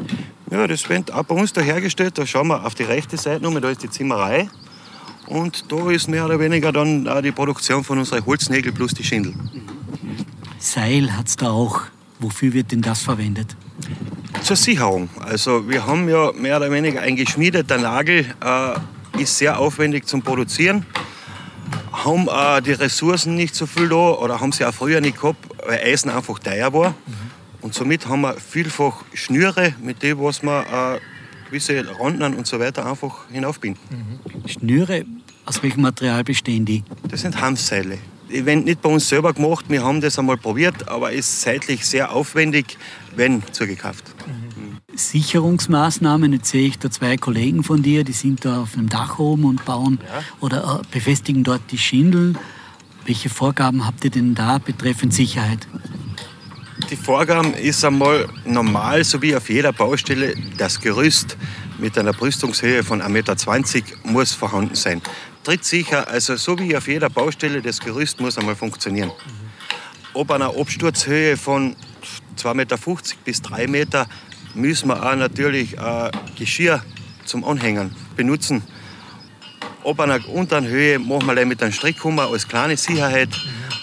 Ja, 0.50 0.66
das 0.66 0.88
wird 0.88 1.12
auch 1.12 1.24
bei 1.24 1.34
uns 1.34 1.52
da 1.52 1.60
hergestellt. 1.60 2.16
Da 2.16 2.26
schauen 2.26 2.48
wir 2.48 2.64
auf 2.64 2.74
die 2.74 2.84
rechte 2.84 3.16
Seite 3.16 3.42
nochmal, 3.42 3.60
da 3.60 3.70
ist 3.70 3.82
die 3.82 3.90
Zimmerei. 3.90 4.48
Und 5.28 5.70
da 5.70 5.90
ist 5.90 6.08
mehr 6.08 6.24
oder 6.24 6.40
weniger 6.40 6.72
dann 6.72 7.06
auch 7.06 7.20
die 7.20 7.32
Produktion 7.32 7.84
von 7.84 7.98
unseren 7.98 8.24
Holznägel 8.24 8.72
plus 8.72 8.94
die 8.94 9.04
Schindel. 9.04 9.34
Seil 10.58 11.14
hat 11.14 11.28
es 11.28 11.36
da 11.36 11.50
auch. 11.50 11.82
Wofür 12.18 12.52
wird 12.54 12.72
denn 12.72 12.80
das 12.80 13.02
verwendet? 13.02 13.54
Zur 14.42 14.56
Sicherung. 14.56 15.10
Also 15.20 15.68
wir 15.68 15.86
haben 15.86 16.08
ja 16.08 16.32
mehr 16.32 16.56
oder 16.56 16.70
weniger 16.70 17.02
ein 17.02 17.14
geschmiedeter 17.14 17.76
Nagel, 17.76 18.24
äh, 18.42 19.20
ist 19.20 19.36
sehr 19.36 19.58
aufwendig 19.58 20.06
zum 20.06 20.22
Produzieren. 20.22 20.86
Haben 21.92 22.28
äh, 22.28 22.62
die 22.62 22.72
Ressourcen 22.72 23.34
nicht 23.34 23.54
so 23.54 23.66
viel 23.66 23.88
da 23.88 23.96
oder 23.96 24.40
haben 24.40 24.52
sie 24.52 24.64
auch 24.64 24.74
früher 24.74 25.00
nicht 25.00 25.20
gehabt, 25.20 25.44
weil 25.66 25.80
Eisen 25.80 26.10
einfach 26.10 26.38
teuer 26.38 26.72
war. 26.72 26.90
Mhm. 26.90 27.14
Und 27.60 27.74
somit 27.74 28.06
haben 28.06 28.22
wir 28.22 28.34
vielfach 28.34 29.04
Schnüre, 29.12 29.74
mit 29.82 30.02
denen 30.02 30.22
was 30.22 30.42
wir 30.42 30.96
äh, 30.96 31.00
gewisse 31.48 31.84
Randen 32.00 32.34
und 32.34 32.46
so 32.46 32.58
weiter 32.58 32.86
einfach 32.86 33.28
hinaufbinden. 33.30 33.82
Mhm. 33.90 34.48
Schnüre, 34.48 35.04
aus 35.48 35.62
welchem 35.62 35.80
Material 35.82 36.22
bestehen 36.24 36.64
die? 36.64 36.84
Das 37.10 37.22
sind 37.22 37.40
Hanfseile. 37.40 37.98
Ich 38.28 38.44
wenn 38.44 38.64
nicht 38.64 38.82
bei 38.82 38.90
uns 38.90 39.08
selber 39.08 39.32
gemacht, 39.32 39.64
wir 39.68 39.82
haben 39.82 40.02
das 40.02 40.18
einmal 40.18 40.36
probiert, 40.36 40.86
aber 40.88 41.12
ist 41.12 41.40
seitlich 41.40 41.86
sehr 41.86 42.12
aufwendig, 42.12 42.76
wenn 43.16 43.42
zugekauft. 43.52 44.04
Mhm. 44.26 44.76
Sicherungsmaßnahmen, 44.94 46.32
jetzt 46.34 46.50
sehe 46.50 46.66
ich 46.66 46.78
da 46.78 46.90
zwei 46.90 47.16
Kollegen 47.16 47.64
von 47.64 47.82
dir, 47.82 48.04
die 48.04 48.12
sind 48.12 48.44
da 48.44 48.60
auf 48.60 48.74
einem 48.74 48.90
Dach 48.90 49.18
oben 49.18 49.44
und 49.44 49.64
bauen 49.64 49.98
ja. 50.02 50.22
oder 50.40 50.82
äh, 50.82 50.86
befestigen 50.92 51.44
dort 51.44 51.62
die 51.70 51.78
Schindeln. 51.78 52.36
Welche 53.06 53.30
Vorgaben 53.30 53.86
habt 53.86 54.04
ihr 54.04 54.10
denn 54.10 54.34
da 54.34 54.58
betreffend 54.58 55.14
Sicherheit? 55.14 55.66
Die 56.90 56.96
Vorgaben 56.96 57.54
ist 57.54 57.84
einmal 57.84 58.28
normal, 58.44 59.04
so 59.04 59.22
wie 59.22 59.34
auf 59.34 59.48
jeder 59.48 59.72
Baustelle, 59.72 60.34
das 60.58 60.80
Gerüst 60.80 61.36
mit 61.78 61.96
einer 61.98 62.12
Brüstungshöhe 62.12 62.82
von 62.82 63.02
1,20 63.02 63.08
Meter 63.08 63.96
muss 64.04 64.32
vorhanden 64.32 64.74
sein. 64.74 65.00
Trittsicher, 65.44 66.08
also 66.08 66.36
so 66.36 66.58
wie 66.58 66.76
auf 66.76 66.88
jeder 66.88 67.10
Baustelle, 67.10 67.62
das 67.62 67.80
Gerüst 67.80 68.20
muss 68.20 68.38
einmal 68.38 68.56
funktionieren. 68.56 69.10
Ob 70.14 70.30
einer 70.30 70.58
Absturzhöhe 70.58 71.36
von 71.36 71.76
2,50 72.36 72.54
Meter 72.54 72.78
bis 73.24 73.42
3 73.42 73.66
Meter 73.66 74.06
müssen 74.54 74.88
wir 74.88 75.02
auch 75.02 75.16
natürlich 75.16 75.76
äh, 75.78 76.10
Geschirr 76.36 76.82
zum 77.24 77.44
Anhängen 77.44 77.94
benutzen. 78.16 78.62
Ob 79.84 80.00
einer 80.00 80.26
unteren 80.28 80.66
Höhe 80.66 80.98
machen 80.98 81.34
wir 81.34 81.46
mit 81.46 81.62
einem 81.62 81.72
Strickkummer 81.72 82.30
als 82.30 82.48
kleine 82.48 82.76
Sicherheit. 82.76 83.28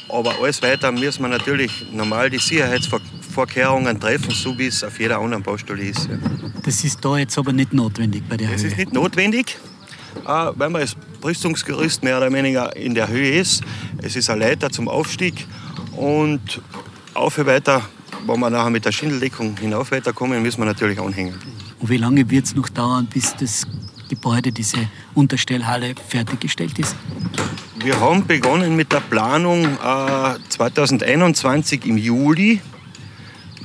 Aber 0.09 0.35
alles 0.39 0.61
weiter 0.61 0.91
müssen 0.91 1.23
wir 1.23 1.29
natürlich 1.29 1.87
normal 1.91 2.29
die 2.29 2.37
Sicherheitsvorkehrungen 2.37 3.99
treffen, 3.99 4.31
so 4.31 4.57
wie 4.57 4.67
es 4.67 4.83
auf 4.83 4.99
jeder 4.99 5.19
anderen 5.19 5.43
Baustelle 5.43 5.83
ist. 5.83 6.07
Ja. 6.07 6.17
Das 6.63 6.83
ist 6.83 7.03
da 7.03 7.17
jetzt 7.17 7.37
aber 7.37 7.53
nicht 7.53 7.73
notwendig 7.73 8.23
bei 8.29 8.37
der 8.37 8.49
das 8.49 8.61
Höhe? 8.61 8.63
Das 8.63 8.71
ist 8.73 8.77
nicht 8.77 8.93
notwendig, 8.93 9.57
äh, 10.25 10.51
weil 10.55 10.69
man 10.69 10.81
das 10.81 10.95
Brüstungsgerüst 11.21 12.03
mehr 12.03 12.17
oder 12.17 12.31
weniger 12.31 12.75
in 12.75 12.95
der 12.95 13.07
Höhe 13.07 13.39
ist. 13.39 13.63
Es 14.01 14.15
ist 14.15 14.29
eine 14.29 14.45
Leiter 14.45 14.69
zum 14.69 14.87
Aufstieg 14.87 15.47
und 15.95 16.61
auf 17.13 17.37
weiter, 17.45 17.81
wenn 18.25 18.39
wir 18.39 18.49
nachher 18.49 18.69
mit 18.69 18.85
der 18.85 18.91
Schindeldeckung 18.91 19.57
hinauf 19.57 19.91
weiterkommen, 19.91 20.41
müssen 20.41 20.61
wir 20.61 20.65
natürlich 20.65 20.99
anhängen. 20.99 21.35
Und 21.79 21.89
wie 21.89 21.97
lange 21.97 22.29
wird 22.29 22.45
es 22.45 22.55
noch 22.55 22.69
dauern, 22.69 23.07
bis 23.11 23.35
das 23.35 23.65
Gebäude, 24.09 24.51
diese 24.51 24.77
Unterstellhalle 25.13 25.95
fertiggestellt 26.07 26.77
ist? 26.79 26.95
Wir 27.77 27.99
haben 27.99 28.25
begonnen 28.25 28.75
mit 28.75 28.91
der 28.91 28.99
Planung 28.99 29.65
äh, 29.65 30.35
2021 30.49 31.85
im 31.85 31.97
Juli 31.97 32.61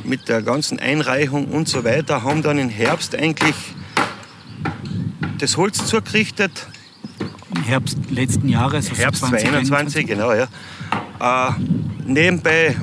mit 0.05 0.29
der 0.29 0.43
ganzen 0.43 0.79
Einreichung 0.79 1.47
und 1.47 1.69
so 1.69 1.85
weiter, 1.85 2.23
haben 2.23 2.43
dann 2.43 2.59
im 2.59 2.69
Herbst 2.69 3.15
eigentlich 3.15 3.55
das 5.41 5.57
Holz 5.57 5.87
zugerichtet. 5.87 6.69
Im 7.55 7.63
Herbst 7.63 7.99
letzten 8.11 8.49
Jahres? 8.49 8.91
Also 8.91 9.03
Herbst 9.03 9.21
2021, 9.21 10.07
genau, 10.07 10.33
ja. 10.33 10.49
Äh, 11.21 11.53
nebenbei 12.05 12.77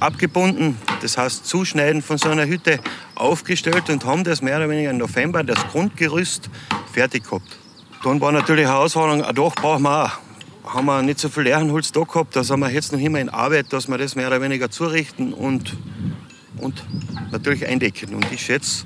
abgebunden, 0.00 0.76
das 1.02 1.16
heißt 1.16 1.46
Zuschneiden 1.46 2.02
von 2.02 2.18
so 2.18 2.28
einer 2.28 2.46
Hütte 2.46 2.80
aufgestellt 3.14 3.88
und 3.90 4.04
haben 4.04 4.24
das 4.24 4.42
mehr 4.42 4.56
oder 4.56 4.68
weniger 4.68 4.90
im 4.90 4.98
November, 4.98 5.42
das 5.42 5.58
Grundgerüst, 5.68 6.50
fertig 6.92 7.24
gehabt. 7.24 7.58
Dann 8.04 8.20
war 8.20 8.32
natürlich 8.32 8.66
eine 8.66 8.74
Herausforderung, 8.74 9.24
ein 9.24 9.34
Dach 9.34 9.54
brauchen 9.54 9.82
wir 9.82 10.04
auch. 10.04 10.74
Haben 10.74 10.86
wir 10.86 11.02
nicht 11.02 11.20
so 11.20 11.28
viel 11.28 11.44
Lärchenholz 11.44 11.92
da 11.92 12.02
gehabt, 12.02 12.36
da 12.36 12.42
sind 12.42 12.60
wir 12.60 12.70
jetzt 12.70 12.92
noch 12.92 12.98
immer 12.98 13.20
in 13.20 13.28
Arbeit, 13.28 13.72
dass 13.72 13.88
wir 13.88 13.98
das 13.98 14.16
mehr 14.16 14.26
oder 14.26 14.40
weniger 14.40 14.70
zurichten 14.70 15.32
und, 15.32 15.76
und 16.58 16.84
natürlich 17.30 17.66
eindecken. 17.66 18.14
Und 18.14 18.30
ich 18.32 18.42
schätze, 18.42 18.84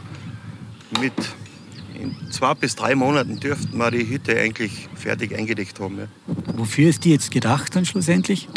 mit 1.00 1.14
in 2.00 2.16
zwei 2.30 2.54
bis 2.54 2.76
drei 2.76 2.94
Monaten 2.94 3.38
dürften 3.38 3.76
wir 3.76 3.90
die 3.90 4.08
Hütte 4.08 4.38
eigentlich 4.38 4.88
fertig 4.94 5.36
eingedeckt 5.36 5.78
haben. 5.80 5.98
Ja. 5.98 6.06
Wofür 6.56 6.88
ist 6.88 7.04
die 7.04 7.10
jetzt 7.10 7.30
gedacht 7.30 7.76
dann 7.76 7.84
schlussendlich? 7.84 8.48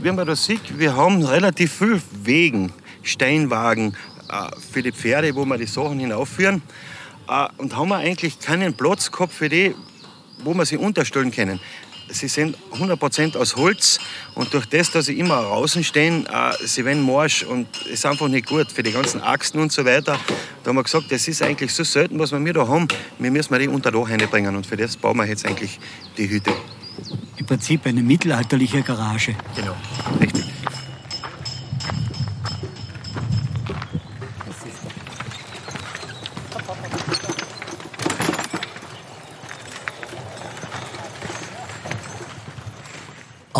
Wie 0.00 0.12
man 0.12 0.26
das 0.26 0.44
sieht, 0.44 0.78
wir 0.78 0.96
haben 0.96 1.22
relativ 1.24 1.72
viel 1.72 2.00
Wegen, 2.22 2.72
Steinwagen 3.02 3.96
äh, 4.28 4.48
für 4.72 4.82
die 4.82 4.92
Pferde, 4.92 5.34
wo 5.34 5.44
wir 5.44 5.58
die 5.58 5.66
Sachen 5.66 5.98
hinaufführen. 5.98 6.62
Äh, 7.28 7.48
und 7.58 7.76
haben 7.76 7.88
wir 7.88 7.96
eigentlich 7.96 8.38
keinen 8.38 8.74
Platz 8.74 9.10
gehabt 9.10 9.32
für 9.32 9.48
die, 9.48 9.74
wo 10.44 10.54
wir 10.54 10.64
sie 10.64 10.76
unterstellen 10.76 11.30
können. 11.30 11.60
Sie 12.12 12.28
sind 12.28 12.56
100% 12.78 13.36
aus 13.36 13.56
Holz 13.56 13.98
und 14.34 14.52
durch 14.52 14.66
das, 14.66 14.90
dass 14.90 15.06
sie 15.06 15.18
immer 15.18 15.42
draußen 15.42 15.82
stehen, 15.82 16.26
äh, 16.26 16.52
sie 16.64 16.84
werden 16.84 17.02
morsch 17.02 17.42
und 17.42 17.66
es 17.86 17.92
ist 17.92 18.06
einfach 18.06 18.28
nicht 18.28 18.46
gut 18.46 18.70
für 18.70 18.82
die 18.82 18.92
ganzen 18.92 19.20
Achsen 19.22 19.60
und 19.60 19.72
so 19.72 19.84
weiter. 19.84 20.18
Da 20.62 20.68
haben 20.68 20.76
wir 20.76 20.82
gesagt, 20.82 21.10
das 21.10 21.26
ist 21.26 21.42
eigentlich 21.42 21.72
so 21.72 21.84
selten, 21.84 22.18
was 22.18 22.32
wir 22.32 22.52
da 22.52 22.68
haben. 22.68 22.86
Wir 23.18 23.30
müssen 23.30 23.58
die 23.58 23.68
unter 23.68 23.90
Dach 23.90 24.08
reinbringen 24.08 24.54
und 24.54 24.66
für 24.66 24.76
das 24.76 24.96
bauen 24.96 25.16
wir 25.16 25.26
jetzt 25.26 25.46
eigentlich 25.46 25.80
die 26.18 26.28
Hütte. 26.28 26.52
Im 27.38 27.46
Prinzip 27.46 27.86
eine 27.86 28.02
mittelalterliche 28.02 28.82
Garage. 28.82 29.34
Genau, 29.56 29.74
richtig. 30.20 30.51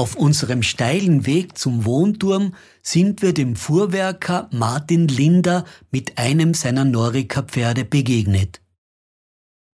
Auf 0.03 0.17
unserem 0.17 0.65
steilen 0.65 1.27
Weg 1.27 1.57
zum 1.57 1.85
Wohnturm 1.85 2.57
sind 2.83 3.23
wir 3.23 3.33
dem 3.33 3.55
Fuhrwerker 3.55 4.49
Martin 4.51 5.07
Linder 5.07 5.65
mit 5.93 6.19
einem 6.19 6.55
seiner 6.55 6.85
Norika-Pferde 6.85 7.85
begegnet. 7.85 8.61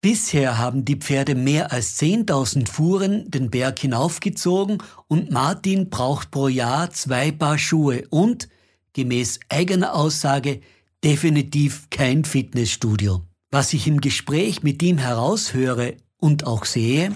Bisher 0.01 0.59
haben 0.59 0.85
die 0.85 0.95
Pferde 0.95 1.35
mehr 1.35 1.73
als 1.73 1.99
10.000 1.99 2.69
Fuhren 2.69 3.33
den 3.33 3.51
Berg 3.51 3.81
hinaufgezogen 3.81 4.79
und 5.09 5.33
Martin 5.33 5.91
braucht 5.91 6.31
pro 6.31 6.47
Jahr 6.47 6.93
zwei 6.93 7.33
Paar 7.33 7.59
Schuhe 7.59 8.05
und, 8.11 8.49
gemäß 8.93 9.41
eigener 9.49 9.93
Aussage, 9.93 10.61
definitiv 11.03 11.91
kein 11.91 12.25
Fitnessstudio. 12.25 13.23
Was 13.51 13.73
ich 13.73 13.89
im 13.89 14.01
Gespräch 14.01 14.63
mit 14.63 14.85
ihm 14.85 14.99
heraushöre 14.99 15.97
und 16.19 16.47
auch 16.47 16.65
sehe, 16.65 17.11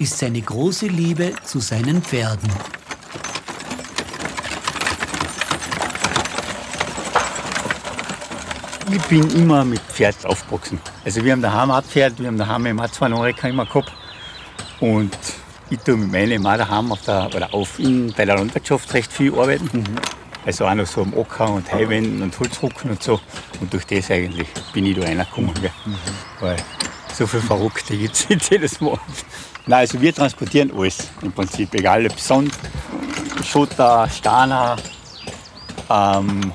ist 0.00 0.18
seine 0.18 0.40
große 0.40 0.86
Liebe 0.86 1.34
zu 1.44 1.60
seinen 1.60 2.02
Pferden. 2.02 2.50
Ich 8.90 9.02
bin 9.02 9.30
immer 9.36 9.64
mit 9.64 9.80
Pferd 9.80 10.24
aufgewachsen. 10.24 10.80
Also 11.04 11.22
wir 11.22 11.32
haben 11.32 11.42
daheim 11.42 11.70
ein 11.70 11.82
Pferd, 11.82 12.18
wir 12.18 12.28
haben 12.28 12.38
daheim 12.38 12.66
im 12.66 12.82
zwei 12.90 13.08
Norika 13.08 13.46
immer 13.46 13.66
gehabt. 13.66 13.92
Und 14.80 15.14
ich 15.68 15.78
tue 15.80 15.98
mit 15.98 16.10
meinem 16.10 16.46
auch 16.46 16.56
daheim 16.56 16.90
auf 16.90 17.02
der, 17.02 17.28
oder 17.34 17.52
auf 17.52 17.78
in, 17.78 18.12
bei 18.16 18.24
der 18.24 18.36
Landwirtschaft 18.36 18.92
recht 18.94 19.12
viel 19.12 19.34
arbeiten. 19.34 19.68
Mhm. 19.72 19.84
Also 20.46 20.66
auch 20.66 20.74
noch 20.74 20.86
so 20.86 21.02
am 21.02 21.12
Acker 21.16 21.50
und 21.50 21.70
Heiwenden 21.70 22.22
und 22.22 22.40
Holzrucken 22.40 22.92
und 22.92 23.02
so. 23.02 23.20
Und 23.60 23.72
durch 23.72 23.84
das 23.86 24.10
eigentlich 24.10 24.48
bin 24.72 24.86
ich 24.86 24.98
da 24.98 25.02
reingekommen. 25.02 25.52
Mhm. 25.52 25.94
Weil 26.40 26.56
so 27.12 27.26
viele 27.26 27.42
Verrückte 27.42 27.96
gibt 27.98 28.14
es 28.14 28.28
nicht 28.30 28.50
jedes 28.50 28.80
Mal. 28.80 28.98
Nein, 29.70 29.82
also 29.82 30.00
wir 30.00 30.12
transportieren 30.12 30.72
alles 30.76 31.10
im 31.22 31.30
Prinzip, 31.30 31.72
egal 31.74 32.04
ob 32.04 32.18
Sand, 32.18 32.52
Schotter, 33.44 34.08
Steiner, 34.10 34.74
ähm, 35.88 36.52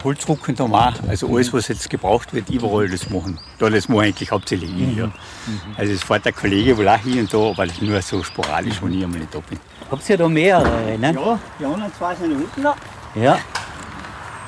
auch. 0.73 0.91
Also 1.07 1.33
alles, 1.33 1.53
was 1.53 1.69
jetzt 1.69 1.89
gebraucht 1.89 2.33
wird, 2.33 2.49
überall 2.49 2.89
das 2.89 3.09
machen. 3.09 3.39
Da 3.57 3.69
das 3.69 3.87
mache 3.87 4.07
eigentlich 4.07 4.29
hauptsächlich 4.29 4.69
ich. 4.69 4.97
Ja. 4.97 5.11
Also 5.77 5.93
es 5.93 6.03
fährt 6.03 6.25
der 6.25 6.33
Kollege 6.33 6.77
wohl 6.77 6.89
auch 6.89 6.97
hier 6.97 7.21
und 7.21 7.33
da, 7.33 7.37
aber 7.37 7.65
das 7.65 7.81
nur 7.81 8.01
so 8.01 8.21
sporadisch, 8.21 8.81
wenn 8.81 8.91
ich 8.91 9.05
einmal 9.05 9.19
nicht 9.19 9.33
da 9.33 9.39
bin. 9.39 9.59
Habt 9.89 10.09
ihr 10.09 10.17
da 10.17 10.27
mehrere, 10.27 10.97
ne? 10.97 11.13
Ja, 11.13 11.39
die 11.57 11.65
anderen 11.65 11.93
zwei 11.97 12.15
sind 12.15 12.33
unten 12.33 12.63
da. 12.63 12.75
Ja. 13.15 13.39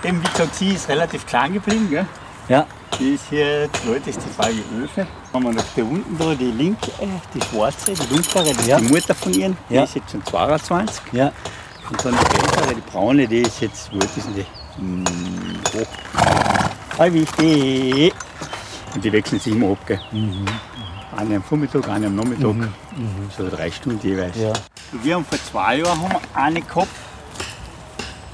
Eben, 0.03 0.21
wie 0.21 0.27
gesagt, 0.27 0.55
sie 0.55 0.73
ist 0.73 0.89
relativ 0.89 1.25
klein 1.25 1.53
geblieben. 1.53 1.87
Gell? 1.89 2.05
Ja. 2.49 2.67
Die 2.99 3.11
ist 3.11 3.29
hier, 3.29 3.69
die 3.69 3.91
älteste 3.93 4.23
Frau 4.35 4.49
Öfe. 4.83 5.07
Haben 5.37 5.43
wir 5.43 5.53
noch 5.53 5.65
da 5.75 5.83
unten 5.83 6.17
da, 6.17 6.33
die 6.33 6.45
linke, 6.45 6.89
äh, 6.99 7.05
die 7.31 7.39
schwarze, 7.41 7.93
die 7.93 8.07
dunklere, 8.07 8.53
das 8.55 8.65
Ja. 8.65 8.77
ist 8.77 8.87
die 8.89 8.91
Mutter 8.91 9.13
von 9.13 9.31
ihr. 9.35 9.55
Die 9.69 9.75
Ja. 9.75 9.83
ist 9.83 9.93
jetzt 9.93 10.09
schon 10.09 10.25
22. 10.25 10.99
Ja. 11.13 11.31
Und 11.91 12.03
dann 12.03 12.15
die 12.15 12.35
ältere, 12.37 12.73
die 12.73 12.81
braune, 12.91 13.27
die 13.27 13.41
ist 13.43 13.61
jetzt, 13.61 13.91
wo 13.93 13.99
ist 13.99 14.17
denn 14.17 14.33
die? 14.33 14.45
Hm, 14.79 15.03
hoch. 15.75 15.87
Hi, 16.97 17.13
wichtig. 17.13 18.15
Und 18.95 19.05
die 19.05 19.11
wechseln 19.11 19.39
sich 19.39 19.53
immer 19.53 19.73
ab, 19.73 19.77
gell? 19.85 19.99
Eine 21.15 21.35
am 21.35 21.43
Vormittag, 21.43 21.87
eine 21.87 22.07
am 22.07 22.15
Nachmittag. 22.15 22.55
So 23.37 23.47
drei 23.47 23.69
Stunden 23.69 23.99
jeweils. 24.01 24.35
Ja. 24.37 24.53
Und 24.91 25.03
Wir 25.05 25.13
haben 25.17 25.25
vor 25.25 25.37
zwei 25.51 25.75
Jahren 25.77 26.01
haben 26.01 26.13
wir 26.13 26.21
eine 26.33 26.61
gehabt, 26.63 26.87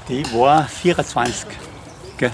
die 0.08 0.24
war 0.32 0.64
24. 0.68 1.44
Gell? 2.16 2.30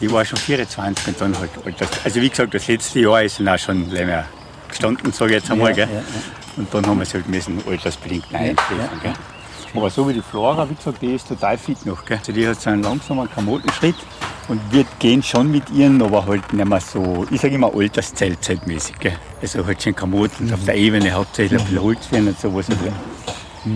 Die 0.00 0.10
war 0.10 0.24
schon 0.24 0.38
24 0.38 1.08
und 1.08 1.20
dann 1.20 1.38
halt 1.38 1.50
alt. 1.64 1.88
Also 2.04 2.20
wie 2.20 2.28
gesagt, 2.28 2.54
das 2.54 2.66
letzte 2.68 3.00
Jahr 3.00 3.22
ist 3.22 3.38
dann 3.38 3.48
auch 3.48 3.58
schon 3.58 3.90
länger 3.90 4.24
gestanden, 4.68 5.12
sage 5.12 5.36
ich 5.36 5.42
jetzt 5.42 5.50
einmal. 5.50 5.70
Ja, 5.72 5.86
ja, 5.86 5.92
ja. 5.92 6.02
Und 6.56 6.72
dann 6.72 6.86
haben 6.86 6.98
wir 6.98 7.02
es 7.02 7.14
halt 7.14 7.28
müssen 7.28 7.62
altersbedingt 7.68 8.34
einschläfern. 8.34 9.00
Gell? 9.02 9.12
Aber 9.74 9.90
so 9.90 10.08
wie 10.08 10.14
die 10.14 10.22
Flora, 10.22 10.68
wie 10.68 10.74
gesagt, 10.74 11.00
die 11.00 11.14
ist 11.14 11.28
total 11.28 11.56
fit 11.56 11.84
noch. 11.86 12.04
Gell? 12.04 12.18
Also 12.18 12.32
die 12.32 12.46
hat 12.46 12.60
so 12.60 12.70
einen 12.70 12.82
langsamen 12.82 13.30
Kamotenschritt 13.30 13.94
und 14.48 14.60
wir 14.70 14.84
gehen 14.98 15.22
schon 15.22 15.50
mit 15.50 15.70
ihren, 15.70 16.02
aber 16.02 16.26
halt 16.26 16.52
nicht 16.52 16.66
mehr 16.66 16.80
so, 16.80 17.26
ich 17.30 17.40
sage 17.40 17.54
immer 17.54 17.72
alterszeitzeitmäßig. 17.74 18.98
Gell? 18.98 19.16
Also 19.40 19.64
halt 19.64 19.82
schon 19.82 19.94
Kamoten 19.94 20.52
auf 20.52 20.64
der 20.64 20.76
Ebene, 20.76 21.12
hauptsächlich 21.12 21.60
ein 21.60 21.66
bisschen 21.66 21.82
Holz 21.82 22.10
werden 22.10 22.28
und 22.28 22.40
sowas. 22.40 22.66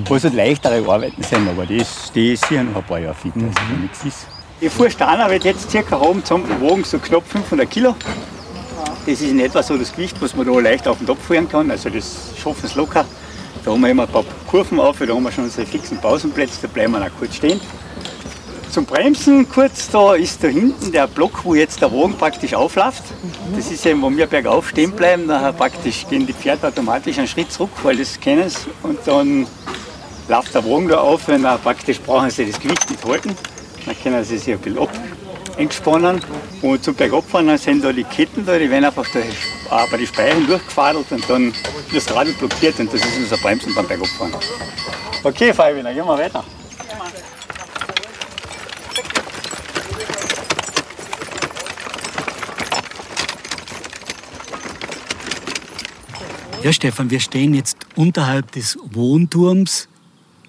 Wo 0.07 0.17
es 0.17 0.25
halt 0.25 0.35
leichtere 0.35 0.89
Arbeiten 0.91 1.23
sind, 1.23 1.49
aber 1.49 1.67
die 1.67 1.77
ist, 1.77 2.11
die 2.15 2.33
ist 2.33 2.47
sicher 2.47 2.65
noch 2.65 2.77
ein 2.77 2.85
paar 2.85 2.99
Jahre 2.99 3.15
fit, 3.15 3.35
also 3.35 3.47
da 3.47 3.77
nichts 3.81 4.05
ist. 4.05 4.27
Die 4.61 4.71
Fuhrsteiner 4.71 5.29
wird 5.31 5.45
jetzt 5.45 5.71
circa 5.71 6.01
oben 6.01 6.25
zusammen 6.25 6.49
gewogen, 6.49 6.85
so 6.85 6.99
knapp 6.99 7.27
500 7.27 7.69
Kilo. 7.69 7.97
Das 9.05 9.21
ist 9.21 9.31
in 9.31 9.41
etwa 9.41 9.63
so 9.63 9.77
das 9.77 9.93
Gewicht, 9.93 10.17
was 10.21 10.35
man 10.35 10.47
da 10.47 10.59
leicht 10.59 10.87
auf 10.89 10.99
den 10.99 11.07
Topf 11.07 11.27
fahren 11.27 11.49
kann. 11.49 11.71
Also 11.71 11.91
das 11.91 12.31
schaffen 12.41 12.69
sie 12.69 12.79
locker. 12.79 13.05
Da 13.65 13.71
haben 13.73 13.81
wir 13.81 13.91
immer 13.91 14.05
ein 14.05 14.09
paar 14.09 14.25
Kurven 14.47 14.79
auf, 14.79 14.99
da 14.99 15.13
haben 15.13 15.23
wir 15.23 15.33
schon 15.33 15.45
unsere 15.45 15.67
fixen 15.67 15.99
Pausenplätze, 15.99 16.59
da 16.63 16.69
bleiben 16.69 16.93
wir 16.93 17.03
auch 17.03 17.19
kurz 17.19 17.35
stehen. 17.35 17.61
Zum 18.71 18.87
Bremsen 18.87 19.49
kurz, 19.49 19.89
da 19.91 20.15
ist 20.15 20.43
da 20.43 20.49
hinten 20.49 20.93
der 20.93 21.07
Block, 21.07 21.45
wo 21.45 21.55
jetzt 21.55 21.81
der 21.81 21.93
Wagen 21.93 22.15
praktisch 22.15 22.55
aufläuft. 22.55 23.05
Das 23.55 23.71
ist 23.71 23.87
eben, 23.87 24.03
wo 24.03 24.11
wir 24.11 24.27
bergauf 24.27 24.69
stehen 24.69 24.93
bleiben, 24.93 25.27
nachher 25.27 25.53
praktisch 25.53 26.07
gehen 26.09 26.27
die 26.27 26.33
Pferde 26.33 26.69
automatisch 26.69 27.19
einen 27.19 27.29
Schritt 27.29 27.53
zurück, 27.53 27.71
weil 27.83 27.97
das 27.97 28.19
kennen 28.21 28.49
sie. 28.49 28.71
Und 28.83 28.99
dann 29.05 29.47
läuft 30.29 30.55
der 30.55 30.65
Wagen 30.65 30.89
da 30.89 30.99
auf, 30.99 31.29
wenn 31.29 31.45
er 31.45 31.59
praktisch 31.59 32.01
brauchen 32.01 32.31
sie 32.31 32.51
das 32.51 32.61
Gewicht 32.61 32.91
nicht 32.91 33.05
halten. 33.05 33.37
Dann 33.87 33.97
können 34.03 34.25
sie 34.25 34.39
sich 34.39 34.55
ein 34.55 34.61
bisschen 34.61 34.79
ab 34.79 34.91
entspannen. 35.57 36.21
Und 36.63 36.83
zum 36.83 36.95
Bergabfahren 36.95 37.47
dann 37.47 37.59
sind 37.59 37.85
da 37.85 37.93
die 37.93 38.05
Ketten 38.05 38.45
da, 38.45 38.59
die 38.59 38.71
werden 38.71 38.85
einfach 38.85 39.07
da, 39.13 39.21
äh, 39.21 39.91
bei 39.91 39.97
den 39.97 40.07
Speichen 40.07 40.47
durchgefadelt 40.47 41.11
und 41.13 41.29
dann 41.29 41.45
wird 41.91 42.07
das 42.07 42.15
Radl 42.15 42.33
blockiert 42.33 42.79
und 42.81 42.93
das 42.93 43.05
ist 43.05 43.19
unser 43.19 43.37
Bremsen 43.37 43.75
beim 43.75 43.87
Bergabfahren. 43.87 44.35
Okay, 45.23 45.53
Fabi, 45.53 45.83
gehen 45.83 45.97
wir 45.97 46.07
weiter. 46.07 46.45
Ja, 56.63 56.73
Stefan, 56.73 57.11
wir 57.11 57.21
stehen 57.21 57.53
jetzt 57.53 57.77
unterhalb 57.95 58.51
des 58.53 58.79
Wohnturms. 58.93 59.87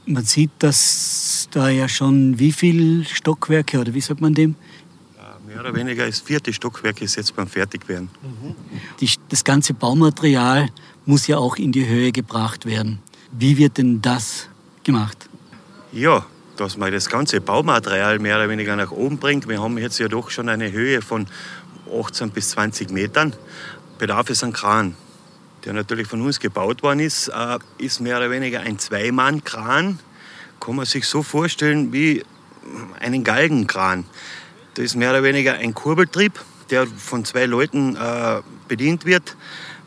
Man 0.06 0.24
sieht, 0.24 0.52
dass 0.60 1.25
da 1.56 1.70
ja 1.70 1.88
schon 1.88 2.38
wie 2.38 2.52
viele 2.52 3.06
Stockwerke 3.06 3.80
oder 3.80 3.94
wie 3.94 4.02
sagt 4.02 4.22
man 4.22 4.34
dem? 4.34 4.56
Mehr 5.48 5.60
oder 5.60 5.76
weniger 5.76 6.06
das 6.06 6.20
vierte 6.20 6.52
Stockwerk 6.52 7.02
ist 7.02 7.16
jetzt 7.16 7.36
beim 7.36 7.48
Fertigwerden. 7.48 8.10
Die, 9.00 9.10
das 9.30 9.44
ganze 9.44 9.74
Baumaterial 9.74 10.70
muss 11.06 11.28
ja 11.28 11.38
auch 11.38 11.56
in 11.56 11.72
die 11.72 11.88
Höhe 11.88 12.12
gebracht 12.12 12.66
werden. 12.66 13.00
Wie 13.32 13.58
wird 13.58 13.78
denn 13.78 14.02
das 14.02 14.50
gemacht? 14.84 15.30
Ja, 15.94 16.26
dass 16.58 16.78
man 16.78 16.92
das 16.92 17.10
ganze 17.10 17.42
Baumaterial 17.42 18.20
mehr 18.20 18.38
oder 18.38 18.50
weniger 18.50 18.76
nach 18.76 18.92
oben 18.92 19.18
bringt. 19.18 19.48
Wir 19.48 19.62
haben 19.62 19.78
jetzt 19.78 20.00
ja 20.00 20.08
doch 20.08 20.30
schon 20.30 20.50
eine 20.50 20.72
Höhe 20.72 21.02
von 21.02 21.28
18 21.90 22.32
bis 22.32 22.50
20 22.50 22.90
Metern. 22.90 23.34
Bedarf 23.98 24.30
es 24.30 24.44
an 24.44 24.52
Kran, 24.52 24.96
der 25.64 25.74
natürlich 25.74 26.08
von 26.08 26.22
uns 26.22 26.40
gebaut 26.40 26.84
worden 26.84 27.00
ist, 27.00 27.30
äh, 27.30 27.60
ist 27.78 28.02
mehr 28.02 28.18
oder 28.18 28.30
weniger 28.30 28.62
ein 28.62 28.80
Zweimann-Kran. 28.80 30.00
Kann 30.60 30.76
man 30.76 30.86
sich 30.86 31.06
so 31.08 31.24
vorstellen 31.24 31.94
wie 31.94 32.24
einen 33.00 33.24
Galgenkran. 33.24 34.06
Das 34.74 34.86
ist 34.86 34.96
mehr 34.96 35.12
oder 35.12 35.24
weniger 35.24 35.54
ein 35.54 35.74
Kurbeltrieb, 35.74 36.34
der 36.70 36.88
von 36.88 37.26
zwei 37.26 37.46
Leuten 37.46 37.96
äh, 37.96 38.42
bedient 38.68 39.06
wird, 39.06 39.36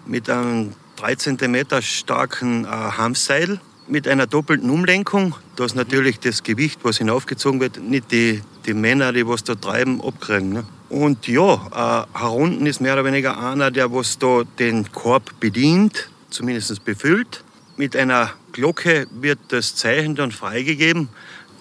mit 0.06 0.30
einem 0.30 0.72
3 0.96 1.14
cm 1.16 1.82
starken 1.82 2.64
äh, 2.64 2.68
Hanfseil, 2.68 3.60
mit 3.86 4.06
einer 4.06 4.26
doppelten 4.26 4.70
Umlenkung, 4.70 5.34
dass 5.56 5.74
natürlich 5.74 6.20
das 6.20 6.42
Gewicht, 6.42 6.80
was 6.82 6.98
hinaufgezogen 6.98 7.60
wird, 7.60 7.80
nicht 7.80 8.12
die, 8.12 8.42
die 8.66 8.74
Männer, 8.74 9.12
die 9.12 9.26
was 9.26 9.44
da 9.44 9.54
treiben, 9.54 10.00
abkriegen. 10.00 10.52
Ne? 10.52 10.64
Und 10.88 11.26
ja, 11.26 12.06
äh, 12.14 12.18
herunten 12.18 12.66
ist 12.66 12.80
mehr 12.80 12.94
oder 12.94 13.04
weniger 13.04 13.38
einer, 13.38 13.70
der 13.70 13.92
was 13.92 14.18
da 14.18 14.42
den 14.58 14.90
Korb 14.92 15.38
bedient, 15.40 16.10
zumindest 16.30 16.84
befüllt. 16.84 17.44
Mit 17.76 17.94
einer 17.94 18.32
Glocke 18.52 19.06
wird 19.10 19.38
das 19.48 19.74
Zeichen 19.74 20.14
dann 20.14 20.32
freigegeben, 20.32 21.08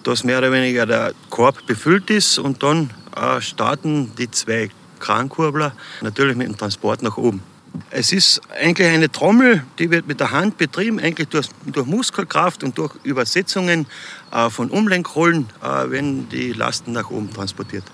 dass 0.02 0.24
mehr 0.24 0.38
oder 0.38 0.52
weniger 0.52 0.86
der 0.86 1.12
Korb 1.30 1.66
befüllt 1.66 2.10
ist 2.10 2.38
und 2.38 2.62
dann 2.62 2.90
äh, 3.16 3.40
starten 3.40 4.12
die 4.16 4.30
zwei 4.30 4.70
Krankurbler 4.98 5.72
natürlich 6.00 6.36
mit 6.36 6.48
dem 6.48 6.56
Transport 6.56 7.02
nach 7.02 7.16
oben. 7.16 7.42
Es 7.90 8.12
ist 8.12 8.40
eigentlich 8.50 8.88
eine 8.88 9.10
Trommel, 9.10 9.62
die 9.78 9.90
wird 9.90 10.08
mit 10.08 10.20
der 10.20 10.30
Hand 10.30 10.56
betrieben, 10.56 10.98
eigentlich 10.98 11.28
durch, 11.28 11.48
durch 11.66 11.86
Muskelkraft 11.86 12.64
und 12.64 12.76
durch 12.78 12.94
Übersetzungen 13.04 13.86
äh, 14.32 14.50
von 14.50 14.70
Umlenkrollen, 14.70 15.46
äh, 15.62 15.90
wenn 15.90 16.28
die 16.28 16.52
Lasten 16.52 16.92
nach 16.92 17.10
oben 17.10 17.32
transportiert. 17.32 17.84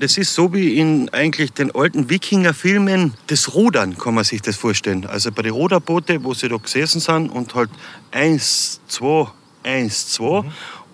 Das 0.00 0.16
ist 0.16 0.32
so 0.32 0.52
wie 0.54 0.78
in 0.78 1.08
eigentlich 1.08 1.52
den 1.52 1.74
alten 1.74 2.08
Wikinger-Filmen 2.08 3.14
das 3.26 3.54
Rudern, 3.54 3.98
kann 3.98 4.14
man 4.14 4.22
sich 4.22 4.40
das 4.40 4.54
vorstellen. 4.54 5.04
Also 5.06 5.32
bei 5.32 5.42
den 5.42 5.52
Ruderboote, 5.52 6.22
wo 6.22 6.34
sie 6.34 6.48
da 6.48 6.56
gesessen 6.56 7.00
sind 7.00 7.30
und 7.30 7.52
halt 7.56 7.70
eins, 8.12 8.80
zwei, 8.86 9.26
eins, 9.64 10.10
zwei. 10.10 10.44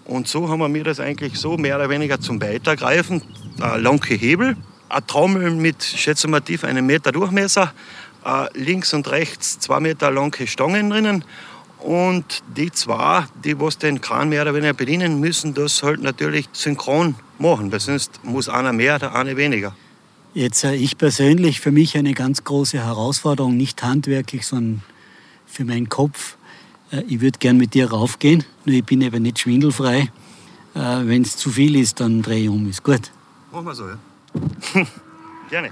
Und 0.06 0.26
so 0.26 0.48
haben 0.48 0.60
wir 0.60 0.70
mir 0.70 0.84
das 0.84 1.00
eigentlich 1.00 1.36
so 1.36 1.58
mehr 1.58 1.76
oder 1.76 1.90
weniger 1.90 2.18
zum 2.18 2.40
Weitergreifen. 2.40 3.20
Ein 3.60 3.82
lange 3.82 4.06
Hebel, 4.06 4.56
eine 4.88 5.06
Trommel 5.06 5.50
mit, 5.50 5.82
schätze 5.82 6.26
mal 6.26 6.40
tief, 6.40 6.64
einem 6.64 6.86
Meter 6.86 7.12
Durchmesser, 7.12 7.74
äh, 8.24 8.46
links 8.54 8.94
und 8.94 9.10
rechts 9.10 9.58
zwei 9.58 9.80
Meter 9.80 10.10
lange 10.10 10.46
Stangen 10.46 10.88
drinnen. 10.88 11.24
Und 11.84 12.42
die 12.56 12.72
zwei, 12.72 13.26
die 13.44 13.60
was 13.60 13.76
den 13.76 14.00
Kran 14.00 14.30
mehr 14.30 14.40
oder 14.40 14.54
weniger 14.54 14.72
bedienen, 14.72 15.20
müssen 15.20 15.52
das 15.52 15.82
halt 15.82 16.00
natürlich 16.00 16.48
synchron 16.52 17.14
machen, 17.38 17.70
weil 17.70 17.80
sonst 17.80 18.24
muss 18.24 18.48
einer 18.48 18.72
mehr, 18.72 18.98
der 18.98 19.14
eine 19.14 19.36
weniger. 19.36 19.76
Jetzt 20.32 20.64
äh, 20.64 20.74
ich 20.74 20.96
persönlich, 20.96 21.60
für 21.60 21.72
mich 21.72 21.98
eine 21.98 22.14
ganz 22.14 22.42
große 22.42 22.78
Herausforderung, 22.78 23.58
nicht 23.58 23.82
handwerklich, 23.82 24.46
sondern 24.46 24.82
für 25.46 25.66
meinen 25.66 25.90
Kopf. 25.90 26.36
Äh, 26.90 27.02
ich 27.02 27.20
würde 27.20 27.38
gern 27.38 27.58
mit 27.58 27.74
dir 27.74 27.90
raufgehen, 27.90 28.44
nur 28.64 28.76
ich 28.76 28.84
bin 28.84 29.02
eben 29.02 29.22
nicht 29.22 29.40
schwindelfrei. 29.40 30.10
Äh, 30.74 30.80
Wenn 31.04 31.20
es 31.20 31.36
zu 31.36 31.50
viel 31.50 31.76
ist, 31.76 32.00
dann 32.00 32.22
drehe 32.22 32.44
ich 32.44 32.48
um, 32.48 32.66
ist 32.66 32.82
gut. 32.82 33.10
Machen 33.52 33.66
wir 33.66 33.74
so, 33.74 33.88
ja? 33.88 33.98
Gerne. 35.50 35.70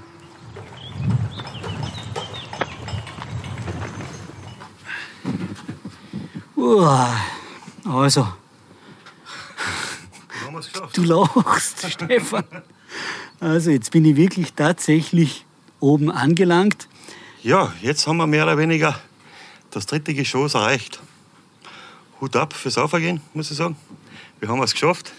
Uah, 6.63 7.13
also, 7.83 8.25
du 10.93 11.03
lachst, 11.03 11.85
Stefan. 11.91 12.45
Also, 13.41 13.69
jetzt 13.71 13.91
bin 13.91 14.05
ich 14.05 14.15
wirklich 14.15 14.53
tatsächlich 14.53 15.45
oben 15.81 16.09
angelangt. 16.09 16.87
Ja, 17.41 17.73
jetzt 17.81 18.07
haben 18.07 18.15
wir 18.15 18.27
mehr 18.27 18.43
oder 18.43 18.57
weniger 18.57 18.97
das 19.71 19.87
dritte 19.87 20.13
Geschoss 20.13 20.53
erreicht. 20.53 21.01
Hut 22.21 22.33
ab 22.37 22.53
fürs 22.53 22.77
Aufgehen, 22.77 23.19
muss 23.33 23.51
ich 23.51 23.57
sagen. 23.57 23.75
Wir 24.39 24.47
haben 24.47 24.63
es 24.63 24.71
geschafft. 24.71 25.11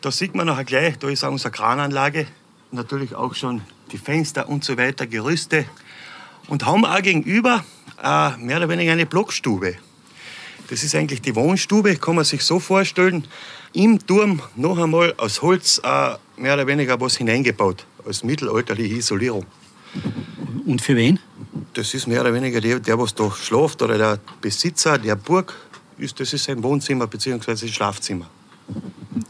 Da 0.00 0.10
sieht 0.10 0.34
man 0.34 0.48
nachher 0.48 0.64
gleich, 0.64 0.98
da 0.98 1.08
ist 1.08 1.22
auch 1.22 1.30
unsere 1.30 1.52
Krananlage. 1.52 2.26
Natürlich 2.72 3.14
auch 3.14 3.36
schon 3.36 3.62
die 3.92 3.98
Fenster 3.98 4.48
und 4.48 4.64
so 4.64 4.76
weiter, 4.76 5.06
Gerüste. 5.06 5.64
Und 6.48 6.66
haben 6.66 6.84
auch 6.84 7.02
gegenüber 7.02 7.64
äh, 8.02 8.36
mehr 8.38 8.56
oder 8.56 8.68
weniger 8.68 8.90
eine 8.90 9.06
Blockstube. 9.06 9.76
Das 10.70 10.84
ist 10.84 10.94
eigentlich 10.94 11.20
die 11.20 11.34
Wohnstube, 11.34 11.96
kann 11.96 12.14
man 12.14 12.24
sich 12.24 12.44
so 12.44 12.60
vorstellen. 12.60 13.26
Im 13.72 13.98
Turm 14.06 14.40
noch 14.54 14.78
einmal 14.78 15.12
aus 15.16 15.42
Holz 15.42 15.80
äh, 15.82 16.14
mehr 16.36 16.54
oder 16.54 16.66
weniger 16.66 17.00
was 17.00 17.16
hineingebaut, 17.16 17.84
als 18.06 18.22
mittelalterliche 18.22 18.94
Isolierung. 18.94 19.46
Und 20.64 20.80
für 20.80 20.94
wen? 20.94 21.18
Das 21.74 21.92
ist 21.92 22.06
mehr 22.06 22.20
oder 22.20 22.32
weniger 22.32 22.60
der, 22.60 22.78
der 22.78 22.96
was 22.96 23.14
da 23.14 23.30
schläft 23.32 23.82
oder 23.82 23.98
der 23.98 24.20
Besitzer 24.40 24.96
der 24.96 25.16
Burg. 25.16 25.54
Ist, 25.98 26.20
das 26.20 26.32
ist 26.32 26.44
sein 26.44 26.62
Wohnzimmer 26.62 27.08
bzw. 27.08 27.66
Schlafzimmer 27.66 28.30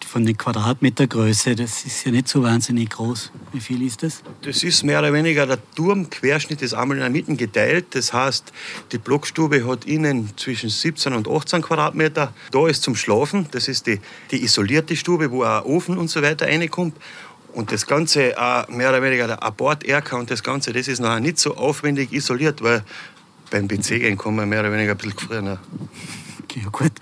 von 0.07 0.25
der 0.25 0.35
Quadratmetergröße, 0.35 1.55
das 1.55 1.85
ist 1.85 2.05
ja 2.05 2.13
nicht 2.13 2.29
so 2.29 2.43
wahnsinnig 2.43 2.91
groß. 2.91 3.33
Wie 3.53 3.61
viel 3.61 3.83
ist 3.83 4.03
das? 4.03 4.23
Das 4.43 4.63
ist 4.63 4.83
mehr 4.85 4.99
oder 4.99 5.13
weniger 5.13 5.47
der 5.47 5.59
Turmquerschnitt 5.75 6.61
ist 6.63 6.75
einmal 6.75 6.99
in 6.99 7.03
der 7.03 7.11
Mitte 7.11 7.35
geteilt. 7.35 7.95
Das 7.95 8.13
heißt, 8.13 8.53
die 8.93 8.99
Blockstube 8.99 9.67
hat 9.67 9.87
innen 9.87 10.31
zwischen 10.37 10.69
17 10.69 11.13
und 11.15 11.29
18 11.29 11.63
Quadratmeter. 11.63 12.35
Da 12.51 12.69
ist 12.69 12.83
zum 12.83 12.95
Schlafen, 12.95 13.47
das 13.53 13.69
ist 13.69 13.87
die, 13.87 14.01
die 14.31 14.43
isolierte 14.43 14.97
Stube, 14.97 15.31
wo 15.31 15.45
auch 15.45 15.65
Ofen 15.65 15.97
und 15.97 16.09
so 16.09 16.21
weiter 16.23 16.47
reinkommt. 16.47 16.97
Und 17.53 17.73
das 17.73 17.87
Ganze, 17.87 18.41
auch 18.41 18.69
mehr 18.69 18.91
oder 18.91 19.03
weniger 19.03 19.27
der 19.27 19.43
Abort-Erker 19.43 20.19
und 20.19 20.31
das 20.31 20.43
Ganze, 20.43 20.73
das 20.73 20.89
ist 20.89 21.01
noch 21.01 21.19
nicht 21.19 21.39
so 21.39 21.57
aufwendig 21.57 22.13
isoliert, 22.13 22.63
weil 22.63 22.85
beim 23.51 23.67
PC 23.67 24.01
gehen 24.01 24.17
kann 24.17 24.37
man 24.37 24.49
mehr 24.49 24.61
oder 24.61 24.73
weniger 24.73 24.93
ein 24.93 24.99
bisschen 24.99 25.19
früher. 25.19 25.59
Okay, 26.51 26.63
ja 26.65 26.71
gut. 26.71 26.93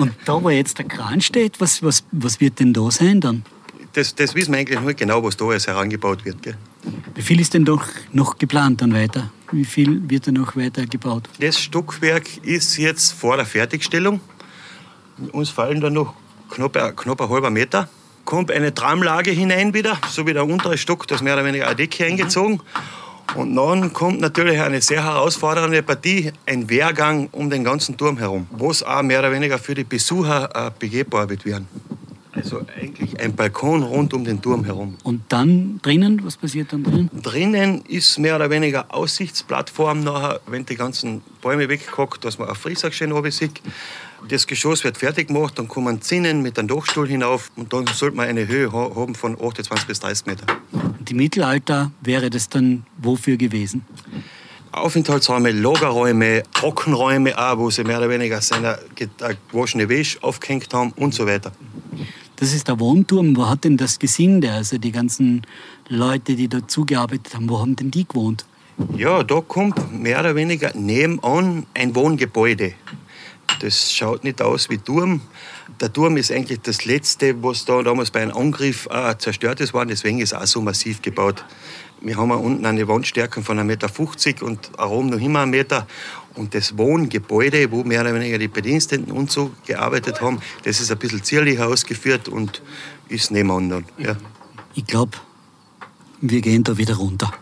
Und 0.00 0.12
da, 0.24 0.42
wo 0.42 0.50
jetzt 0.50 0.78
der 0.78 0.86
Kran 0.86 1.20
steht, 1.20 1.60
was, 1.60 1.82
was, 1.82 2.04
was 2.10 2.40
wird 2.40 2.58
denn 2.58 2.72
da 2.72 2.90
sein 2.90 3.20
dann? 3.20 3.44
Das, 3.92 4.14
das 4.14 4.34
wissen 4.34 4.52
wir 4.52 4.58
eigentlich 4.58 4.80
nicht 4.80 4.98
genau, 4.98 5.22
was 5.22 5.36
da 5.36 5.50
jetzt 5.52 5.68
herangebaut 5.68 6.24
wird. 6.24 6.42
Gell? 6.42 6.56
Wie 7.14 7.22
viel 7.22 7.40
ist 7.40 7.54
denn 7.54 7.64
doch 7.64 7.84
noch 8.12 8.36
geplant 8.36 8.82
dann 8.82 8.92
weiter? 8.92 9.30
Wie 9.52 9.64
viel 9.64 10.08
wird 10.10 10.26
da 10.26 10.32
noch 10.32 10.56
weiter 10.56 10.86
gebaut? 10.86 11.28
Das 11.40 11.58
Stockwerk 11.60 12.44
ist 12.44 12.76
jetzt 12.76 13.12
vor 13.12 13.36
der 13.36 13.46
Fertigstellung. 13.46 14.20
Uns 15.32 15.50
fallen 15.50 15.80
da 15.80 15.88
noch 15.88 16.14
knapp, 16.50 16.96
knapp 16.96 17.20
ein 17.20 17.28
halber 17.28 17.50
Meter. 17.50 17.88
Kommt 18.24 18.50
eine 18.50 18.74
Tramlage 18.74 19.30
hinein 19.30 19.72
wieder, 19.72 19.98
so 20.10 20.26
wie 20.26 20.32
der 20.32 20.44
untere 20.44 20.76
Stock, 20.76 21.06
das 21.06 21.22
mehr 21.22 21.34
oder 21.34 21.44
weniger 21.44 21.66
eine 21.66 21.76
Decke 21.76 22.04
eingezogen. 22.04 22.60
Und 23.34 23.54
dann 23.54 23.92
kommt 23.92 24.20
natürlich 24.20 24.60
eine 24.60 24.80
sehr 24.80 25.04
herausfordernde 25.04 25.82
Partie, 25.82 26.32
ein 26.46 26.68
Wehrgang 26.70 27.28
um 27.32 27.50
den 27.50 27.64
ganzen 27.64 27.96
Turm 27.96 28.18
herum, 28.18 28.46
was 28.50 28.82
auch 28.82 29.02
mehr 29.02 29.18
oder 29.18 29.32
weniger 29.32 29.58
für 29.58 29.74
die 29.74 29.84
Besucher 29.84 30.48
äh, 30.54 30.70
begehbar 30.78 31.28
wird 31.28 31.44
werden. 31.44 31.68
Also 32.32 32.60
eigentlich 32.78 33.18
ein 33.18 33.34
Balkon 33.34 33.82
rund 33.82 34.12
um 34.12 34.22
den 34.24 34.42
Turm 34.42 34.64
herum. 34.64 34.96
Und 35.02 35.22
dann 35.30 35.80
drinnen, 35.82 36.20
was 36.22 36.36
passiert 36.36 36.72
dann 36.72 36.84
drinnen? 36.84 37.10
Drinnen 37.22 37.82
ist 37.86 38.18
mehr 38.18 38.36
oder 38.36 38.50
weniger 38.50 38.94
Aussichtsplattform 38.94 40.04
nachher, 40.04 40.40
wenn 40.46 40.66
die 40.66 40.76
ganzen 40.76 41.22
Bäume 41.40 41.68
weggehackt, 41.68 42.24
dass 42.24 42.38
man 42.38 42.50
auf 42.50 42.58
Friesach 42.58 42.92
schön 42.92 43.12
oben 43.12 43.30
sieht. 43.30 43.62
Das 44.28 44.46
Geschoss 44.46 44.82
wird 44.82 44.96
fertig 44.96 45.28
gemacht, 45.28 45.58
dann 45.58 45.68
kommen 45.68 46.00
Zinnen 46.02 46.42
mit 46.42 46.58
einem 46.58 46.68
Dachstuhl 46.68 47.06
hinauf 47.06 47.50
und 47.56 47.72
dann 47.72 47.86
sollte 47.86 48.16
man 48.16 48.28
eine 48.28 48.48
Höhe 48.48 48.72
haben 48.72 49.14
von 49.14 49.34
28 49.34 49.86
bis 49.86 50.00
30 50.00 50.26
Meter. 50.26 50.46
Und 50.72 51.10
Im 51.10 51.16
Mittelalter 51.16 51.92
wäre 52.00 52.30
das 52.30 52.48
dann 52.48 52.84
wofür 52.98 53.36
gewesen? 53.36 53.84
Aufenthaltsräume, 54.72 55.52
Lagerräume, 55.52 56.42
Trockenräume 56.52 57.38
auch, 57.38 57.58
wo 57.58 57.70
sie 57.70 57.84
mehr 57.84 57.98
oder 57.98 58.10
weniger 58.10 58.40
seine 58.42 58.78
gewaschene 58.94 59.88
Wäsche 59.88 60.22
aufgehängt 60.22 60.72
haben 60.74 60.92
und 60.96 61.14
so 61.14 61.26
weiter. 61.26 61.52
Das 62.36 62.52
ist 62.52 62.68
der 62.68 62.78
Wohnturm. 62.78 63.36
Wo 63.36 63.48
hat 63.48 63.64
denn 63.64 63.78
das 63.78 63.98
Gesinde, 63.98 64.52
also 64.52 64.76
die 64.76 64.92
ganzen 64.92 65.42
Leute, 65.88 66.36
die 66.36 66.48
dazu 66.48 66.84
gearbeitet 66.84 67.34
haben, 67.34 67.48
wo 67.48 67.58
haben 67.58 67.76
denn 67.76 67.90
die 67.90 68.06
gewohnt? 68.06 68.44
Ja, 68.94 69.22
da 69.22 69.40
kommt 69.40 69.98
mehr 69.98 70.20
oder 70.20 70.34
weniger 70.34 70.72
nebenan 70.74 71.64
ein 71.72 71.94
Wohngebäude. 71.94 72.74
Das 73.60 73.92
schaut 73.92 74.24
nicht 74.24 74.42
aus 74.42 74.70
wie 74.70 74.78
Turm. 74.78 75.20
Der 75.80 75.92
Turm 75.92 76.16
ist 76.16 76.30
eigentlich 76.30 76.60
das 76.60 76.84
Letzte, 76.84 77.42
was 77.42 77.64
da 77.64 77.82
damals 77.82 78.10
bei 78.10 78.22
einem 78.22 78.36
Angriff 78.36 78.88
äh, 78.90 79.16
zerstört 79.18 79.60
ist 79.60 79.74
worden. 79.74 79.88
Deswegen 79.88 80.20
ist 80.20 80.32
es 80.32 80.38
auch 80.38 80.46
so 80.46 80.60
massiv 80.60 81.02
gebaut. 81.02 81.44
Wir 82.00 82.16
haben 82.16 82.30
unten 82.30 82.66
eine 82.66 82.86
Wandstärke 82.88 83.42
von 83.42 83.58
1,50 83.58 83.64
Meter 83.64 84.46
und 84.46 84.70
oben 84.78 85.08
noch 85.10 85.20
immer 85.20 85.40
einen 85.40 85.50
Meter. 85.50 85.86
Und 86.34 86.54
das 86.54 86.76
Wohngebäude, 86.76 87.70
wo 87.72 87.82
mehr 87.82 88.02
oder 88.02 88.14
weniger 88.14 88.38
die 88.38 88.48
Bediensteten 88.48 89.10
und 89.10 89.30
so 89.30 89.52
gearbeitet 89.66 90.20
haben, 90.20 90.40
das 90.64 90.80
ist 90.80 90.92
ein 90.92 90.98
bisschen 90.98 91.24
zierlicher 91.24 91.66
ausgeführt 91.66 92.28
und 92.28 92.62
ist 93.08 93.30
nebenan 93.30 93.70
dann. 93.70 93.84
Ja. 93.96 94.16
Ich 94.74 94.86
glaube, 94.86 95.16
wir 96.20 96.40
gehen 96.42 96.62
da 96.62 96.76
wieder 96.76 96.96
runter. 96.96 97.32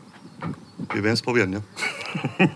Wir 0.92 1.02
werden 1.02 1.14
es 1.14 1.22
probieren, 1.22 1.52
ja. 1.52 1.60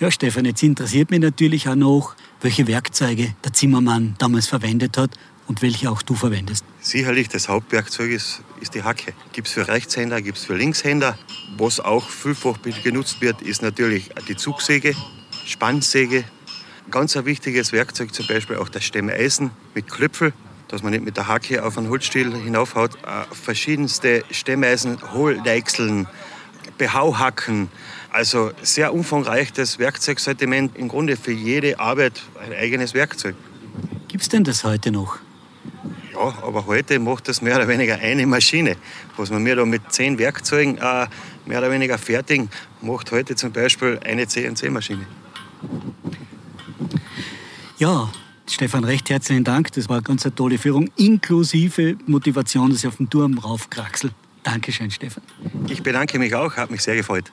ja, 0.00 0.10
Stefan, 0.10 0.44
jetzt 0.44 0.62
interessiert 0.62 1.10
mich 1.10 1.20
natürlich 1.20 1.68
auch 1.68 1.74
noch, 1.74 2.16
welche 2.40 2.66
Werkzeuge 2.66 3.34
der 3.44 3.52
Zimmermann 3.52 4.14
damals 4.18 4.46
verwendet 4.46 4.98
hat 4.98 5.10
und 5.46 5.62
welche 5.62 5.90
auch 5.90 6.02
du 6.02 6.14
verwendest. 6.14 6.64
Sicherlich, 6.80 7.28
das 7.28 7.48
Hauptwerkzeug 7.48 8.10
ist, 8.10 8.42
ist 8.60 8.74
die 8.74 8.82
Hacke. 8.82 9.12
Gibt 9.32 9.48
es 9.48 9.54
für 9.54 9.68
Rechtshänder, 9.68 10.20
gibt 10.20 10.38
es 10.38 10.44
für 10.44 10.54
Linkshänder. 10.54 11.18
Was 11.56 11.80
auch 11.80 12.08
vielfach 12.08 12.58
genutzt 12.82 13.20
wird, 13.20 13.42
ist 13.42 13.62
natürlich 13.62 14.10
die 14.28 14.36
Zugsäge, 14.36 14.94
Spannsäge. 15.46 16.24
Ganz 16.90 17.16
ein 17.16 17.24
wichtiges 17.24 17.72
Werkzeug 17.72 18.14
zum 18.14 18.26
Beispiel 18.26 18.56
auch 18.56 18.68
das 18.68 18.84
Stemmeisen 18.84 19.50
mit 19.74 19.90
Klöpfel, 19.90 20.32
dass 20.68 20.82
man 20.82 20.92
nicht 20.92 21.04
mit 21.04 21.16
der 21.16 21.28
Hacke 21.28 21.64
auf 21.64 21.78
einen 21.78 21.88
Holzstiel 21.88 22.34
hinaufhaut. 22.34 22.96
Äh, 22.96 23.34
verschiedenste 23.34 24.24
Stemmeisen, 24.30 24.98
Hohldeichseln, 25.12 26.06
Behauhacken. 26.78 27.68
Also 28.10 28.52
sehr 28.62 28.94
umfangreiches 28.94 29.78
Werkzeugsortiment. 29.78 30.76
Im 30.76 30.88
Grunde 30.88 31.16
für 31.16 31.32
jede 31.32 31.78
Arbeit 31.78 32.22
ein 32.44 32.52
eigenes 32.52 32.94
Werkzeug. 32.94 33.34
Gibt 34.08 34.22
es 34.22 34.28
denn 34.28 34.44
das 34.44 34.64
heute 34.64 34.92
noch? 34.92 35.18
Ja, 36.12 36.32
aber 36.42 36.66
heute 36.66 37.00
macht 37.00 37.28
das 37.28 37.42
mehr 37.42 37.56
oder 37.56 37.66
weniger 37.66 37.96
eine 37.96 38.26
Maschine. 38.26 38.76
Was 39.16 39.30
man 39.30 39.42
mir 39.42 39.56
da 39.56 39.64
mit 39.64 39.92
zehn 39.92 40.18
Werkzeugen 40.18 40.78
äh, 40.78 41.06
mehr 41.44 41.58
oder 41.58 41.70
weniger 41.70 41.98
fertigen, 41.98 42.50
macht 42.80 43.10
heute 43.10 43.34
zum 43.34 43.50
Beispiel 43.50 43.98
eine 44.04 44.28
CNC-Maschine. 44.28 45.06
Ja, 47.78 48.12
Stefan, 48.48 48.84
recht 48.84 49.10
herzlichen 49.10 49.42
Dank. 49.42 49.72
Das 49.72 49.88
war 49.88 49.96
eine 49.96 50.04
ganz 50.04 50.28
tolle 50.36 50.58
Führung, 50.58 50.90
inklusive 50.96 51.96
Motivation, 52.06 52.70
dass 52.70 52.80
ich 52.80 52.86
auf 52.86 52.96
den 52.98 53.10
Turm 53.10 53.38
raufkraxel. 53.38 54.12
Dankeschön, 54.44 54.90
Stefan. 54.90 55.24
Ich 55.68 55.82
bedanke 55.82 56.18
mich 56.18 56.34
auch, 56.34 56.56
hat 56.56 56.70
mich 56.70 56.82
sehr 56.82 56.94
gefreut. 56.94 57.32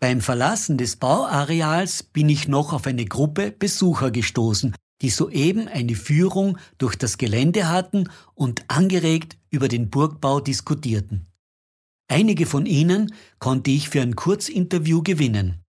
Beim 0.00 0.20
Verlassen 0.20 0.76
des 0.76 0.96
Bauareals 0.96 2.02
bin 2.02 2.28
ich 2.28 2.46
noch 2.48 2.72
auf 2.72 2.86
eine 2.86 3.06
Gruppe 3.06 3.50
Besucher 3.50 4.10
gestoßen, 4.10 4.74
die 5.00 5.10
soeben 5.10 5.68
eine 5.68 5.94
Führung 5.94 6.58
durch 6.76 6.96
das 6.96 7.18
Gelände 7.18 7.68
hatten 7.68 8.10
und 8.34 8.64
angeregt 8.68 9.38
über 9.50 9.68
den 9.68 9.90
Burgbau 9.90 10.40
diskutierten. 10.40 11.26
Einige 12.08 12.46
von 12.46 12.66
ihnen 12.66 13.14
konnte 13.38 13.70
ich 13.70 13.88
für 13.88 14.02
ein 14.02 14.14
Kurzinterview 14.14 15.02
gewinnen. 15.02 15.62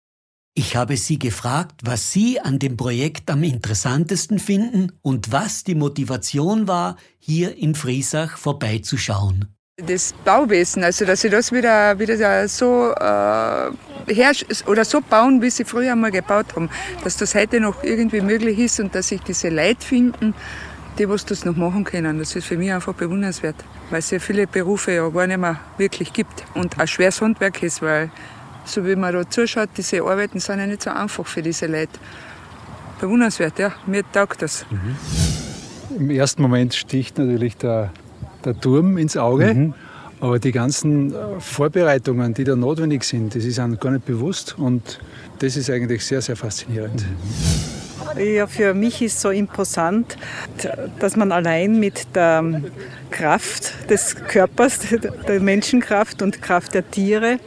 Ich 0.56 0.76
habe 0.76 0.96
sie 0.96 1.18
gefragt, 1.18 1.80
was 1.84 2.12
sie 2.12 2.40
an 2.40 2.58
dem 2.58 2.76
Projekt 2.76 3.30
am 3.30 3.42
interessantesten 3.42 4.38
finden 4.38 4.92
und 5.02 5.32
was 5.32 5.64
die 5.64 5.74
Motivation 5.74 6.68
war, 6.68 6.96
hier 7.18 7.56
in 7.56 7.74
Friesach 7.74 8.36
vorbeizuschauen. 8.38 9.54
Das 9.76 10.14
Bauwesen, 10.24 10.84
also 10.84 11.04
dass 11.04 11.22
sie 11.22 11.30
das 11.30 11.50
wieder, 11.50 11.98
wieder 11.98 12.46
so 12.46 12.92
äh, 12.92 13.70
oder 14.68 14.84
so 14.84 15.00
bauen, 15.00 15.42
wie 15.42 15.50
sie 15.50 15.64
früher 15.64 15.90
einmal 15.90 16.12
gebaut 16.12 16.54
haben, 16.54 16.70
dass 17.02 17.16
das 17.16 17.34
heute 17.34 17.58
noch 17.58 17.82
irgendwie 17.82 18.20
möglich 18.20 18.56
ist 18.60 18.78
und 18.78 18.94
dass 18.94 19.08
sich 19.08 19.20
diese 19.22 19.48
Leute 19.48 19.84
finden, 19.84 20.32
die 20.96 21.08
was 21.08 21.24
das 21.24 21.44
noch 21.44 21.56
machen 21.56 21.82
können. 21.82 22.20
Das 22.20 22.36
ist 22.36 22.46
für 22.46 22.56
mich 22.56 22.72
einfach 22.72 22.94
bewundernswert, 22.94 23.56
weil 23.90 23.98
es 23.98 24.12
ja 24.12 24.20
viele 24.20 24.46
Berufe 24.46 24.92
ja 24.92 25.08
gar 25.08 25.26
nicht 25.26 25.40
mehr 25.40 25.58
wirklich 25.76 26.12
gibt 26.12 26.44
und 26.54 26.78
ein 26.78 26.86
schweres 26.86 27.20
Handwerk 27.20 27.60
ist, 27.64 27.82
weil 27.82 28.12
so 28.64 28.86
wie 28.86 28.94
man 28.94 29.12
da 29.12 29.28
zuschaut, 29.28 29.70
diese 29.76 30.02
Arbeiten 30.04 30.38
sind 30.38 30.60
ja 30.60 30.68
nicht 30.68 30.82
so 30.84 30.90
einfach 30.90 31.26
für 31.26 31.42
diese 31.42 31.66
Leute. 31.66 31.98
Bewundernswert, 33.00 33.58
ja, 33.58 33.72
mir 33.86 34.04
taugt 34.12 34.40
das. 34.40 34.64
Mhm. 34.70 34.96
Im 35.96 36.10
ersten 36.10 36.42
Moment 36.42 36.74
sticht 36.74 37.18
natürlich 37.18 37.56
der 37.56 37.90
der 38.44 38.58
Turm 38.58 38.98
ins 38.98 39.16
Auge. 39.16 39.54
Mhm. 39.54 39.74
Aber 40.20 40.38
die 40.38 40.52
ganzen 40.52 41.12
äh, 41.12 41.16
Vorbereitungen, 41.38 42.32
die 42.34 42.44
da 42.44 42.56
notwendig 42.56 43.04
sind, 43.04 43.34
das 43.34 43.44
ist 43.44 43.58
einem 43.58 43.78
gar 43.78 43.90
nicht 43.90 44.06
bewusst. 44.06 44.56
Und 44.58 45.00
das 45.40 45.56
ist 45.56 45.68
eigentlich 45.70 46.04
sehr, 46.04 46.22
sehr 46.22 46.36
faszinierend. 46.36 47.04
Ja, 48.18 48.46
für 48.46 48.74
mich 48.74 49.02
ist 49.02 49.20
so 49.20 49.30
imposant, 49.30 50.16
dass 51.00 51.16
man 51.16 51.32
allein 51.32 51.80
mit 51.80 52.06
der 52.14 52.44
Kraft 53.10 53.90
des 53.90 54.14
Körpers, 54.14 54.80
der 55.26 55.40
Menschenkraft 55.40 56.22
und 56.22 56.40
Kraft 56.40 56.74
der 56.74 56.88
Tiere 56.88 57.38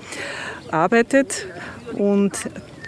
arbeitet 0.70 1.48
und 1.94 2.34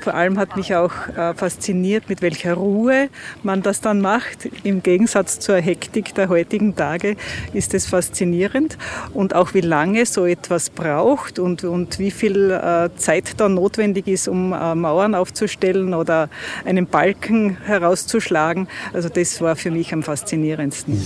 Vor 0.01 0.13
allem 0.13 0.37
hat 0.39 0.55
mich 0.55 0.75
auch 0.75 0.91
äh, 1.09 1.33
fasziniert, 1.33 2.09
mit 2.09 2.21
welcher 2.21 2.53
Ruhe 2.53 3.09
man 3.43 3.61
das 3.61 3.81
dann 3.81 4.01
macht. 4.01 4.49
Im 4.63 4.81
Gegensatz 4.83 5.39
zur 5.39 5.57
Hektik 5.57 6.15
der 6.15 6.29
heutigen 6.29 6.75
Tage 6.75 7.15
ist 7.53 7.73
es 7.73 7.85
faszinierend. 7.87 8.77
Und 9.13 9.35
auch 9.35 9.53
wie 9.53 9.61
lange 9.61 10.05
so 10.05 10.25
etwas 10.25 10.69
braucht 10.69 11.39
und, 11.39 11.63
und 11.63 11.99
wie 11.99 12.11
viel 12.11 12.51
äh, 12.51 12.89
Zeit 12.95 13.39
da 13.39 13.49
notwendig 13.49 14.07
ist, 14.07 14.27
um 14.27 14.53
äh, 14.53 14.75
Mauern 14.75 15.15
aufzustellen 15.15 15.93
oder 15.93 16.29
einen 16.65 16.87
Balken 16.87 17.57
herauszuschlagen. 17.65 18.67
Also 18.93 19.09
das 19.09 19.41
war 19.41 19.55
für 19.55 19.71
mich 19.71 19.93
am 19.93 20.03
faszinierendsten 20.03 21.01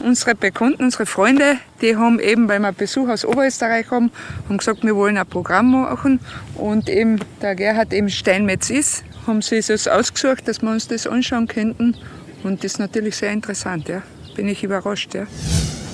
unsere 0.00 0.34
Bekannten, 0.34 0.82
unsere 0.82 1.06
Freunde, 1.06 1.58
die 1.80 1.96
haben 1.96 2.18
eben, 2.20 2.48
weil 2.48 2.60
wir 2.60 2.72
Besuch 2.72 3.08
aus 3.08 3.24
Oberösterreich 3.24 3.90
haben, 3.90 4.10
haben 4.48 4.58
gesagt, 4.58 4.84
wir 4.84 4.96
wollen 4.96 5.16
ein 5.16 5.26
Programm 5.26 5.70
machen. 5.72 6.20
Und 6.54 6.88
eben 6.88 7.20
der 7.42 7.54
Gerhard 7.54 7.92
eben 7.92 8.08
Steinmetz 8.10 8.70
ist, 8.70 9.04
haben 9.26 9.42
sie 9.42 9.56
es 9.56 9.88
ausgesucht, 9.88 10.48
dass 10.48 10.62
wir 10.62 10.70
uns 10.70 10.88
das 10.88 11.06
anschauen 11.06 11.46
könnten. 11.46 11.96
Und 12.44 12.64
das 12.64 12.72
ist 12.72 12.78
natürlich 12.78 13.16
sehr 13.16 13.32
interessant, 13.32 13.88
ja. 13.88 14.02
Bin 14.34 14.48
ich 14.48 14.62
überrascht, 14.62 15.14
ja. 15.14 15.26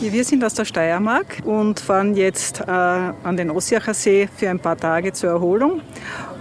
Wir 0.00 0.24
sind 0.24 0.44
aus 0.44 0.54
der 0.54 0.66
Steiermark 0.66 1.38
und 1.44 1.80
fahren 1.80 2.14
jetzt 2.14 2.60
äh, 2.60 2.64
an 2.70 3.36
den 3.36 3.50
Ossiacher 3.50 3.94
See 3.94 4.28
für 4.36 4.50
ein 4.50 4.58
paar 4.58 4.76
Tage 4.76 5.12
zur 5.12 5.30
Erholung. 5.30 5.80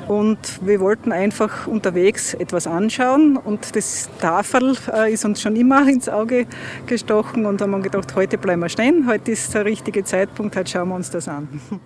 Und 0.08 0.66
wir 0.66 0.82
wollten 0.82 1.12
einfach 1.12 1.68
unterwegs 1.68 2.34
etwas 2.34 2.68
anschauen. 2.68 3.38
Und 3.38 3.76
das 3.76 4.10
Tafel 4.20 4.76
äh, 4.92 5.14
ist 5.14 5.24
uns 5.24 5.42
schon 5.42 5.56
immer 5.56 5.88
ins 5.88 6.10
Auge 6.10 6.46
gestochen 6.86 7.46
und 7.46 7.62
haben 7.62 7.82
gedacht, 7.82 8.14
heute 8.16 8.38
bleiben 8.38 8.62
wir 8.62 8.70
stehen, 8.70 9.08
heute 9.08 9.32
ist 9.32 9.54
der 9.54 9.66
richtige 9.66 10.04
Zeitpunkt, 10.04 10.56
heute 10.56 10.70
schauen 10.70 10.90
wir 10.90 10.96
uns 10.96 11.10
das 11.10 11.28
an. 11.28 11.62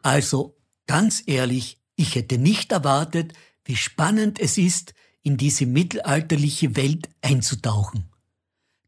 Also, 0.00 0.56
ganz 0.86 1.24
ehrlich, 1.26 1.82
ich 1.96 2.14
hätte 2.14 2.38
nicht 2.38 2.70
erwartet, 2.70 3.34
wie 3.64 3.74
spannend 3.74 4.40
es 4.40 4.56
ist, 4.56 4.94
in 5.22 5.36
diese 5.36 5.66
mittelalterliche 5.66 6.76
Welt 6.76 7.10
einzutauchen. 7.20 8.08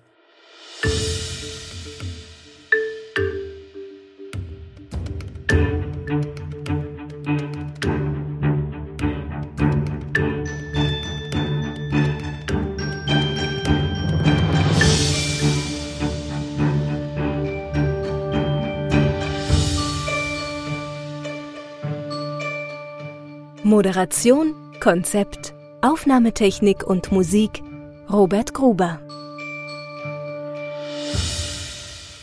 Moderation, 23.71 24.53
Konzept, 24.81 25.53
Aufnahmetechnik 25.81 26.83
und 26.83 27.11
Musik 27.11 27.63
Robert 28.11 28.53
Gruber. 28.53 28.99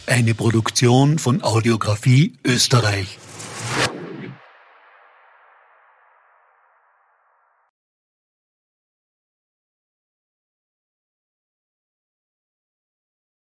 Eine 0.09 0.35
Produktion 0.35 1.19
von 1.19 1.43
Audiografie 1.43 2.33
Österreich. 2.43 3.19